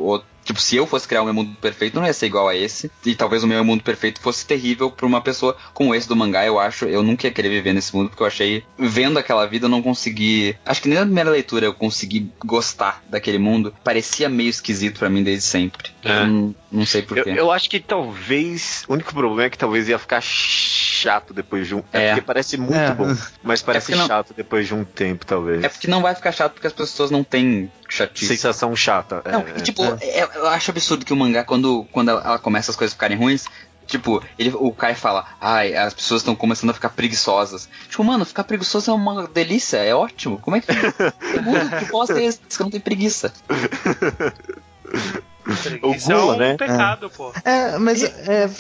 [0.45, 2.91] tipo, se eu fosse criar o meu mundo perfeito, não ia ser igual a esse,
[3.05, 6.45] e talvez o meu mundo perfeito fosse terrível pra uma pessoa como esse do mangá,
[6.45, 9.67] eu acho, eu nunca ia querer viver nesse mundo, porque eu achei, vendo aquela vida,
[9.67, 14.29] eu não consegui, acho que nem na primeira leitura eu consegui gostar daquele mundo, parecia
[14.29, 15.94] meio esquisito pra mim desde sempre.
[16.05, 16.21] É.
[16.23, 17.31] Eu não, não sei Eu, porquê.
[17.37, 18.85] eu acho que talvez.
[18.89, 21.83] O único problema é que talvez ia ficar chato depois de um.
[21.93, 22.09] É, É.
[22.11, 22.91] porque parece muito É.
[22.95, 25.63] bom, mas parece porque não- chato depois de um tempo, talvez.
[25.65, 28.27] É porque não vai ficar chato porque as pessoas não têm chatice.
[28.27, 29.23] Sensação chata.
[29.25, 32.71] Não, é, e, tipo, é- eu acho absurdo que o mangá, quando, quando ela, começa
[32.71, 33.45] as coisas a ficarem ruins,
[33.87, 37.69] tipo, ele, o Kai fala, ai, as pessoas estão começando a ficar preguiçosas.
[37.89, 40.39] Tipo, mano, ficar preguiçoso é uma delícia, é ótimo.
[40.39, 40.67] Como é que.
[41.33, 43.33] que mundo de bosta é esse que não tem preguiça?
[45.47, 46.57] Isso é Gula, um né?
[46.57, 47.33] pecado, pô.
[47.45, 48.51] É, mas é,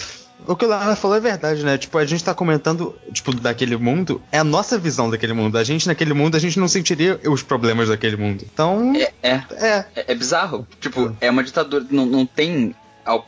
[0.46, 1.78] o que o Leonardo falou é verdade, né?
[1.78, 5.56] Tipo, a gente tá comentando, tipo, daquele mundo, é a nossa visão daquele mundo.
[5.56, 8.44] A gente naquele mundo, a gente não sentiria os problemas daquele mundo.
[8.52, 9.84] Então, É, é, é.
[9.96, 10.66] é, é bizarro.
[10.80, 11.86] Tipo, é uma ditadura.
[11.90, 12.74] Não, não tem.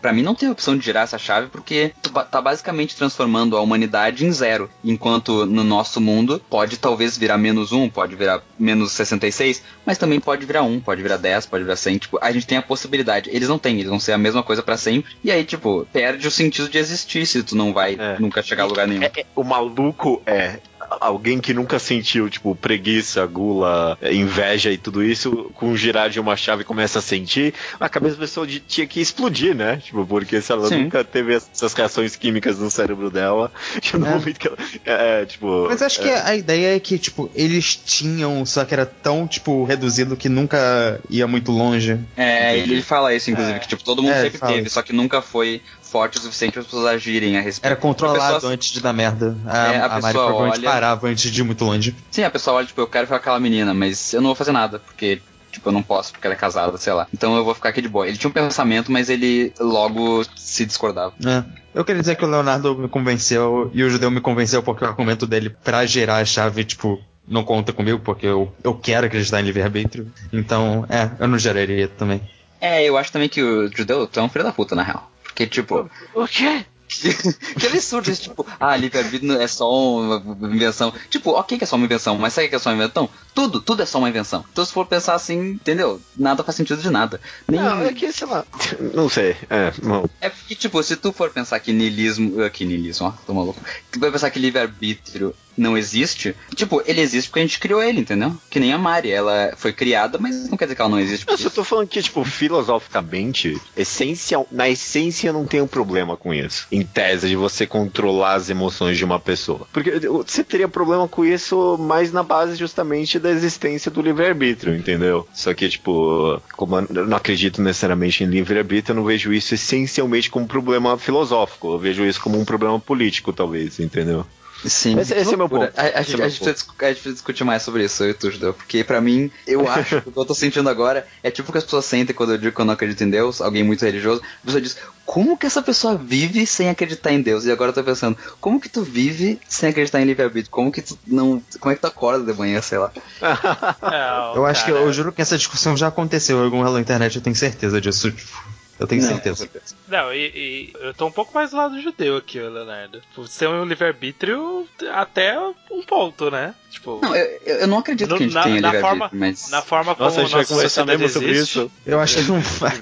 [0.00, 3.60] Pra mim não tem opção de girar essa chave porque tu tá basicamente transformando a
[3.60, 4.70] humanidade em zero.
[4.84, 10.20] Enquanto no nosso mundo pode talvez virar menos um, pode virar menos 66, mas também
[10.20, 11.98] pode virar um, pode virar 10, pode virar 100.
[11.98, 13.30] Tipo, a gente tem a possibilidade.
[13.32, 15.14] Eles não têm, eles vão ser a mesma coisa pra sempre.
[15.22, 18.18] E aí, tipo, perde o sentido de existir se tu não vai É.
[18.18, 19.02] nunca chegar a lugar nenhum.
[19.02, 20.58] É, é, o maluco é
[21.00, 26.18] alguém que nunca sentiu, tipo, preguiça, gula, inveja e tudo isso, com o girar de
[26.20, 29.76] uma chave começa a sentir, a cabeça da pessoa de- tinha que explodir, né?
[29.84, 30.84] Tipo, porque se ela Sim.
[30.84, 33.50] nunca teve essas reações químicas no cérebro dela,
[33.94, 34.10] no É.
[34.10, 34.56] momento que ela.
[34.84, 35.66] É, é, tipo.
[35.68, 39.26] Mas acho que é, a ideia é que, tipo, eles tinham, só que era tão,
[39.26, 41.98] tipo, reduzido que nunca ia muito longe.
[42.16, 43.60] É, ele, fala isso, inclusive, É.
[43.60, 44.74] que tipo, todo mundo É, sempre teve, isso.
[44.74, 47.66] só que nunca foi forte o suficiente para as pessoas agirem a respeito.
[47.72, 49.36] Era controlado pessoa- antes de dar merda.
[49.46, 51.94] A, É, a a Mari pessoa provavelmente olha- parava antes de ir muito longe.
[52.10, 54.34] Sim, a pessoa olha, tipo, eu quero ficar com aquela menina, mas eu não vou
[54.36, 55.20] fazer nada, porque,
[55.52, 57.06] tipo, eu não posso, porque ela é casada, sei lá.
[57.14, 58.06] Então eu vou ficar aqui de boa.
[58.06, 61.14] Ele tinha um pensamento, mas ele logo se discordava.
[61.24, 61.44] É.
[61.74, 64.88] Eu queria dizer que o Leonardo me convenceu e o judeu me convenceu porque o
[64.88, 66.98] argumento dele pra gerar a chave, tipo,
[67.28, 70.10] não conta comigo, porque eu, eu quero acreditar em livre-arbítrio.
[70.32, 72.22] Então, é, eu não geraria também.
[72.58, 75.10] É, eu acho também que o judeu é um filho da puta, na real.
[75.36, 76.64] Porque, tipo, O quê?
[76.88, 77.12] Que,
[77.58, 80.22] que absurdo isso, tipo, ah, livre-arbítrio é só uma
[80.52, 80.92] invenção.
[81.10, 83.08] Tipo, ok que é só uma invenção, mas sabe que é só uma invenção?
[83.34, 84.44] Tudo, tudo é só uma invenção.
[84.52, 86.00] Então se for pensar assim, entendeu?
[86.16, 87.20] Nada faz sentido de nada.
[87.48, 87.60] Nem...
[87.60, 88.44] Não, é que, sei lá.
[88.94, 89.36] Não sei.
[89.50, 90.08] É, não.
[90.20, 92.42] É porque, tipo, se tu for pensar que niilismo.
[92.42, 93.60] ah, Que niilismo, ó, tô maluco.
[93.90, 98.00] Tu vai pensar que livre-arbítrio não existe, tipo, ele existe porque a gente criou ele,
[98.00, 98.36] entendeu?
[98.50, 101.24] Que nem a Mari, ela foi criada, mas não quer dizer que ela não existe.
[101.26, 106.66] Eu só tô falando que, tipo, filosoficamente, essencial, na essência não tenho problema com isso.
[106.76, 109.66] Em tese, de você controlar as emoções de uma pessoa.
[109.72, 115.26] Porque você teria problema com isso mais na base justamente da existência do livre-arbítrio, entendeu?
[115.32, 120.28] Só que, tipo, como eu não acredito necessariamente em livre-arbítrio, eu não vejo isso essencialmente
[120.28, 121.72] como um problema filosófico.
[121.72, 124.26] Eu vejo isso como um problema político, talvez, entendeu?
[124.68, 124.98] Sim.
[124.98, 125.72] Esse- esse é meu ponto.
[125.76, 126.34] A, a é a gente a gente
[126.74, 128.52] precisa discutir mais sobre isso, eu e tu, Judeu.
[128.54, 131.52] Porque pra mim, eu acho que o que eu tô sentindo agora é tipo o
[131.52, 133.84] que as pessoas sentem quando eu digo que eu não acredito em Deus, alguém muito
[133.84, 134.22] religioso.
[134.42, 137.44] A pessoa diz, como que essa pessoa vive sem acreditar em Deus?
[137.44, 140.50] E agora eu tô pensando, como que tu vive sem acreditar em livre-arbítrio?
[140.50, 141.42] Como que tu não.
[141.60, 142.90] Como é que tu acorda de manhã, sei lá?
[144.34, 146.80] Eu acho que cara, eu juro que essa discussão já aconteceu em algum lugar na
[146.80, 148.10] internet, eu tenho certeza disso.
[148.10, 148.30] tipo,
[148.78, 149.48] Eu tenho Não, certeza.
[149.88, 153.00] Não, e, e eu tô um pouco mais do lado judeu aqui, Leonardo.
[153.16, 155.38] Você tem um livre-arbítrio até
[155.70, 156.54] um ponto, né?
[156.76, 159.26] Tipo, Não, eu, eu não acredito No- que a gente na- tenha na livre-arbítrio, forma-
[159.26, 159.48] mas.
[159.48, 161.70] na forma como Nossa, a gente vai nossa conversar sociedade mesmo sobre isso.
[161.86, 162.80] Eu acho que não faz.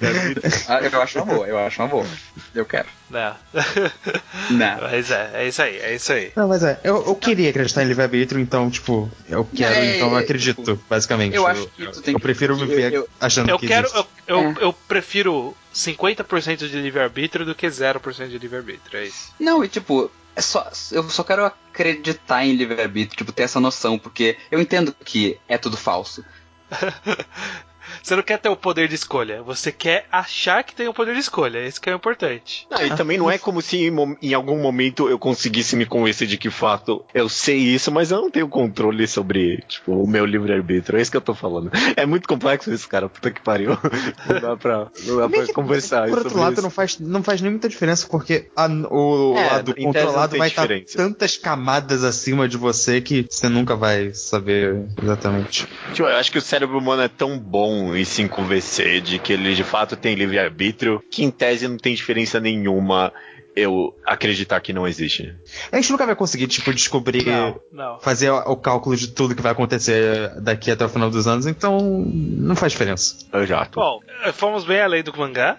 [0.69, 2.07] Ah, eu acho uma boa, eu acho uma boa.
[2.53, 2.89] Eu quero.
[3.09, 3.37] Não.
[4.51, 4.81] Não.
[4.83, 6.33] Mas é, é isso aí, é isso aí.
[6.35, 10.11] Não, mas é, eu, eu queria acreditar em livre-arbítrio, então, tipo, eu quero, É, então
[10.11, 11.37] eu é, acredito, tipo, basicamente.
[11.37, 13.87] eu acho que tu tem eu prefiro viver eu- achando Eu que quero.
[13.87, 14.07] existe.
[14.27, 14.55] Eu, eu, É.
[14.65, 19.33] eu prefiro 50% de livre-arbítrio do que 0% de livre-arbítrio, é isso.
[19.39, 23.99] Não, e tipo, é só, eu só quero acreditar em livre-arbítrio, tipo, ter essa noção,
[23.99, 26.25] porque eu entendo que é tudo falso.
[28.05, 31.15] Você não quer ter o poder de escolha, você quer achar que tem o poder
[31.15, 32.67] de escolha, esse que é o importante.
[32.71, 36.29] Não, e também não é como se em, em algum momento eu conseguisse me convencer
[36.29, 40.27] de que fato eu sei isso, mas eu não tenho controle sobre, tipo, o meu
[40.27, 40.99] livre-arbítrio.
[40.99, 41.71] É isso que eu tô falando.
[41.97, 43.09] É muito complexo isso, cara.
[43.09, 43.71] Puta que pariu.
[44.29, 46.63] Não dá pra, não dá pra que, conversar Por outro sobre lado, isso.
[46.63, 50.63] não faz, não faz nem muita diferença, porque a- o É, lado controlado vai estar
[50.63, 50.97] diferença.
[50.99, 55.67] tantas camadas acima de você que você nunca vai saber exatamente.
[55.93, 59.55] Tipo, eu acho que o cérebro humano é tão bom se convencer de que ele
[59.55, 63.13] de fato tem livre-arbítrio que em tese não tem diferença nenhuma
[63.57, 65.35] eu acreditar que não existe.
[65.71, 67.27] A gente nunca vai conseguir, tipo, descobrir.
[67.27, 68.01] Não, não.
[68.01, 71.79] Fazer o cálculo de tudo que vai acontecer daqui até o final dos anos, então
[71.81, 73.17] não faz diferença.
[73.33, 73.79] Exato.
[73.79, 75.57] Bom, eh, fomos bem além do mangá.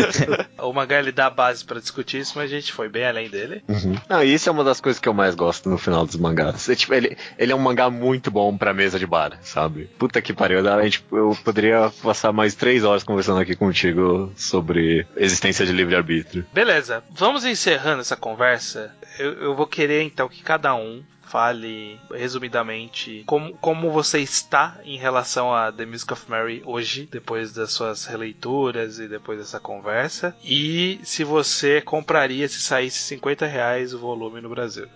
[0.58, 3.62] o mangá ele dá base pra discutir isso, mas a gente foi bem além dele.
[3.68, 3.96] Uhum.
[4.08, 6.68] Não, e isso é uma das coisas que eu mais gosto no final dos mangás.
[6.68, 9.90] É, tipo, ele, ele é um mangá muito bom pra mesa de bar, sabe?
[9.98, 10.66] Puta que pariu.
[10.66, 16.46] A gente, eu poderia passar mais três horas conversando aqui contigo sobre existência de livre-arbítrio.
[16.52, 18.94] Beleza, vamos encerrando essa conversa.
[19.18, 24.96] Eu, eu vou querer então que cada um fale resumidamente como, como você está em
[24.96, 30.34] relação a The Music of Mary hoje, depois das suas releituras e depois dessa conversa.
[30.44, 34.86] E se você compraria se saísse 50 reais o volume no Brasil.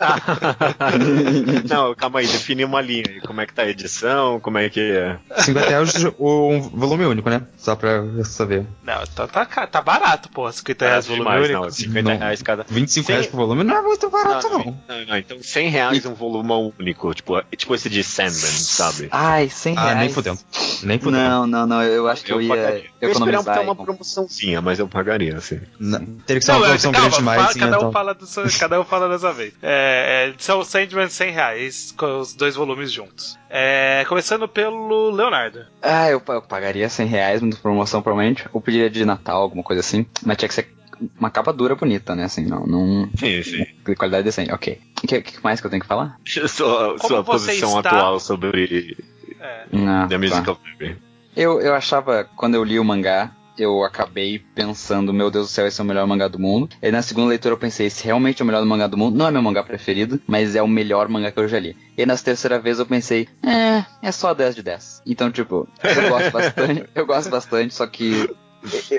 [1.68, 3.20] Não, calma aí, define uma linha aí.
[3.20, 4.40] Como é que tá a edição?
[4.40, 5.18] Como é que é?
[5.42, 7.42] 50 reais o um volume único, né?
[7.56, 8.66] Só pra saber.
[8.82, 11.62] Não, tá, tá, ca- tá barato, pô, 50 reais o volume demais, único.
[11.64, 11.70] não.
[11.70, 12.18] 50 Não.
[12.18, 12.64] reais cada.
[12.68, 14.64] 25 Cem- reais por volume não é muito barato, Não, não.
[14.64, 19.08] não, não, não, então 100 reais um volume único, tipo, tipo esse de Sandman, sabe?
[19.10, 19.98] Ai, 100 Ah, reais.
[20.00, 20.38] nem fudendo.
[20.82, 21.22] Nem fudendo.
[21.22, 22.68] Não, não, não, eu acho que eu, ia pagaria.
[23.00, 23.54] Eu ia esperar economizar.
[23.54, 23.84] ter uma e comprar.
[23.84, 25.60] promoçãozinzinha, mas eu pagaria, assim.
[25.78, 27.92] Não, Teria que ser uma promoção calma, grande demais, cada, um então.
[27.92, 29.52] fala do seu- cada um fala dessa vez.
[29.62, 33.38] É, é, edição Sandman 100 reais, com os dois volumes juntos.
[33.48, 35.64] É, começando pelo Leonardo.
[35.82, 38.44] Ah, eu, eu pagaria 100 reais numa promoção, provavelmente.
[38.52, 40.06] Ou pediria de Natal, alguma coisa assim.
[40.24, 40.72] Mas tinha que ser
[41.18, 42.24] uma capa dura bonita, né?
[42.24, 42.66] Assim, não.
[42.66, 43.64] não Sim, sim.
[43.86, 44.52] de qualidade decente.
[44.52, 44.78] Ok.
[45.02, 46.16] O que, que mais que eu tenho que falar?
[46.48, 48.96] Sua, sua posição está- atual sobre
[49.40, 50.18] É, Ah, The tá.
[50.18, 50.98] Musical Theory.
[51.36, 55.66] Eu, eu achava, quando eu li o mangá, eu acabei pensando, meu Deus do céu,
[55.66, 56.68] esse é o melhor mangá do mundo.
[56.82, 59.16] E na segunda leitura eu pensei, esse realmente é o melhor mangá do mundo.
[59.16, 61.76] Não é meu mangá preferido, mas é o melhor mangá que eu já li.
[61.96, 65.02] E na terceira vez eu pensei, é, é só 10 de 10.
[65.06, 68.28] Então, tipo, eu gosto bastante, eu gosto bastante, só que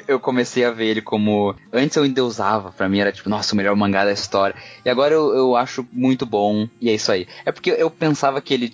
[0.08, 1.56] eu- comecei a ver ele como.
[1.72, 4.56] Antes eu endeusava, pra mim era tipo, nossa, o melhor mangá da história.
[4.84, 7.28] E agora eu, eu acho muito bom, e é isso aí.
[7.46, 8.74] É porque eu pensava que ele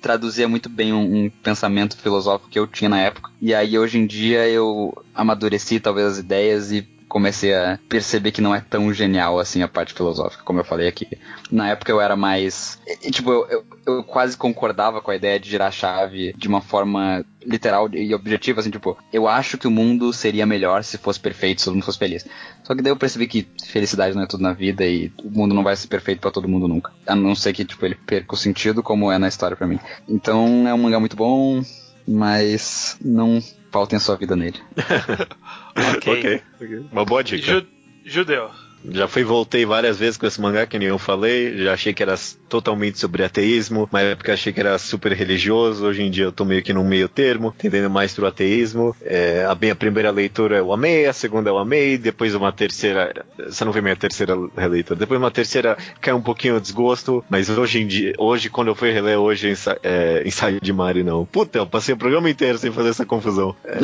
[0.00, 3.30] traduzia muito bem um, um pensamento filosófico que eu tinha na época.
[3.40, 8.40] E aí hoje em dia eu amadureci talvez as ideias e comecei a perceber que
[8.40, 11.18] não é tão genial assim a parte filosófica, como eu falei aqui.
[11.50, 12.78] Na época eu era mais.
[13.10, 16.60] Tipo, eu, eu, eu quase concordava com a ideia de girar a chave de uma
[16.60, 21.18] forma literal e objetiva, assim, tipo, eu acho que o mundo seria melhor se fosse
[21.18, 22.24] perfeito, se todo mundo fosse feliz.
[22.62, 25.52] Só que daí eu percebi que felicidade não é tudo na vida e o mundo
[25.52, 26.92] não vai ser perfeito pra todo mundo nunca.
[27.06, 29.80] A não ser que, tipo, ele perca o sentido como é na história pra mim.
[30.08, 31.60] Então é um mangá muito bom,
[32.06, 34.60] mas não faltem a sua vida nele.
[35.76, 36.12] Ok.
[36.12, 36.42] ok.
[36.60, 36.84] ok.
[36.92, 37.52] Uma boa dica.
[37.52, 37.66] Ju-
[38.04, 38.50] Judeu.
[38.88, 41.56] Já fui voltei várias vezes com esse mangá, que nem eu falei.
[41.58, 42.14] Já achei que era
[42.48, 43.88] totalmente sobre ateísmo.
[43.90, 45.84] Uma época achei que era super religioso.
[45.86, 48.96] Hoje em dia eu tô meio que num meio termo, entendendo mais pro ateísmo.
[49.02, 51.98] É, a minha primeira leitura eu amei, a segunda eu amei.
[51.98, 53.24] Depois uma terceira.
[53.38, 54.98] Você não viu minha terceira releitura.
[54.98, 57.22] Depois uma terceira caiu um pouquinho o desgosto.
[57.28, 61.02] Mas hoje em dia, hoje, quando eu fui reler, hoje ensa, é, ensaio de Mari,
[61.02, 61.26] não.
[61.26, 63.54] Puta, eu passei o programa inteiro sem fazer essa confusão.
[63.64, 63.78] É,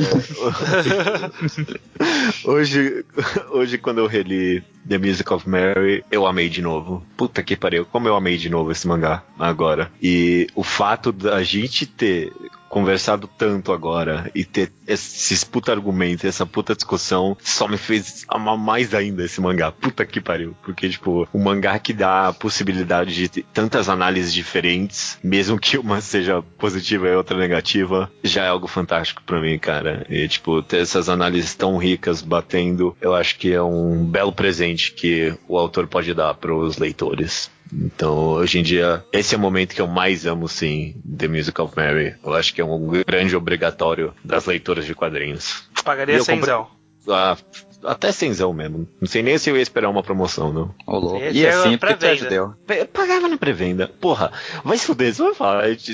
[2.49, 3.05] hoje,
[3.51, 7.05] hoje, quando eu reli The Music of Mary, eu amei de novo.
[7.17, 9.91] Puta que pariu, como eu amei de novo esse mangá agora.
[10.01, 12.33] E o fato da gente ter
[12.69, 18.57] conversado tanto agora e ter esses puta argumentos, essa puta discussão, só me fez amar
[18.57, 19.73] mais ainda esse mangá.
[19.73, 20.57] Puta que pariu.
[20.63, 25.79] Porque, tipo, um mangá que dá a possibilidade de ter tantas análises diferentes, mesmo que
[25.79, 30.07] uma seja positiva e outra negativa, já é algo fantástico pra mim, cara.
[30.09, 34.93] E, tipo, ter essas análises tão ricas batendo, eu acho que é um belo presente
[34.93, 37.51] que o autor pode dar pros leitores.
[37.73, 41.61] Então, hoje em dia, esse é o momento que eu mais amo, sim, The Music
[41.61, 42.15] of Mary.
[42.25, 45.69] Eu acho que é um grande obrigatório das leitoras de quadrinhos.
[45.85, 46.69] Pagaria eu cenzão.
[47.09, 47.37] Ah,
[47.85, 48.89] até cenzão mesmo.
[49.01, 50.75] Não sei nem se eu ia esperar uma promoção, não.
[50.87, 51.23] Ô, louco.
[51.23, 52.55] Esse E é assim, porque tu ajudeu.
[52.93, 53.89] Pagava na pré-venda.
[54.01, 54.33] Porra,
[54.65, 55.65] vai se fuder, você vai falar.
[55.65, 55.93] a gente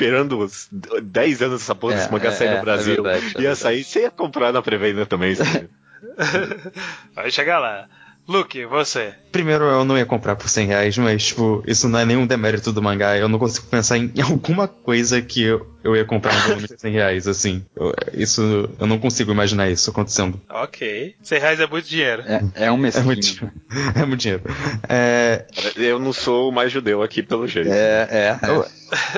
[0.00, 0.66] Esperando uns
[1.02, 2.92] 10 anos essa porra É, desse mangá é, sair é, no Brasil.
[2.94, 3.58] é verdade, é ia verdade.
[3.58, 5.34] sair, você ia comprar na pré-venda também.
[5.34, 5.68] sabe?
[7.14, 7.86] Vai chegar lá.
[8.30, 9.12] Luke, você.
[9.32, 12.72] Primeiro, eu não ia comprar por 100 reais, mas, tipo, isso não é nenhum demérito
[12.72, 13.16] do mangá.
[13.16, 16.80] Eu não consigo pensar em alguma coisa que eu, eu ia comprar um volume de
[16.80, 17.64] 100 reais, assim.
[17.76, 20.40] Eu- isso, eu não consigo imaginar isso acontecendo.
[20.48, 21.14] Ok.
[21.22, 22.22] 100 reais é muito dinheiro.
[22.22, 23.06] É, é um É mesquinho.
[23.06, 23.50] muito,
[23.98, 24.42] é muito dinheiro.
[24.88, 25.46] É,
[25.76, 27.70] Eu não sou o mais judeu aqui, pelo jeito.
[27.72, 28.48] É, é.
[28.48, 28.66] Eu-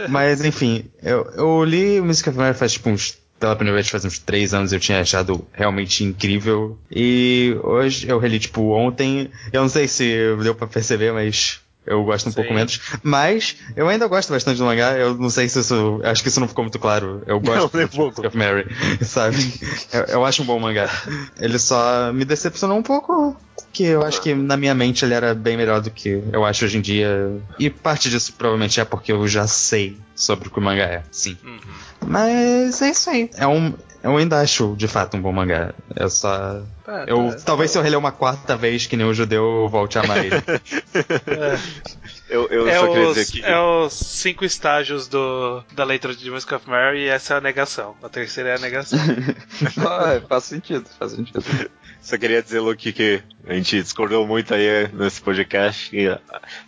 [0.09, 3.19] Mas enfim, eu, eu li Music of Mary faz tipo uns.
[3.43, 6.79] Pela primeira vez faz uns três anos eu tinha achado realmente incrível.
[6.89, 9.29] E hoje eu reli tipo ontem.
[9.53, 12.37] Eu não sei se deu pra perceber, mas eu gosto um Sim.
[12.37, 12.81] pouco menos.
[13.03, 14.93] Mas eu ainda gosto bastante do mangá.
[14.93, 16.01] Eu não sei se isso.
[16.05, 17.23] Acho que isso não ficou muito claro.
[17.27, 18.27] Eu gosto de pouco.
[18.27, 18.67] Of Mary,
[19.03, 19.37] sabe?
[19.93, 20.89] Eu, eu acho um bom mangá.
[21.41, 23.37] Ele só me decepcionou um pouco.
[23.73, 26.65] Que eu acho que na minha mente ele era bem melhor do que eu acho
[26.65, 27.41] hoje em dia.
[27.59, 31.03] E parte disso provavelmente é porque eu já sei sobre o que o mangá é,
[31.11, 31.37] sim.
[31.43, 31.59] Uhum.
[32.07, 33.31] Mas é isso aí.
[33.35, 33.73] É um,
[34.03, 35.73] eu ainda acho de fato um bom mangá.
[35.97, 36.63] É só.
[36.85, 37.43] Tá, Eu, tá.
[37.45, 40.25] talvez se eu reler uma quarta vez que nem o judeu, eu volte a amar
[40.25, 40.37] ele.
[42.29, 43.45] Eu, eu É só queria os, dizer que.
[43.45, 47.41] é os cinco estágios do, da leitura de Music of Mary e essa é a
[47.43, 47.95] negação.
[48.03, 48.99] A terceira é a negação.
[49.77, 51.45] Ah, faz sentido, faz sentido.
[52.01, 56.21] Só queria dizer, Luke, que a gente discordou muito aí nesse podcast e ah,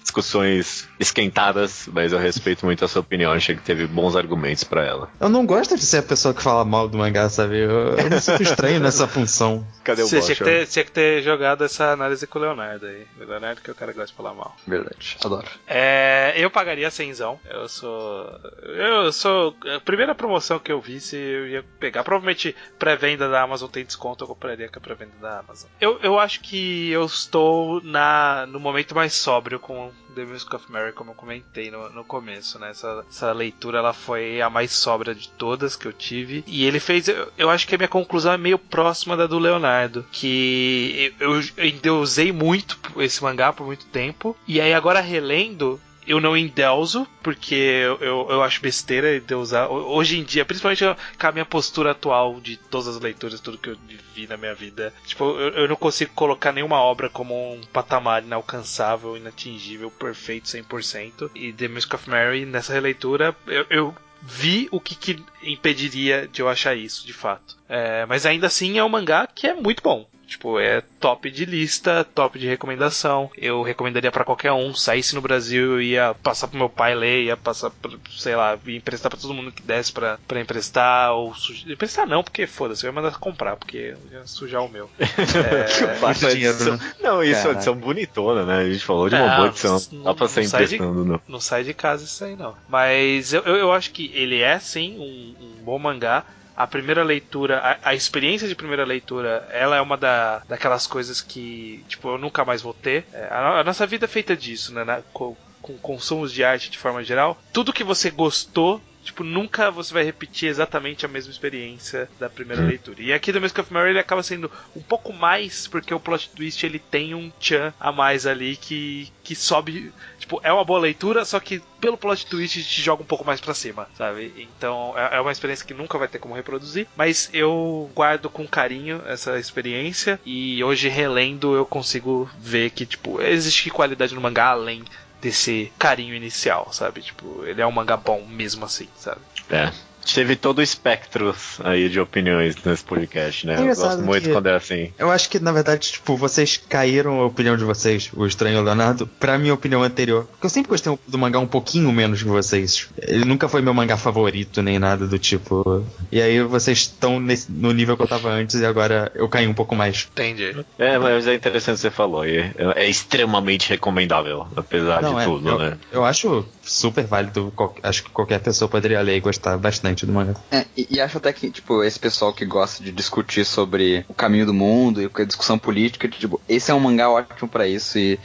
[0.03, 3.33] discussões esquentadas, mas eu respeito muito a sua opinião.
[3.33, 5.09] Achei que teve bons argumentos pra ela.
[5.21, 7.59] eu não gosto de ser a pessoa que fala mal do mangá, sabe?
[7.59, 9.67] Eu, eu me sinto estranho nessa função.
[9.85, 12.87] Cadê o Você tinha que, ter, tinha que ter jogado essa análise com o Leonardo
[12.87, 13.07] aí.
[13.21, 14.57] O Leonardo que é o cara que gosta de falar mal.
[14.67, 15.49] Verdade, adoro.
[15.67, 17.39] É, eu pagaria cenzão.
[17.49, 18.29] Eu sou.
[18.65, 19.57] Eu sou.
[19.77, 22.03] A primeira promoção que eu vi, se eu ia pegar.
[22.03, 25.69] Provavelmente pré-venda da Amazon tem desconto, eu compraria com a pré-venda da Amazon.
[25.81, 30.71] Eu, eu acho que eu estou na, no momento mais sóbrio com The Music of
[30.71, 32.71] Mary, como eu comentei no, no começo, né?
[32.71, 36.45] Essa, essa leitura ela foi a mais sóbria de todas que eu tive.
[36.47, 37.09] E ele fez.
[37.09, 40.07] Eu, eu acho que a minha conclusão é meio próxima da do Leonardo.
[40.13, 44.37] Que eu, eu endeusei muito esse mangá por muito tempo.
[44.47, 45.81] E aí agora relendo.
[46.07, 49.71] Eu não endeuso, porque eu, eu, eu acho besteira endeusar.
[49.71, 50.85] Ho- Hoje em dia, principalmente
[51.19, 53.77] com a minha postura atual de todas as leituras, tudo que eu
[54.15, 54.93] vi na minha vida.
[55.07, 61.31] Tipo, eu, eu não consigo colocar nenhuma obra como um patamar inalcançável, inatingível, perfeito 100%.
[61.35, 66.41] E The Music of Mary, nessa releitura, eu, eu vi o que, que impediria de
[66.43, 67.57] eu achar isso, de fato.
[67.69, 70.07] É, mas ainda assim é um mangá que é muito bom.
[70.27, 73.31] Tipo, é top de lista, top de recomendação.
[73.37, 74.75] Eu recomendaria pra qualquer um.
[74.75, 78.59] Saísse no Brasil, eu ia passar pro meu pai ler, ia passar, pro, sei lá,
[78.67, 81.13] ia emprestar pra todo mundo que desse pra, pra emprestar.
[81.13, 81.35] Ou
[81.67, 84.91] emprestar não, porque foda-se, eu ia mandar comprar, porque eu ia sujar o meu.
[85.45, 86.77] É, Baixa Muito dinheiro, edição.
[86.77, 86.95] né?
[87.01, 87.57] Não, isso é Caraca.
[87.57, 88.59] edição bonitona, né?
[88.59, 89.81] A gente falou de uma Não, boa edição.
[89.93, 91.21] não- Dá pra não sair sai de- emprestando, não.
[91.29, 92.55] não sai de casa isso aí não.
[92.69, 96.25] Mas eu, eu, eu acho que ele é sim um, um bom mangá.
[96.55, 101.21] A primeira leitura, a, a experiência de primeira leitura, ela é uma da, daquelas coisas
[101.21, 103.07] que, tipo, eu nunca mais vou ter.
[103.13, 104.85] É, a, a nossa vida é feita disso, né?
[104.85, 107.39] Na- com, com consumos de arte de forma geral.
[107.53, 112.63] Tudo que você gostou Tipo, nunca você vai repetir exatamente a mesma experiência da primeira
[112.63, 113.01] leitura.
[113.01, 116.31] E aqui do Mask of Mary ele acaba sendo um pouco mais, porque o plot
[116.31, 119.93] twist ele tem um tchan a mais ali que, que sobe.
[120.19, 123.41] Tipo, é uma boa leitura, só que pelo plot twist te joga um pouco mais
[123.41, 124.33] pra cima, sabe?
[124.37, 126.87] Então é é uma experiência que nunca vai ter como reproduzir.
[126.97, 130.21] Mas eu guardo com carinho essa experiência.
[130.25, 134.85] E hoje, relendo, eu consigo ver que, tipo, existe qualidade no mangá além
[135.25, 137.01] desse carinho inicial, sabe?
[137.01, 139.23] Tipo, ele é um mangá bom mesmo assim, sabe?
[139.49, 139.73] É.
[140.13, 143.55] Teve todo o espectro aí de opiniões nesse podcast, né?
[143.55, 144.93] É Eu gosto muito quando é assim.
[144.99, 149.07] Eu acho que, na verdade, tipo, vocês caíram a opinião de vocês, o Estranho Leonardo,
[149.07, 150.25] pra minha opinião anterior.
[150.25, 152.89] Porque eu sempre gostei do mangá um pouquinho menos que vocês.
[152.99, 155.85] Ele nunca foi meu mangá favorito, nem nada do tipo.
[156.13, 159.55] E aí vocês estão no nível que eu tava antes e agora eu caí um
[159.55, 160.09] pouco mais.
[160.13, 160.55] Entendi.
[160.79, 162.25] É, mas é interessante o que você falou.
[162.25, 165.79] É, é extremamente recomendável, apesar Não, de é, tudo, eu, né?
[165.93, 167.53] eu acho super válido.
[167.83, 170.35] acho que qualquer pessoa poderia ler e gostar bastante do mangá.
[170.51, 174.15] É, e, e acho até que, tipo, esse pessoal que gosta de discutir sobre o
[174.15, 177.99] caminho do mundo e a discussão política, tipo, esse é um mangá ótimo pra isso
[177.99, 178.19] e,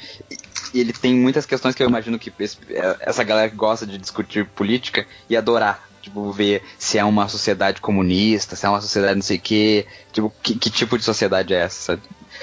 [0.74, 3.98] e ele tem muitas questões que eu imagino que esse- é, essa galera gosta de
[3.98, 5.88] discutir política ia adorar.
[6.02, 9.86] Tipo, ver se é uma sociedade comunista, se é uma sociedade não sei o quê,
[10.14, 12.02] tipo, que, que tipo de sociedade é essa, sabe?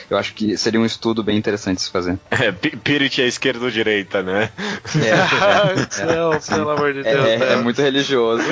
[0.08, 2.18] Eu acho que seria um estudo bem interessante se fazer.
[2.30, 4.50] É, Pi- Pirit é esquerda ou direita, né?
[4.96, 7.26] É, Não, pelo amor de é, Deus.
[7.26, 7.52] é- né?
[7.54, 8.42] é muito religioso.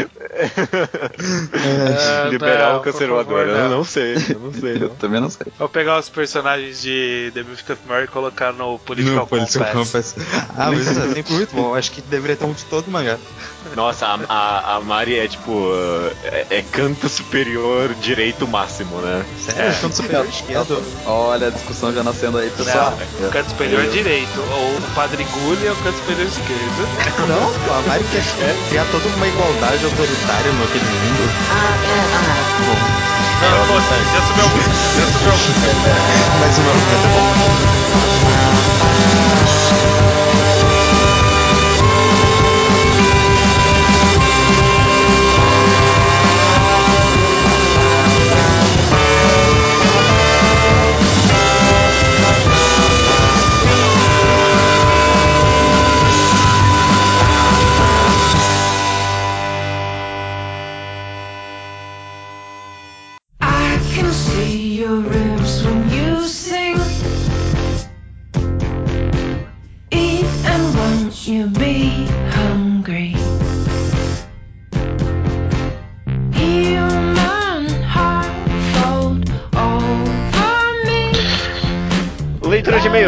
[1.54, 3.24] Ah, Liberal não, ou conservador?
[3.24, 3.70] favor, eu não.
[3.78, 4.74] não sei, eu não sei.
[4.76, 4.96] Eu Não.
[4.96, 5.46] também não sei.
[5.58, 9.66] Vou pegar os personagens de The Music of Mary e colocar no Political No Political
[9.72, 10.12] Compass.
[10.12, 10.26] Compass.
[10.56, 11.74] Ah, mas isso é sempre muito bom.
[11.74, 13.18] Acho que deveria ter um de todo mangá.
[13.74, 15.72] Nossa, a, a, a Mari é tipo.
[16.24, 19.24] É, é canto superior direito máximo, né?
[19.38, 19.70] Sério?
[19.70, 19.72] É.
[19.80, 20.82] Canto superior esquerdo.
[21.06, 22.96] Olha a discussão já nascendo aí, pessoal.
[23.20, 24.40] Não, canto superior direito.
[24.40, 26.88] Ou o Padre Gulli é o canto superior esquerdo.
[27.28, 28.22] Não, pô, a Mari quer
[28.68, 31.30] criar toda uma igualdade autoritária naquele mundo.
[33.40, 34.74] Não, pô, já subiu a música.
[35.00, 35.70] Já subiu a música.
[36.40, 37.14] Mas o meu canto é bom.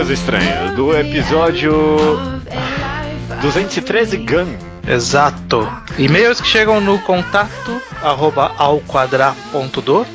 [0.06, 4.56] E-mails estranho, do episódio Of a life 213 Gun.
[4.86, 5.68] Exato.
[5.98, 10.06] E-mails que chegam no contato arroba alquadra.do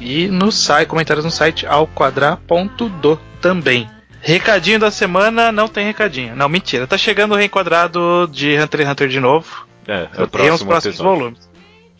[0.00, 3.88] e no site, comentários no site alquadra.do também.
[4.20, 6.34] Recadinho da semana, não tem recadinho.
[6.34, 6.88] Não, mentira.
[6.88, 9.66] Tá chegando o reenquadrado de Hunter x Hunter de novo.
[9.86, 11.18] É, é o Leia os próximo próximos episódio.
[11.18, 11.51] volumes.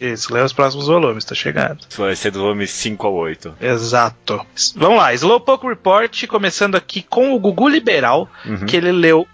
[0.02, 1.78] Isso, leia os próximos volumes, tá chegando.
[1.96, 3.54] Vai ser do volume 5 ao 8.
[3.60, 4.44] Exato.
[4.76, 8.66] Vamos lá, Slowpoke Report, começando aqui com o Gugu Liberal, Uhum.
[8.66, 9.26] que ele leu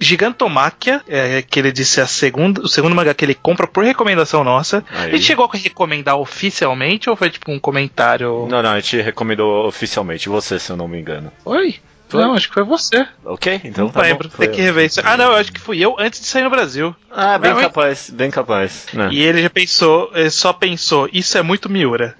[0.00, 4.42] Gigantomáquia, é, que ele disse a segunda, o segundo mangá que ele compra por recomendação
[4.42, 4.84] nossa.
[4.90, 5.10] Aí.
[5.10, 8.46] Ele chegou a recomendar oficialmente ou foi tipo um comentário?
[8.48, 11.32] Não, não, a gente recomendou oficialmente, você, se eu não me engano.
[11.44, 11.76] Foi?
[12.08, 12.22] Foi?
[12.22, 13.06] Não, acho que foi você.
[13.24, 13.60] Ok?
[13.64, 15.00] Então não tá lembro, tem que rever isso.
[15.04, 16.94] Ah, não, eu acho que fui eu antes de sair no Brasil.
[17.10, 18.86] Ah, bem capaz, bem capaz.
[18.92, 19.08] né?
[19.10, 22.14] E ele já pensou, ele só pensou, isso é muito Miura.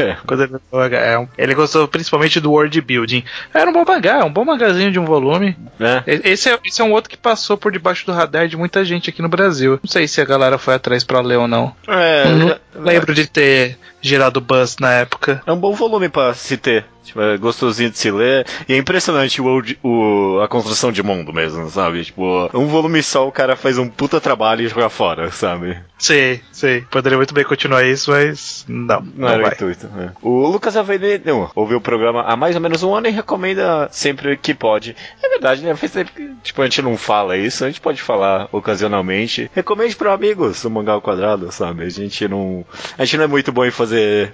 [0.00, 0.16] É.
[0.26, 0.54] Quando ele.
[0.96, 3.22] É um- ele gostou principalmente do world building.
[3.54, 5.56] Era um bom mangá, um bom magazinho de um volume.
[5.78, 6.02] É.
[6.30, 9.10] Esse é, esse é um outro que passou por debaixo do radar de muita gente
[9.10, 9.78] aqui no Brasil.
[9.82, 11.74] Não sei se a galera foi atrás pra ler ou não.
[11.86, 15.42] É, não lembro de ter gerado buzz na época.
[15.46, 16.84] É um bom volume pra se ter.
[17.04, 18.46] Tipo, é gostosinho de se ler.
[18.68, 22.04] E é impressionante o, o- a construção de mundo mesmo, sabe?
[22.04, 25.78] Tipo, um volume só o cara faz um puta trabalho e joga fora, sabe?
[25.98, 26.82] Sei, sei.
[26.82, 29.54] Poderia muito bem continuar isso, mas não, não, Não, era o vai.
[29.54, 29.86] intuito.
[29.88, 30.12] né?
[30.20, 34.36] O Lucas Avenida ouviu o programa há mais ou menos um ano e recomenda sempre
[34.36, 34.94] que pode.
[35.22, 35.74] É verdade, né?
[35.74, 39.50] Faz tempo que, tipo, a gente não fala isso, a gente pode falar ocasionalmente.
[39.54, 41.84] Recomende para amigos o Mangá ao Quadrado, sabe?
[41.84, 42.66] A gente não.
[42.98, 43.87] A gente não é muito bom em fazer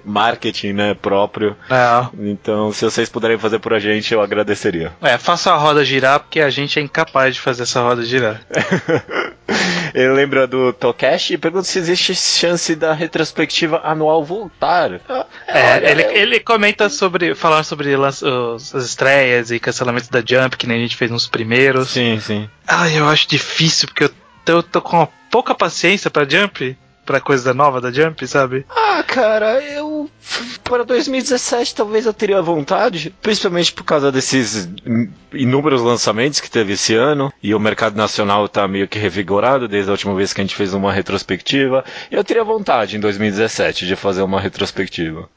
[0.05, 1.57] marketing, né, próprio.
[1.69, 2.11] Não.
[2.19, 4.93] Então, se vocês puderem fazer por a gente, eu agradeceria.
[5.03, 8.41] É, faça a roda girar, porque a gente é incapaz de fazer essa roda girar.
[9.95, 15.01] Ele lembra do Tokeshi e pergunta se existe chance da retrospectiva anual voltar.
[15.09, 17.35] Ah, É, ele, ele comenta sobre.
[17.35, 18.23] falar sobre os-
[18.75, 21.91] as estreias e cancelamentos da Jump, que nem a gente fez nos primeiros.
[21.91, 22.49] Sim, sim.
[22.67, 24.09] Ai, eu acho difícil, porque eu
[24.45, 28.65] tô, eu tô com uma pouca paciência pra Jump, pra coisa nova da Jump, sabe?
[28.69, 30.09] Ah, cara, eu.
[30.63, 36.73] Para 2017 talvez eu teria vontade, principalmente por causa desses in- inúmeros lançamentos que teve
[36.73, 40.41] esse ano, e o mercado nacional tá meio que revigorado desde a última vez que
[40.41, 41.85] a gente fez uma retrospectiva.
[42.11, 45.29] Eu teria vontade em 2017 de fazer uma retrospectiva.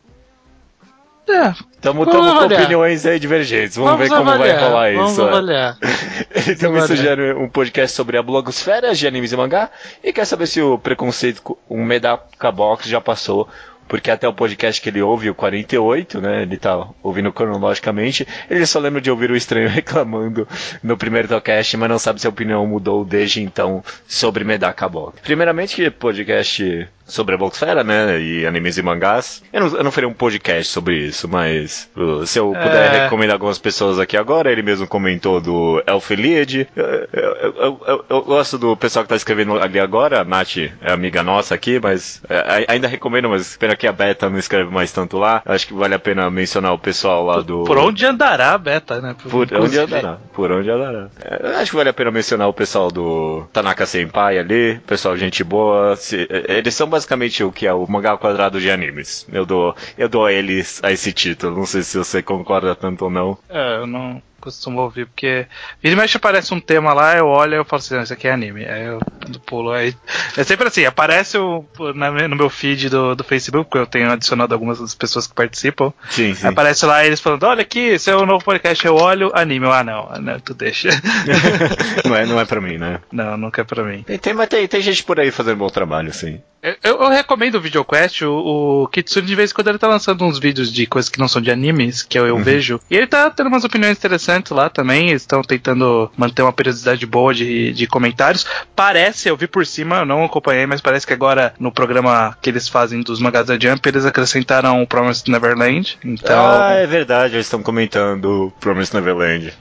[1.29, 2.61] É, Tamo, Vamos tamo com avaliar.
[2.61, 3.75] opiniões aí divergentes.
[3.77, 5.21] Vamos, ver como vai rolar vamos isso.
[5.21, 5.27] é.
[5.27, 5.77] avaliar.
[6.35, 6.87] Ele também avaliar.
[6.87, 9.69] sugere um podcast sobre a blogosfera de animes e mangá
[10.03, 13.47] e quer saber se o preconceito com o Medaka Box já passou.
[13.87, 16.41] Porque até o podcast que ele ouve, o 48, né?
[16.41, 18.27] Ele tá ouvindo cronologicamente.
[18.49, 20.45] Ele só lembra de ouvir o estranho reclamando
[20.83, 25.21] no primeiro podcast, mas não sabe se a opinião mudou desde então sobre Medaka Box.
[25.21, 28.19] Primeiramente, que podcast sobre a Blogosfera, né?
[28.19, 29.41] E animes e mangás.
[29.51, 33.03] Eu não, eu não faria um podcast sobre isso, mas uh, se eu puder É.
[33.05, 36.67] recomendar algumas pessoas aqui agora, ele mesmo comentou do Elfeliad.
[36.75, 40.91] Eu, eu, eu, eu- gosto do pessoal que tá escrevendo ali agora, a Nath é
[40.91, 44.91] amiga nossa aqui, mas é, ainda recomendo, mas pena que a Beta não escreve mais
[44.91, 45.41] tanto lá.
[45.45, 47.63] Acho que vale a pena mencionar o pessoal lá do.
[47.63, 49.15] Por onde andará a beta, né?
[49.21, 49.83] Por onde Inclusive.
[49.83, 50.17] andará?
[50.33, 51.07] Por onde andará?
[51.23, 55.43] É, acho que vale a pena mencionar o pessoal do Tanaka Senpai ali, pessoal gente
[55.43, 55.95] boa.
[55.95, 59.27] se- é, eles são basicamente o que é o mangá quadrado de animes.
[59.31, 61.55] Eu dou, eu dou a eles a esse título.
[61.55, 63.37] Não sei se você concorda tanto ou não.
[63.49, 65.45] É, eu não costumo ouvir, porque
[65.81, 68.13] vira e mexe aparece um tema lá, eu olho e eu falo assim, "Não, isso
[68.13, 68.65] aqui é anime.
[68.65, 68.99] Aí eu
[69.45, 69.71] pulo.
[69.71, 69.93] Aí...
[70.37, 71.65] É sempre assim, aparece o,
[71.95, 75.33] na- no meu feed do, do Facebook, porque eu tenho adicionado algumas das pessoas que
[75.33, 75.91] participam.
[76.09, 76.47] Sim, sim.
[76.47, 79.65] Aparece lá eles falando, olha aqui, esse é o novo podcast, eu olho, anime.
[79.65, 80.89] Eu, ah, não, não, tu deixa.
[82.05, 82.99] não, é, não é pra mim, né?
[83.11, 84.03] não, nunca é pra mim.
[84.03, 86.39] Tem, tem, mas tem, tem gente por aí fazendo bom trabalho, sim.
[86.61, 89.87] Eu, eu- eu recomendo o VideoQuest, o, o Kitsune de vez em quando ele tá
[89.87, 92.79] lançando uns vídeos de coisas que não são de animes, que eu, eu vejo.
[92.89, 97.33] E ele tá tendo umas opiniões interessantes lá também, estão tentando manter uma periodicidade boa
[97.33, 98.45] de, de comentários.
[98.75, 102.49] Parece, eu vi por cima, eu não acompanhei, mas parece que agora no programa que
[102.49, 105.97] eles fazem dos mangás da Jump, eles acrescentaram o Promised Neverland.
[106.03, 109.53] Então, Ah, é verdade, eles estão comentando Promise Neverland.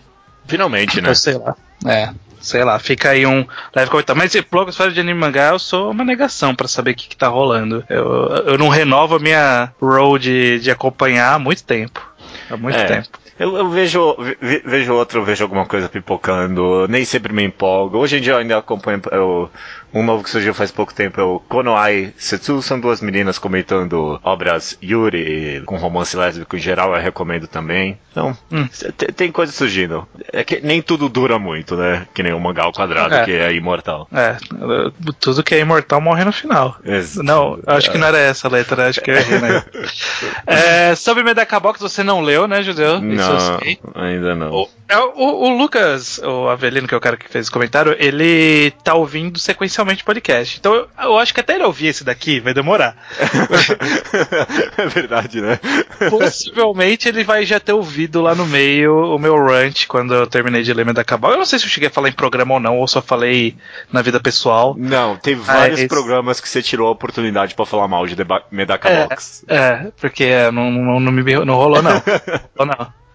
[0.47, 1.11] Finalmente, né?
[1.11, 1.55] eu sei lá.
[1.85, 2.11] É.
[2.41, 3.45] Sei lá, fica aí um
[3.75, 4.19] leve comentário.
[4.23, 7.17] Mas esse blogosfera de anime mangá, eu sou uma negação pra saber o que, que
[7.17, 7.83] tá rolando.
[7.89, 8.05] Eu,
[8.47, 12.01] eu não renovo a minha role de, de acompanhar há muito tempo.
[12.51, 12.85] Há muito É.
[12.87, 13.09] tempo.
[13.39, 17.99] Eu, eu vejo, ve- vejo outro, vejo alguma coisa pipocando, nem sempre me empolgo.
[17.99, 19.51] Hoje em dia eu ainda acompanho eu,
[19.99, 24.21] um novo que surgiu faz pouco tempo, é o Konoai Setsu, são duas meninas comentando
[24.23, 27.99] obras Yuri com romance lésbico em geral, eu recomendo também.
[28.11, 28.67] Então, Hum.
[29.17, 30.07] tem, coisa surgindo.
[30.33, 32.07] É que nem tudo dura muito, né?
[32.15, 33.25] Que nem o mangá ao quadrado, É.
[33.25, 34.09] que é imortal.
[34.13, 34.37] É,
[35.21, 36.77] tudo que é imortal morre no final.
[36.85, 39.65] Ex- Não, acho que não era essa a letra, acho que eu errei, né?
[40.47, 43.01] é, sobre Medaka Box você não leu, né, Judeu?
[43.01, 43.59] Não,
[43.95, 44.51] ainda não.
[44.53, 47.95] O, é, o- o Lucas, o Avelino, que é o cara que fez esse comentário,
[47.99, 50.59] ele tá ouvindo sequencialmente podcast.
[50.59, 52.97] Então eu, eu acho que até ele ouvir esse daqui vai demorar.
[54.77, 55.59] é verdade, né?
[56.11, 60.63] Possivelmente ele vai já ter ouvido lá no meio o meu rant quando eu terminei
[60.63, 61.33] de ler Medaka Box.
[61.35, 63.57] Eu não sei se eu cheguei a falar em programa ou não, ou só falei
[63.93, 64.75] na vida pessoal.
[64.79, 68.17] Não, tem vários esse- programas que você tirou a oportunidade pra falar mal de
[68.51, 69.09] Medaka É.
[69.49, 72.03] É, porque é, não, não, não, me, não rolou, não.
[72.57, 73.06] rolou, não.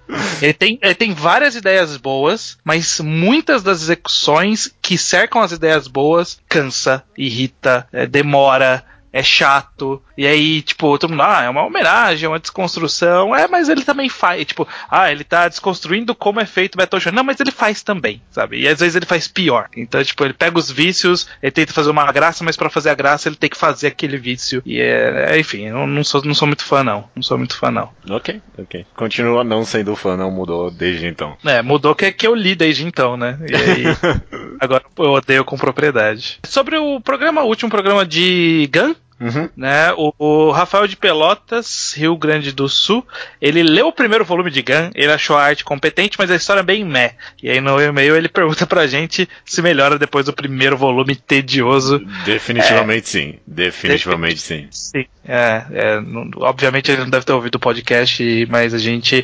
[0.42, 5.88] Ele tem, ele tem várias ideias boas, mas muitas das execuções que cercam as ideias
[5.88, 8.84] boas cansa, irrita, é, demora,
[9.14, 10.02] é chato.
[10.22, 13.36] E aí, tipo, todo mundo, ah, é uma homenagem, é uma desconstrução.
[13.36, 17.02] É, mas ele também faz, tipo, ah, ele tá desconstruindo como é feito o Battle
[17.02, 17.16] Shonen.
[17.16, 18.62] Não, mas ele faz também, sabe?
[18.62, 19.68] E às vezes ele faz pior.
[19.76, 22.94] Então, tipo, ele pega os vícios, ele tenta fazer uma graça, mas pra fazer a
[22.94, 24.62] graça ele tem que fazer aquele vício.
[24.64, 27.10] E é, é, enfim, eu não sou, não sou muito fã, não.
[27.16, 27.90] Não sou muito fã, não.
[28.08, 28.86] Ok, ok.
[28.96, 31.36] Continua não sendo fã, não mudou desde então.
[31.44, 33.40] É, mudou que, que eu li desde então, né?
[33.50, 33.84] E aí,
[34.62, 36.38] agora eu odeio com propriedade.
[36.46, 39.48] Sobre o programa, o último programa de Gun, Uhum.
[39.56, 39.94] né?
[39.94, 43.06] O, o Rafael de Pelotas, Rio Grande do Sul,
[43.40, 46.62] ele leu o primeiro volume de Gun, ele achou a arte competente, mas a história
[46.62, 47.14] é bem meh.
[47.42, 52.00] E aí no e-mail ele pergunta pra gente se melhora depois do primeiro volume tedioso.
[52.26, 53.36] Definitivamente sim.
[53.46, 54.68] Definitivamente sim.
[54.72, 55.06] Sim.
[55.24, 59.24] É, é, não- obviamente ele não deve ter ouvido o podcast, mas a gente.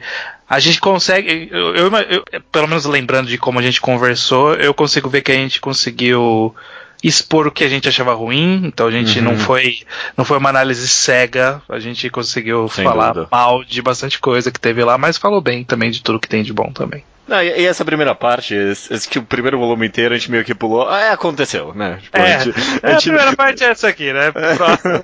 [0.49, 1.49] A gente consegue.
[1.51, 1.91] Eu, eu-
[2.31, 5.59] eu- pelo menos lembrando de como a gente conversou, eu consigo ver que a gente
[5.59, 6.55] conseguiu
[7.07, 9.25] expor o que a gente achava ruim, então a gente Uhum.
[9.25, 9.79] não foi
[10.15, 13.27] não foi uma análise cega, a gente conseguiu Sem falar dúvida.
[13.31, 16.43] mal de bastante coisa que teve lá, mas falou bem também de tudo que tem
[16.43, 17.03] de bom também.
[17.27, 20.31] Não, e, e essa primeira parte, esse, esse que o primeiro volume inteiro a gente
[20.31, 20.87] meio que pulou.
[20.87, 21.99] Ah, é, aconteceu, né?
[22.01, 24.31] Tipo, É, a gente- a é, a gente- primeira parte é essa aqui, né?
[24.55, 25.03] Próximo.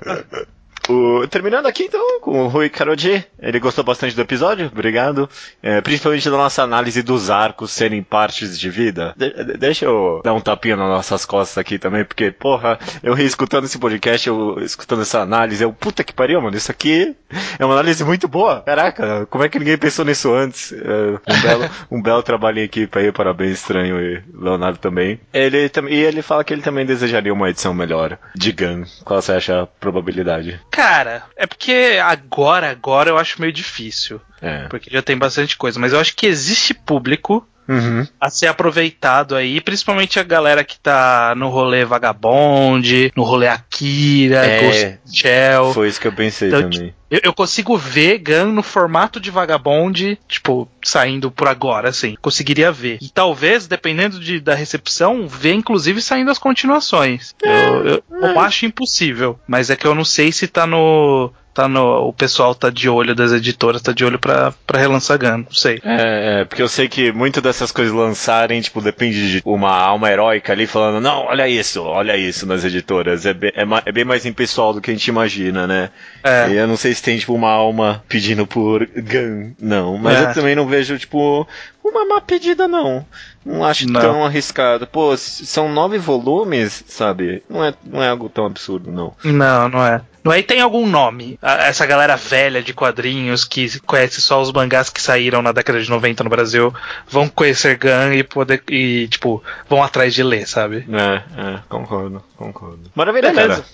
[0.88, 5.28] O- terminando aqui então com o Rui Karoji, ele gostou bastante do episódio, obrigado.
[5.62, 9.14] É, principalmente da nossa análise dos arcos serem partes de vida.
[9.16, 13.14] De- de- deixa eu dar um tapinha nas nossas costas aqui também, porque, porra, eu
[13.14, 17.14] reescutando esse podcast, eu escutando essa análise, eu, puta que pariu, mano, isso aqui
[17.58, 18.60] é uma análise muito boa.
[18.62, 20.72] Caraca, como é que ninguém pensou nisso antes?
[20.72, 25.18] É, um, belo, um belo trabalho em equipe aí, parabéns, estranho e Leonardo também.
[25.32, 28.84] Ele, e ele fala que ele também desejaria uma edição melhor de Gun.
[29.04, 30.60] Qual você acha a probabilidade?
[30.74, 34.20] Cara, é porque agora, agora eu acho meio difícil.
[34.42, 34.66] É.
[34.68, 35.78] Porque já tem bastante coisa.
[35.78, 38.06] Mas eu acho que existe público Uhum.
[38.20, 44.44] a ser aproveitado aí, principalmente a galera que tá no rolê Vagabond, no rolê Akira,
[44.44, 44.60] É.
[44.60, 45.72] Ghost Shell.
[45.72, 46.94] Foi isso que eu pensei Então, também.
[47.10, 52.16] Eu, eu consigo ver Gun no formato de Vagabond, tipo, saindo por agora, assim.
[52.20, 52.98] Conseguiria ver.
[53.00, 57.34] E talvez, dependendo de, da recepção, ver inclusive saindo as continuações.
[57.42, 59.38] Eu, eu não acho impossível.
[59.46, 61.32] Mas é que eu não sei se tá no.
[61.54, 62.08] Tá no.
[62.08, 65.44] O pessoal tá de olho das editoras, tá de olho pra, pra relançar Gun.
[65.44, 65.80] Não sei.
[65.84, 70.10] É, é, porque eu sei que muito dessas coisas lançarem, tipo, depende de uma alma
[70.10, 73.24] heróica ali falando, não, olha isso, olha isso nas editoras.
[73.24, 75.90] É, bem- é, é bem mais impessoal do que a gente imagina, né?
[76.24, 76.48] É.
[76.50, 79.96] E eu não sei se tem, tipo, uma alma pedindo por Gun, não.
[79.96, 80.22] Mas É.
[80.30, 81.46] eu também não vejo, tipo,
[81.84, 83.06] uma má pedida, não.
[83.46, 84.00] Não acho Não.
[84.00, 84.86] tão arriscado.
[84.88, 87.42] Pô, são nove volumes, sabe?
[87.48, 89.12] Não é, não é algo tão absurdo, não.
[89.22, 90.00] Não, não é.
[90.24, 91.38] Não é, e tem algum nome.
[91.42, 95.90] Essa galera velha de quadrinhos que conhece só os mangás que saíram na década de
[95.90, 96.72] 90 no Brasil
[97.06, 98.62] vão conhecer Gun e poder.
[98.70, 100.86] e, tipo, vão atrás de ler, sabe?
[100.90, 101.16] É,
[101.56, 102.90] é, concordo, concordo.
[102.94, 103.48] Maravilha, Beleza.
[103.48, 103.64] cara.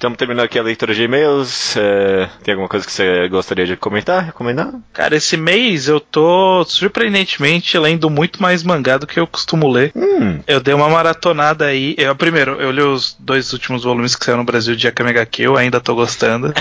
[0.00, 1.76] Estamos terminando aqui a leitura de e-mails.
[1.76, 4.72] É, tem alguma coisa que você gostaria de comentar, recomendar?
[4.94, 9.92] Cara, esse mês eu tô surpreendentemente lendo muito mais mangá do que eu costumo ler.
[9.94, 11.94] Hum, Eu dei uma maratonada aí.
[11.98, 15.58] Eu, primeiro, eu li os dois últimos volumes que saíram no Brasil de Akame Kill,
[15.58, 16.46] ainda tô gostando.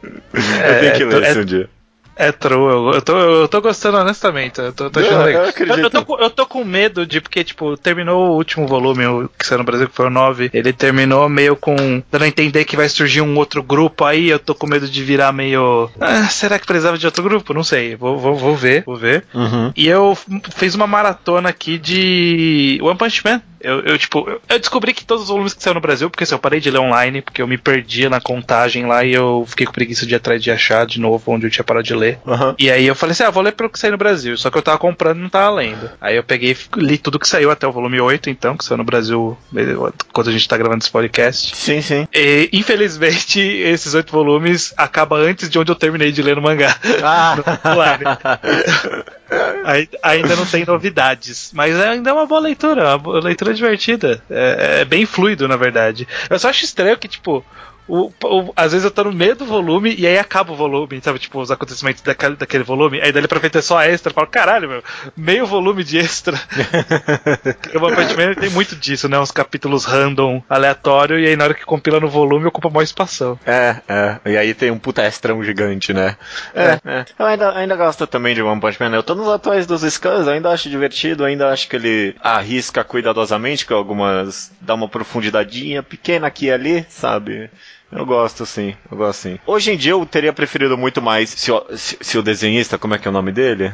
[0.00, 1.68] eu tenho que ler é- esse um dia.
[2.16, 5.42] É true, eu, eu, tô, eu tô gostando honestamente, eu tô, tô achando Eu- legal.
[5.44, 5.78] eu acredito.
[5.78, 9.30] Eu, tô, com- eu tô com medo de, porque, tipo, terminou o último volume, o
[9.38, 12.64] que saiu no Brasil, que foi o 9, ele terminou meio com, dando a entender
[12.66, 16.24] que vai surgir um outro grupo aí, eu tô com medo de virar meio, ah,
[16.28, 17.54] será que precisava de outro grupo?
[17.54, 19.24] Não sei, vou, vou, vou ver, vou ver.
[19.32, 19.72] Uhum.
[19.74, 20.16] E eu
[20.56, 23.40] fiz uma maratona aqui de One Punch Man.
[23.60, 26.24] Eu, eu, tipo, eu- eu descobri que todos os volumes que saíram no Brasil, porque
[26.24, 29.44] assim, eu parei de ler online, porque eu me perdia na contagem lá e eu
[29.48, 32.18] fiquei com preguiça de atrás de achar de novo onde eu tinha parado de ler.
[32.26, 32.54] Aham.
[32.58, 34.36] E aí eu falei assim, ah, vou ler pelo que saiu no Brasil.
[34.36, 35.90] Só que eu tava comprando e não tava lendo.
[36.00, 38.78] Aí eu peguei e li tudo que saiu até o volume 8, então, que saiu
[38.78, 41.54] no Brasil eh, quando a gente tá gravando esse podcast.
[41.56, 42.06] Sim, sim.
[42.14, 46.76] E, infelizmente, esses oito volumes acabam antes de onde eu terminei de ler no mangá.
[47.02, 47.36] Ah.
[47.64, 48.04] No online.
[49.64, 54.22] Ai- ainda não tem novidades, mas ainda é uma boa leitura, uma leitura divertida.
[54.28, 56.06] É, é bem fluido, na verdade.
[56.28, 57.44] Eu só acho estranho que, tipo,
[57.90, 61.00] o- o- às vezes eu tô no meio do volume e aí acaba o volume,
[61.02, 61.18] sabe?
[61.18, 64.10] Tipo, os acontecimentos daquele, daquele volume, aí dali pra frente é só extra.
[64.10, 64.82] Eu falo, caralho, meu,
[65.16, 66.38] meio volume de extra.
[67.74, 69.18] O One Punch Man tem muito disso, né?
[69.18, 73.38] Uns capítulos random, aleatório, e aí na hora que compila no volume ocupa maior espação.
[73.46, 74.30] É, é.
[74.32, 76.16] E aí tem um puta extrão gigante, né?
[76.54, 77.04] É, é.
[77.18, 78.94] Eu ainda, ainda gosto também de One Punch Man.
[78.94, 83.66] Eu tô nos atuais dos eu ainda acho divertido, ainda acho que ele arrisca cuidadosamente,
[83.66, 84.50] com algumas.
[84.60, 87.50] dá uma profundidadinha pequena aqui e ali, sabe?
[87.92, 89.38] Eu gosto sim, eu gosto sim.
[89.46, 92.94] Hoje em dia eu teria preferido muito mais se o, se, se o desenhista, como
[92.94, 93.72] é que é o nome dele?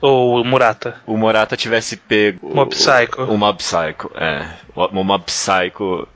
[0.00, 0.96] Ou o Murata.
[1.06, 2.54] O Morata tivesse pego.
[2.54, 3.22] Mob Psycho.
[3.22, 4.46] O, o Mob Psycho, é.
[4.74, 6.08] O, o Mob Psycho.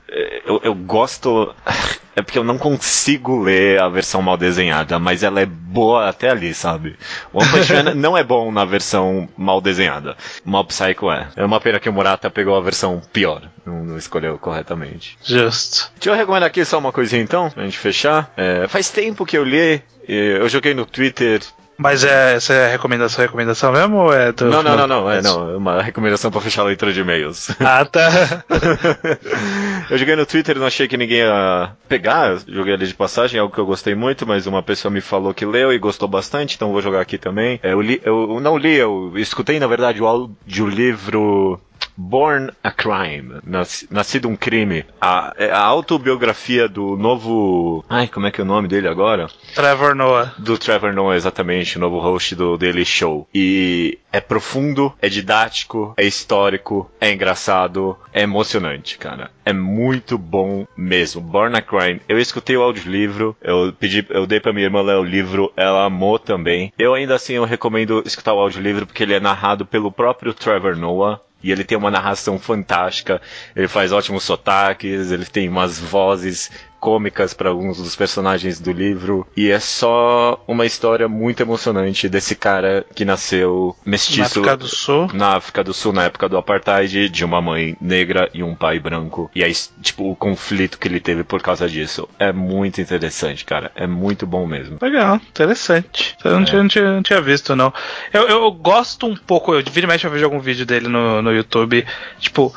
[0.45, 1.53] Eu, eu gosto.
[2.15, 6.29] É porque eu não consigo ler a versão mal desenhada, mas ela é boa até
[6.29, 6.97] ali, sabe?
[7.31, 10.17] O One Punch Man não é bom na versão mal desenhada.
[10.43, 11.29] Mob Psycho é.
[11.37, 13.43] É uma pena que o Murata pegou a versão pior.
[13.65, 15.17] Não, não escolheu corretamente.
[15.23, 15.89] Justo.
[15.95, 18.33] Deixa eu recomendar aqui só uma coisinha então, pra gente fechar.
[18.35, 19.81] É, faz tempo que eu li.
[20.05, 21.39] Eu joguei no Twitter
[21.79, 23.95] Mas é, essa é a recomendação, recomendação mesmo?
[23.95, 26.65] Ou é do Não, não, não, não, é, não, é uma recomendação pra fechar a
[26.65, 27.51] leitura de e-mails.
[27.61, 28.43] Ah, tá.
[29.89, 33.39] eu joguei no Twitter e não achei que ninguém ia pegar, joguei ali de passagem,
[33.39, 36.55] algo que eu gostei muito, mas uma pessoa me falou que leu e gostou bastante,
[36.55, 37.61] então vou jogar aqui também.
[37.63, 41.61] É, eu, li, eu não li, eu escutei na verdade o audiolivro
[42.01, 47.83] Born a Crime, Nas- Nascido um Crime, a, é a autobiografia do novo.
[47.89, 49.27] Ai, como é que é o nome dele agora?
[49.53, 50.33] Trevor Noah.
[50.37, 53.27] Do Trevor Noah, exatamente, o novo host do Daily Show.
[53.35, 59.29] E é profundo, é didático, é histórico, é engraçado, é emocionante, cara.
[59.45, 61.19] É muito bom mesmo.
[61.21, 62.01] Born a Crime.
[62.07, 65.83] Eu escutei o audiolivro, eu pedi, eu dei pra minha irmã ler o livro, ela
[65.85, 66.71] amou também.
[66.79, 70.77] Eu ainda assim eu recomendo escutar o audiolivro porque ele é narrado pelo próprio Trevor
[70.77, 71.19] Noah.
[71.41, 73.21] E ele tem uma narração fantástica,
[73.55, 79.27] ele faz ótimos sotaques, ele tem umas vozes cômicas para alguns dos personagens do livro.
[79.35, 84.67] E é só uma história muito emocionante desse cara que nasceu mestiço Na África do
[84.67, 85.07] Sul.
[85.13, 88.79] na África do Sul, na época do apartheid, de uma mãe negra e um pai
[88.79, 89.29] branco.
[89.35, 92.07] E aí, tipo, o conflito que ele teve por causa disso.
[92.17, 93.71] É muito interessante, cara.
[93.75, 94.77] É muito bom mesmo.
[94.81, 96.15] Legal, interessante.
[96.23, 96.45] Eu não, É.
[96.45, 97.73] tinha, não, tinha, não tinha visto, não.
[98.13, 101.21] Eu, eu gosto um pouco, eu vira e mexe eu vejo algum vídeo dele no,
[101.21, 101.85] no YouTube.
[102.19, 102.53] Tipo,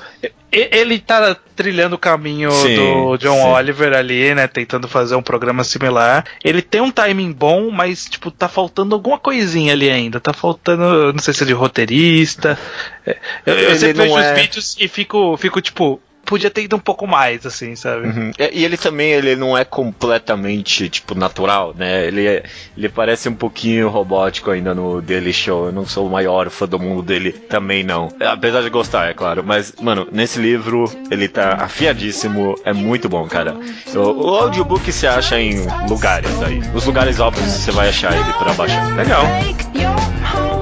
[0.50, 3.46] ele tá trilhando o caminho Sim, do John sim.
[3.48, 4.46] Oliver ali, né?
[4.46, 6.24] Tentando fazer um programa similar.
[6.44, 10.20] Ele tem um timing bom, mas, tipo, tá faltando alguma coisinha ali ainda.
[10.20, 12.58] Tá faltando, não sei se é de roteirista.
[13.06, 13.16] É,
[13.46, 16.00] Eu, eu sempre vejo é- os vídeos e fico, fico, tipo,
[16.32, 18.06] podia ter ido um pouco mais, assim, sabe?
[18.08, 18.30] Uhum.
[18.38, 22.06] E e ele também, ele não é completamente, tipo, natural, né?
[22.06, 22.42] Ele, é-
[22.76, 25.66] ele parece um pouquinho robótico ainda no Daily Show.
[25.66, 28.08] Eu não sou o maior fã do mundo dele, também não.
[28.20, 29.42] Apesar de gostar, é claro.
[29.44, 32.54] Mas, mano, nesse livro, ele tá afiadíssimo.
[32.64, 33.54] É muito bom, cara.
[33.94, 36.62] O, o audiobook você acha em lugares aí.
[36.74, 38.96] Os lugares óbvios você vai achar ele pra baixar.
[38.96, 40.61] Legal.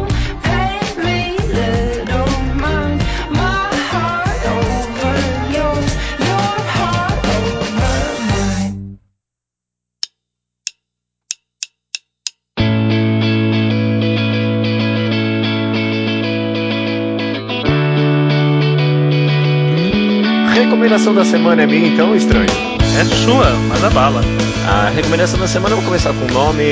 [20.81, 22.49] Recomendação da semana é minha, então, estranho.
[22.49, 24.23] É sua, manda bala.
[24.67, 26.63] A recomendação da semana eu vou começar com o nome,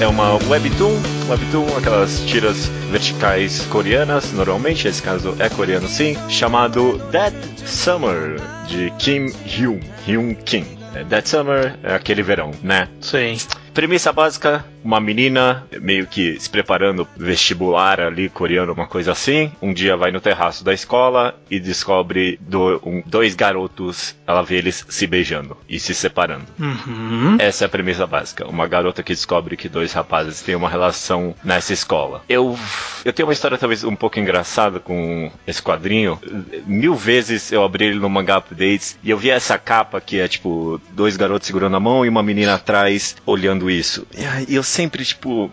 [0.00, 6.98] é uma webtoon, webtoon, aquelas tiras verticais coreanas, normalmente, nesse caso é coreano sim, chamado
[7.12, 8.34] That Summer,
[8.66, 9.78] de Kim Hyun,
[10.08, 10.66] Hyun Kim.
[10.96, 12.88] É, That Summer é aquele verão, né?
[13.00, 13.36] Sim.
[13.74, 19.50] Premissa básica, uma menina meio que se preparando vestibular ali, coreano, uma coisa assim.
[19.62, 24.56] Um dia vai no terraço da escola e descobre do- um- dois garotos, ela vê
[24.56, 26.44] eles se beijando e se separando.
[26.60, 27.36] Uhum.
[27.38, 28.46] Essa é a premissa básica.
[28.46, 32.22] Uma garota que descobre que dois rapazes têm uma relação nessa escola.
[32.28, 32.58] Eu,
[33.06, 36.20] eu tenho uma história talvez um pouco engraçada com esse quadrinho.
[36.66, 40.28] Mil vezes eu abri ele no Manga Updates e eu vi essa capa que é
[40.28, 44.06] tipo dois garotos segurando a mão e uma menina atrás olhando isso.
[44.48, 45.50] E eu sempre, tipo,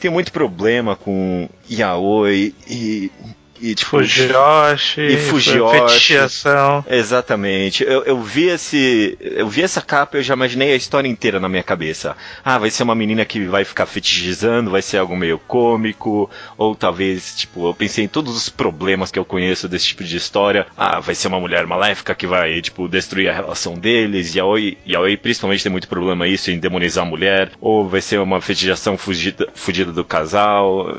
[0.00, 3.10] tenho muito problema com yaoi e.
[3.62, 6.16] E, tipo, Fujoshi, E Fujoshi.
[6.90, 7.84] Exatamente.
[7.84, 9.16] Eu, eu vi esse.
[9.20, 12.16] Eu vi essa capa e eu já imaginei a história inteira na minha cabeça.
[12.44, 16.28] Ah, vai ser uma menina que vai ficar fetichizando, vai ser algo meio cômico,
[16.58, 20.16] ou talvez, tipo, eu pensei em todos os problemas que eu conheço desse tipo de
[20.16, 20.66] história.
[20.76, 24.34] Ah, vai ser uma mulher maléfica que vai, tipo, destruir a relação deles.
[24.34, 27.52] Yaoi, Yaoi principalmente tem muito problema isso em demonizar a mulher.
[27.60, 30.92] Ou vai ser uma fetichização fugida, fugida do casal.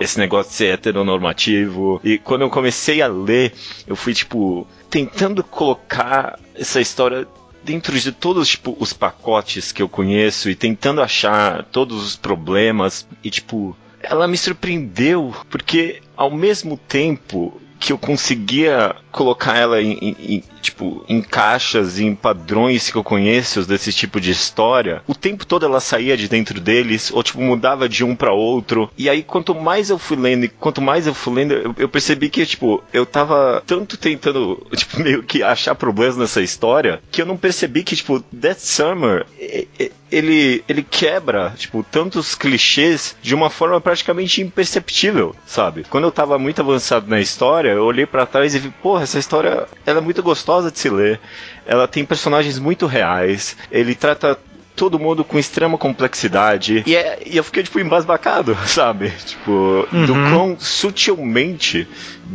[0.00, 1.57] Esse negócio de ser heteronormativo.
[2.04, 3.52] E quando eu comecei a ler,
[3.86, 7.26] eu fui, tipo, tentando colocar essa história
[7.64, 13.06] dentro de todos tipo, os pacotes que eu conheço e tentando achar todos os problemas.
[13.22, 19.98] E tipo ela me surpreendeu porque ao mesmo tempo que eu conseguia colocar ela em-
[20.18, 25.46] em, tipo em caixas em padrões que eu conheço desse tipo de história o tempo
[25.46, 28.90] todo ela saía de dentro deles ou tipo mudava de um para outro.
[28.98, 31.88] E aí quanto mais eu fui lendo e quanto mais eu fui lendo eu, eu
[31.88, 37.20] percebi que tipo eu tava tanto tentando tipo meio que achar problemas nessa história que
[37.22, 43.14] eu não percebi que tipo That Summer e- e- ele ele quebra tipo tantos clichês
[43.22, 45.84] de uma forma praticamente imperceptível sabe?
[45.90, 49.18] Quando eu tava muito avançado na história eu olhei pra trás e vi porra essa
[49.18, 51.20] história ela é muito gostosa de se ler.
[51.66, 53.56] Ela tem personagens muito reais.
[53.70, 54.38] Ele trata
[54.78, 56.82] todo mundo com extrema complexidade.
[56.86, 59.12] E, é, e eu fiquei, tipo, embasbacado, sabe?
[59.26, 60.30] Tipo, do Uhum.
[60.30, 61.86] quão sutilmente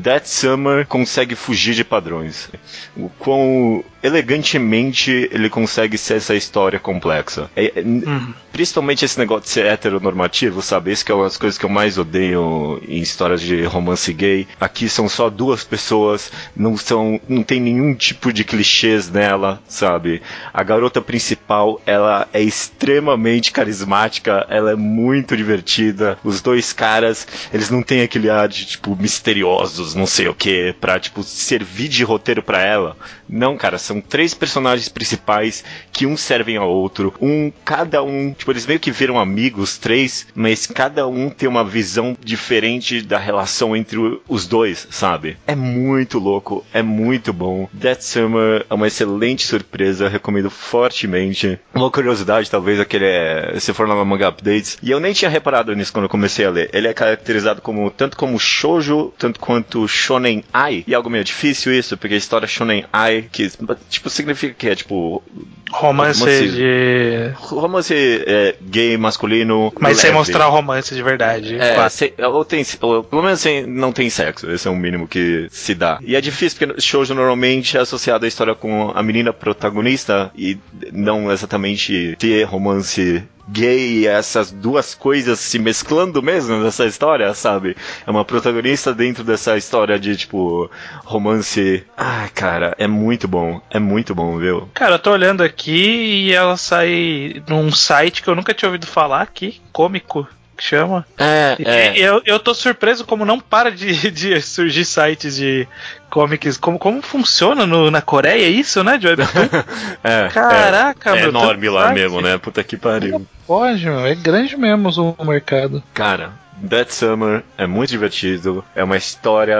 [0.03, 2.49] That Summer consegue fugir de padrões.
[2.97, 7.49] O quão elegantemente ele consegue ser essa história complexa.
[7.55, 8.33] É- é- Uhum.
[8.51, 10.91] Principalmente esse negócio de ser heteronormativo, sabe?
[10.91, 14.47] Isso que é uma das coisas que eu mais odeio em histórias de romance gay.
[14.59, 20.21] Aqui são só duas pessoas, não são, não tem nenhum tipo de clichês nela, sabe?
[20.53, 26.17] A garota principal, ela é extremamente carismática, ela é muito divertida.
[26.23, 30.73] Os dois caras, eles não têm aquele ar de tipo misteriosos, não sei o que,
[30.81, 32.97] pra tipo servir de roteiro pra ela.
[33.27, 37.13] Não, cara, são três personagens principais que um servem ao outro.
[37.21, 41.63] Um, cada um, tipo, eles meio que viram amigos, três, mas cada um tem uma
[41.63, 43.97] visão diferente da relação entre
[44.27, 45.37] os dois, sabe?
[45.47, 47.67] É muito louco, é muito bom.
[47.71, 51.59] Death Summer é uma excelente surpresa, recomendo fortemente.
[51.73, 55.13] Uma curiosidade, talvez, é que ele é, se for na Manga Updates, e eu nem
[55.13, 56.69] tinha reparado nisso quando eu comecei a ler.
[56.73, 61.23] Ele é caracterizado como tanto como shoujo, tanto quanto shonen ai, e é algo meio
[61.23, 63.49] difícil isso, porque a história shonen ai, que
[63.89, 65.23] tipo significa que é tipo
[65.71, 67.31] Romance Romance- de.
[67.35, 67.93] romance
[68.27, 70.19] é, gay masculino, Mas sem leve.
[70.19, 71.55] mostrar o romance de verdade.
[71.59, 75.07] É, sem- ou tem, ou pelo menos sem, não tem sexo, esse é o mínimo
[75.07, 75.97] que se dá.
[76.03, 80.57] E é difícil porque shoujo normalmente é associado à história com a menina protagonista e
[80.91, 87.75] não exatamente ter romance gay essas duas coisas se mesclando mesmo nessa história, sabe?
[88.07, 90.69] É uma protagonista dentro dessa história de tipo
[91.03, 91.83] romance.
[91.97, 94.69] Ai, cara, é muito bom, é muito bom, viu?
[94.73, 98.87] Cara, eu tô olhando aqui e ela sai num site que eu nunca tinha ouvido
[98.87, 101.05] falar aqui, cômico, que chama.
[101.17, 105.67] É, E eu, eu tô surpreso como não para de, de surgir sites de
[106.09, 106.57] comics.
[106.57, 109.25] Como, como funciona no- na Coreia isso, né, de webtoon?
[110.03, 111.95] é, Caraca, é, é enorme lá site.
[111.95, 112.37] mesmo, né?
[112.37, 113.25] Puta que pariu.
[113.45, 114.05] Pode, meu.
[114.05, 115.83] É grande mesmo o mercado.
[115.93, 118.63] Cara, Dead Summer é muito divertido.
[118.75, 119.57] É uma história.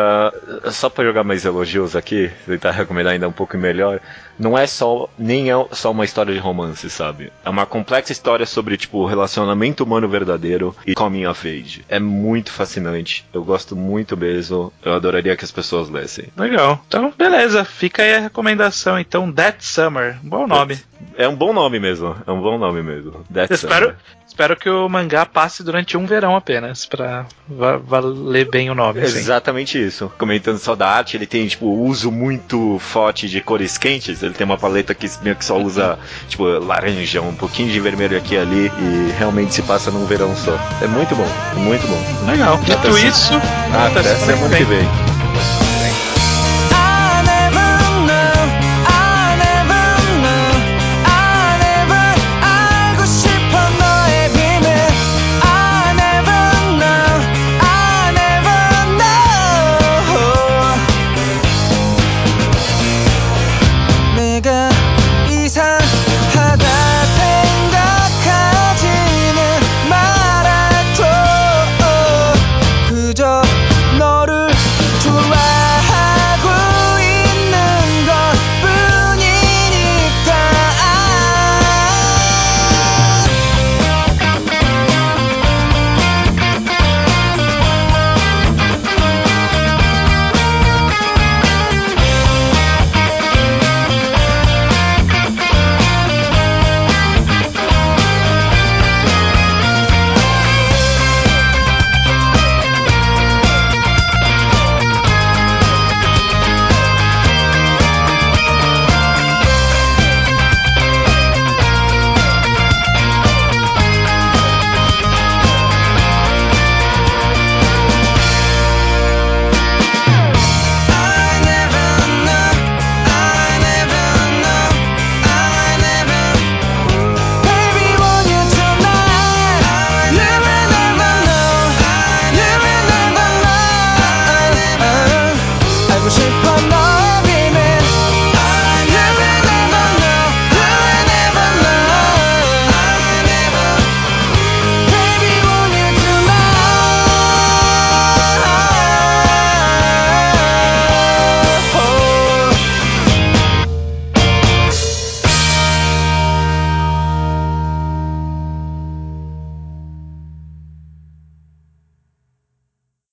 [0.72, 4.00] Só pra jogar mais elogios aqui, tentar recomendar ainda um pouco melhor.
[4.38, 5.08] Não é só.
[5.18, 7.32] Nem é só uma história de romance, sabe?
[7.46, 11.86] É uma complexa história sobre, tipo, relacionamento humano verdadeiro e coming of age.
[11.88, 13.26] É muito fascinante.
[13.34, 14.74] Eu gosto muito mesmo.
[14.84, 16.26] Eu adoraria que as pessoas lessem.
[16.38, 16.84] Legal.
[16.88, 17.64] Então, beleza.
[17.64, 19.00] Fica aí a recomendação.
[19.00, 20.18] Então, Dead Summer.
[20.24, 20.80] Bom nome.
[21.18, 22.16] É um bom nome mesmo.
[22.26, 23.24] É um bom nome mesmo.
[23.34, 23.96] Eu espero, Summer.
[24.26, 29.02] espero que o mangá passe durante um verão apenas, pra va- valer bem o nome.
[29.02, 29.18] assim.
[29.18, 30.12] Exatamente isso.
[30.18, 34.23] Comentando só da arte, ele tem, tipo, uso muito forte de cores quentes.
[34.26, 35.98] Ele tem uma paleta que meio que só usa,
[36.28, 38.72] tipo, laranja, um pouquinho de vermelho aqui e ali.
[38.80, 40.58] E realmente se passa num verão só.
[40.82, 41.28] É muito bom,
[41.58, 42.32] muito bom.
[42.32, 42.58] Legal.
[42.58, 43.34] Dito isso,
[43.74, 45.13] Ah, até até semana que vem.